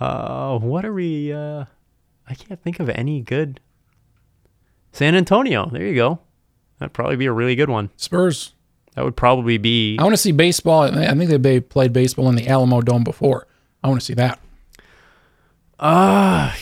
[0.00, 1.32] uh, what are we?
[1.32, 1.64] Uh,
[2.28, 3.60] I can't think of any good.
[4.92, 5.68] San Antonio.
[5.70, 6.20] There you go.
[6.78, 7.90] That'd probably be a really good one.
[7.96, 8.54] Spurs.
[8.94, 9.96] That would probably be.
[9.98, 10.82] I want to see baseball.
[10.82, 13.46] I think they played baseball in the Alamo Dome before.
[13.84, 14.40] I want to see that.
[15.78, 16.52] Uh,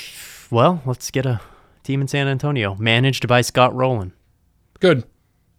[0.50, 1.40] well, let's get a
[1.82, 4.12] team in San Antonio managed by Scott Rolen.
[4.78, 5.04] Good.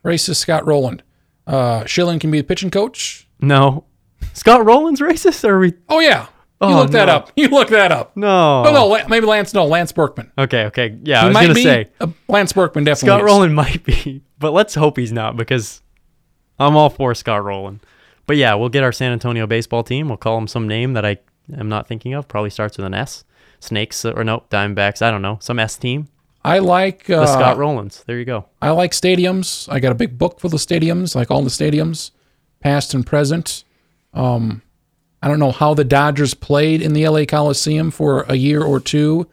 [0.09, 1.01] Racist Scott Rolen.
[1.45, 3.27] Uh, Schilling can be the pitching coach.
[3.41, 3.85] No,
[4.33, 5.43] Scott Rolen's racist.
[5.47, 5.73] Or are we?
[5.87, 6.27] Oh yeah, you
[6.61, 7.13] Oh, look that no.
[7.13, 7.31] up.
[7.35, 8.15] You look that up.
[8.17, 8.63] No.
[8.65, 9.53] Oh no, maybe Lance.
[9.53, 10.31] No, Lance Berkman.
[10.37, 10.65] Okay.
[10.65, 10.97] Okay.
[11.03, 11.63] Yeah, I was gonna be.
[11.63, 13.07] say uh, Lance Berkman definitely.
[13.07, 13.25] Scott is.
[13.25, 15.81] Rolen might be, but let's hope he's not because
[16.59, 17.81] I'm all for Scott Rolen.
[18.27, 20.07] But yeah, we'll get our San Antonio baseball team.
[20.09, 21.17] We'll call them some name that I
[21.57, 22.27] am not thinking of.
[22.27, 23.23] Probably starts with an S.
[23.61, 25.01] Snakes or no Diamondbacks.
[25.01, 25.37] I don't know.
[25.41, 26.07] Some S team.
[26.43, 28.03] I like uh, The Scott Rolens.
[28.05, 28.45] There you go.
[28.61, 29.71] I like stadiums.
[29.71, 32.11] I got a big book full of stadiums, like all the stadiums,
[32.61, 33.63] past and present.
[34.13, 34.61] Um,
[35.21, 38.79] I don't know how the Dodgers played in the LA Coliseum for a year or
[38.79, 39.27] two.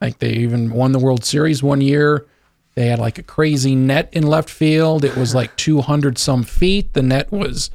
[0.00, 2.26] Like they even won the World Series one year.
[2.74, 5.04] They had like a crazy net in left field.
[5.04, 6.92] It was like 200 some feet.
[6.92, 7.70] The net was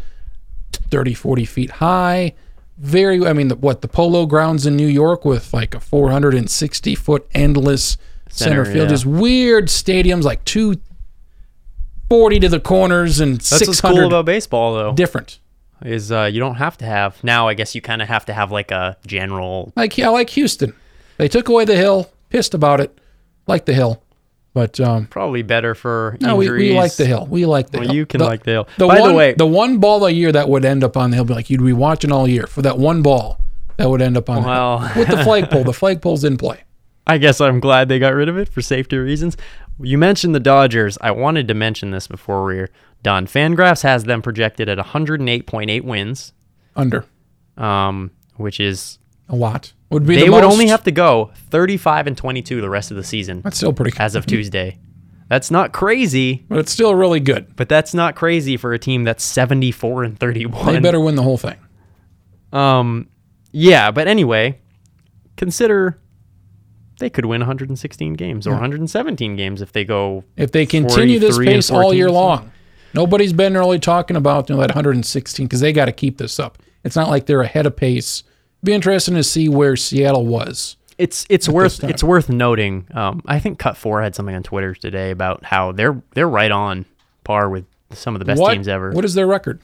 [0.73, 2.35] 30, 40 feet high.
[2.77, 6.95] Very, I mean, the, what, the Polo Grounds in New York with like a 460
[6.95, 7.98] foot endless
[8.32, 8.78] center, Center, field.
[8.86, 8.90] yeah.
[8.90, 13.68] Just weird stadiums, like 240 to the corners and six hundred.
[13.68, 15.40] That's what's cool about baseball, though, different.
[15.84, 17.24] is uh, you don't have to have.
[17.24, 19.72] Now, I guess you kind of have to have like a general.
[19.76, 20.74] Like, I like Houston.
[21.18, 22.98] They took away the hill, pissed about it,
[23.48, 24.02] like the hill.
[24.53, 26.72] But um, Probably better for no, we, injuries.
[26.74, 27.26] we like the hill.
[27.30, 27.95] We like the Well, hill.
[27.95, 28.68] you can The- like the hill.
[28.78, 31.10] The By one, the way, the one ball a year that would end up on
[31.12, 33.40] the hill, be like you'd be watching all year for that one ball
[33.78, 34.99] that would end up on Well- the hill.
[35.03, 35.64] with the flagpole.
[35.64, 36.64] The flagpole's in play.
[37.12, 39.36] I guess I'm glad they got rid of it for safety reasons.
[39.82, 40.98] You mentioned the Dodgers.
[41.02, 42.70] I wanted to mention this before we're
[43.04, 43.26] done.
[43.28, 46.34] Fangraphs has them projected at 108.8 wins,
[46.76, 47.06] Under
[47.58, 48.98] um, which is
[49.28, 50.16] a lot would be.
[50.16, 53.42] they the would only have to go 35 and 22 the rest of the season
[53.42, 53.92] That's still pretty.
[54.00, 54.80] as of Tuesday.
[55.28, 57.56] That's not crazy, but it's still really good.
[57.56, 60.74] but that's not crazy for a team that's 74 and 31.
[60.74, 61.58] They better win the whole thing.
[62.54, 63.08] Um,
[63.52, 64.60] yeah, but anyway,
[65.38, 65.98] consider
[67.02, 70.23] they could win 116 games or 117 games if they go.
[70.38, 72.52] If they continue this 43 and pace all 14, year long,
[72.94, 76.40] nobody's been really talking about you know, that 116 because they got to keep this
[76.40, 76.57] up.
[76.86, 78.23] It's not like they're ahead of pace.
[78.64, 80.78] Be interesting to see where Seattle was.
[80.98, 82.88] It's it's worth it's worth noting.
[82.94, 86.86] Um, I think Cut4 had something on Twitter today about how they're they're right on
[87.23, 88.91] par with some of the best what, teams ever.
[88.91, 89.61] What is their record?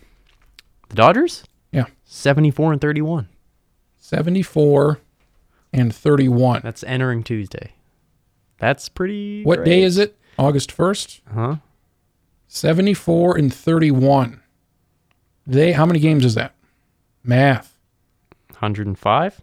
[0.90, 3.30] the Dodgers, Yeah, 74 and 31.
[4.00, 5.00] 74
[5.78, 6.62] and 31.
[6.64, 7.74] That's entering Tuesday.
[8.60, 9.44] That's pretty.
[9.44, 10.18] What day is it?
[10.38, 11.22] August 1st?
[11.34, 11.56] Huh?
[12.48, 14.42] 74 and 31.
[15.46, 16.54] They how many games is that?
[17.24, 17.78] Math.
[18.50, 19.42] 105.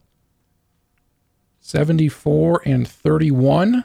[1.61, 3.85] 74 and 31.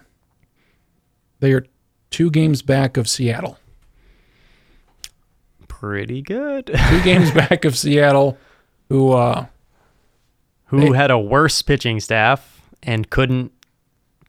[1.40, 1.66] They are
[2.10, 3.58] two games back of Seattle.
[5.68, 6.66] Pretty good.
[6.68, 8.38] Two games back of Seattle,
[8.90, 9.46] who uh,
[10.70, 13.52] Who They- had a worse pitching staff and couldn't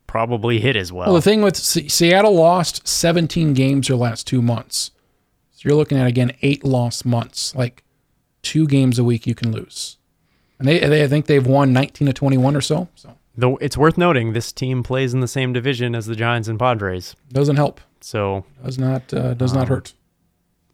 [0.07, 1.07] probably hit as well.
[1.07, 4.91] well, the thing with Se- Seattle lost 17 games their last two months.
[5.53, 7.83] So you're looking at again eight lost months, like
[8.41, 9.97] two games a week you can lose.
[10.59, 12.87] And they, they I think they've won 19 to 21 or so.
[12.95, 16.47] So Though it's worth noting, this team plays in the same division as the Giants
[16.49, 17.15] and Padres.
[17.31, 17.79] doesn't help.
[18.01, 19.93] So, Does not uh, does not Um, hurt.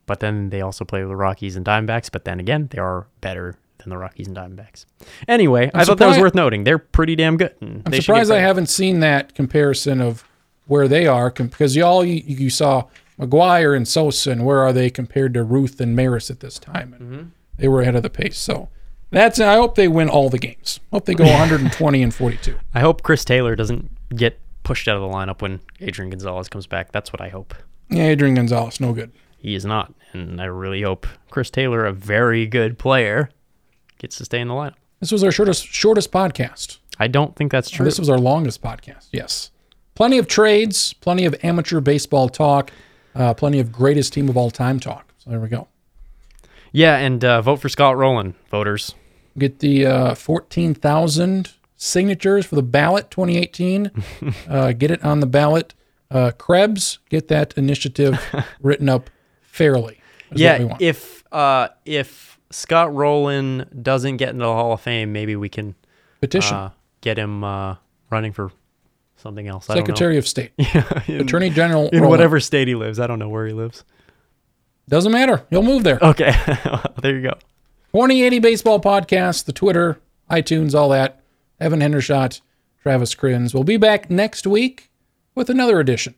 [0.06, 2.10] but then they also play with the Rockies and Diamondbacks.
[2.12, 3.56] But then again, they are better
[3.88, 4.86] than the Rockies and Diamondbacks.
[5.28, 6.64] Anyway, i thought that was worth noting.
[6.64, 7.56] They're pretty damn good.
[7.62, 10.28] I'm surprised I haven't seen that comparison of
[10.68, 12.88] where they are because y'all you, you saw
[13.18, 16.94] McGwire and Sosa and where are they compared to Ruth and Maris at this time?
[16.94, 17.28] And mm-hmm.
[17.58, 18.38] they were ahead of the pace.
[18.38, 18.70] So
[19.10, 20.80] that's I hope they win all the games.
[20.92, 22.58] Hope they go 120 and 42.
[22.74, 26.68] I hope Chris Taylor doesn't get pushed out of the lineup when Adrian Gonzalez comes
[26.68, 26.92] back.
[26.92, 27.56] That's what I hope.
[27.90, 29.12] Yeah, Adrian Gonzalez, no good.
[29.38, 33.30] He is not, and I really hope Chris Taylor, a very good player,
[33.98, 34.76] gets to stay in the lineup.
[35.00, 36.78] This was our shortest shortest podcast.
[37.00, 37.86] I don't think that's true.
[37.86, 39.08] This was our longest podcast.
[39.12, 39.52] Yes.
[39.96, 42.72] Plenty of trades, plenty of amateur baseball talk,
[43.16, 45.12] uh, plenty of greatest team of all time talk.
[45.20, 45.68] So there we go.
[46.72, 48.94] yeah, and uh, vote for Scott Rolen, voters.
[49.38, 53.92] Get the uh, 14,000 signatures for the ballot 2018.
[54.50, 55.74] uh, get it on the ballot.
[56.10, 58.20] Uh, Krebs, get that initiative
[58.62, 59.10] written up
[59.42, 60.00] fairly.
[60.32, 64.82] is what we Yeah, if uh, if Scott Rolen doesn't get into the Hall of
[64.82, 65.76] Fame, maybe we can
[66.22, 66.56] Petition.
[66.56, 66.72] uh,
[67.02, 67.76] get him uh,
[68.10, 68.52] running for
[69.18, 69.70] something else.
[69.70, 69.86] I don't know.
[69.86, 70.52] Secretary of State.
[71.08, 71.90] in, Attorney General.
[71.90, 72.10] in Rolen.
[72.10, 73.00] whatever state he lives.
[73.00, 73.84] I don't know where he lives.
[74.90, 75.46] Doesn't matter.
[75.50, 76.00] He'll move there.
[76.02, 76.32] Okay,
[77.02, 77.34] there you go.
[77.92, 80.00] 2080 Baseball Podcast, the Twitter,
[80.30, 81.22] iTunes, all that.
[81.60, 82.40] Evan Hendershot,
[82.84, 83.54] Travis Kriens.
[83.54, 84.90] We'll be back next week
[85.36, 86.16] with another edition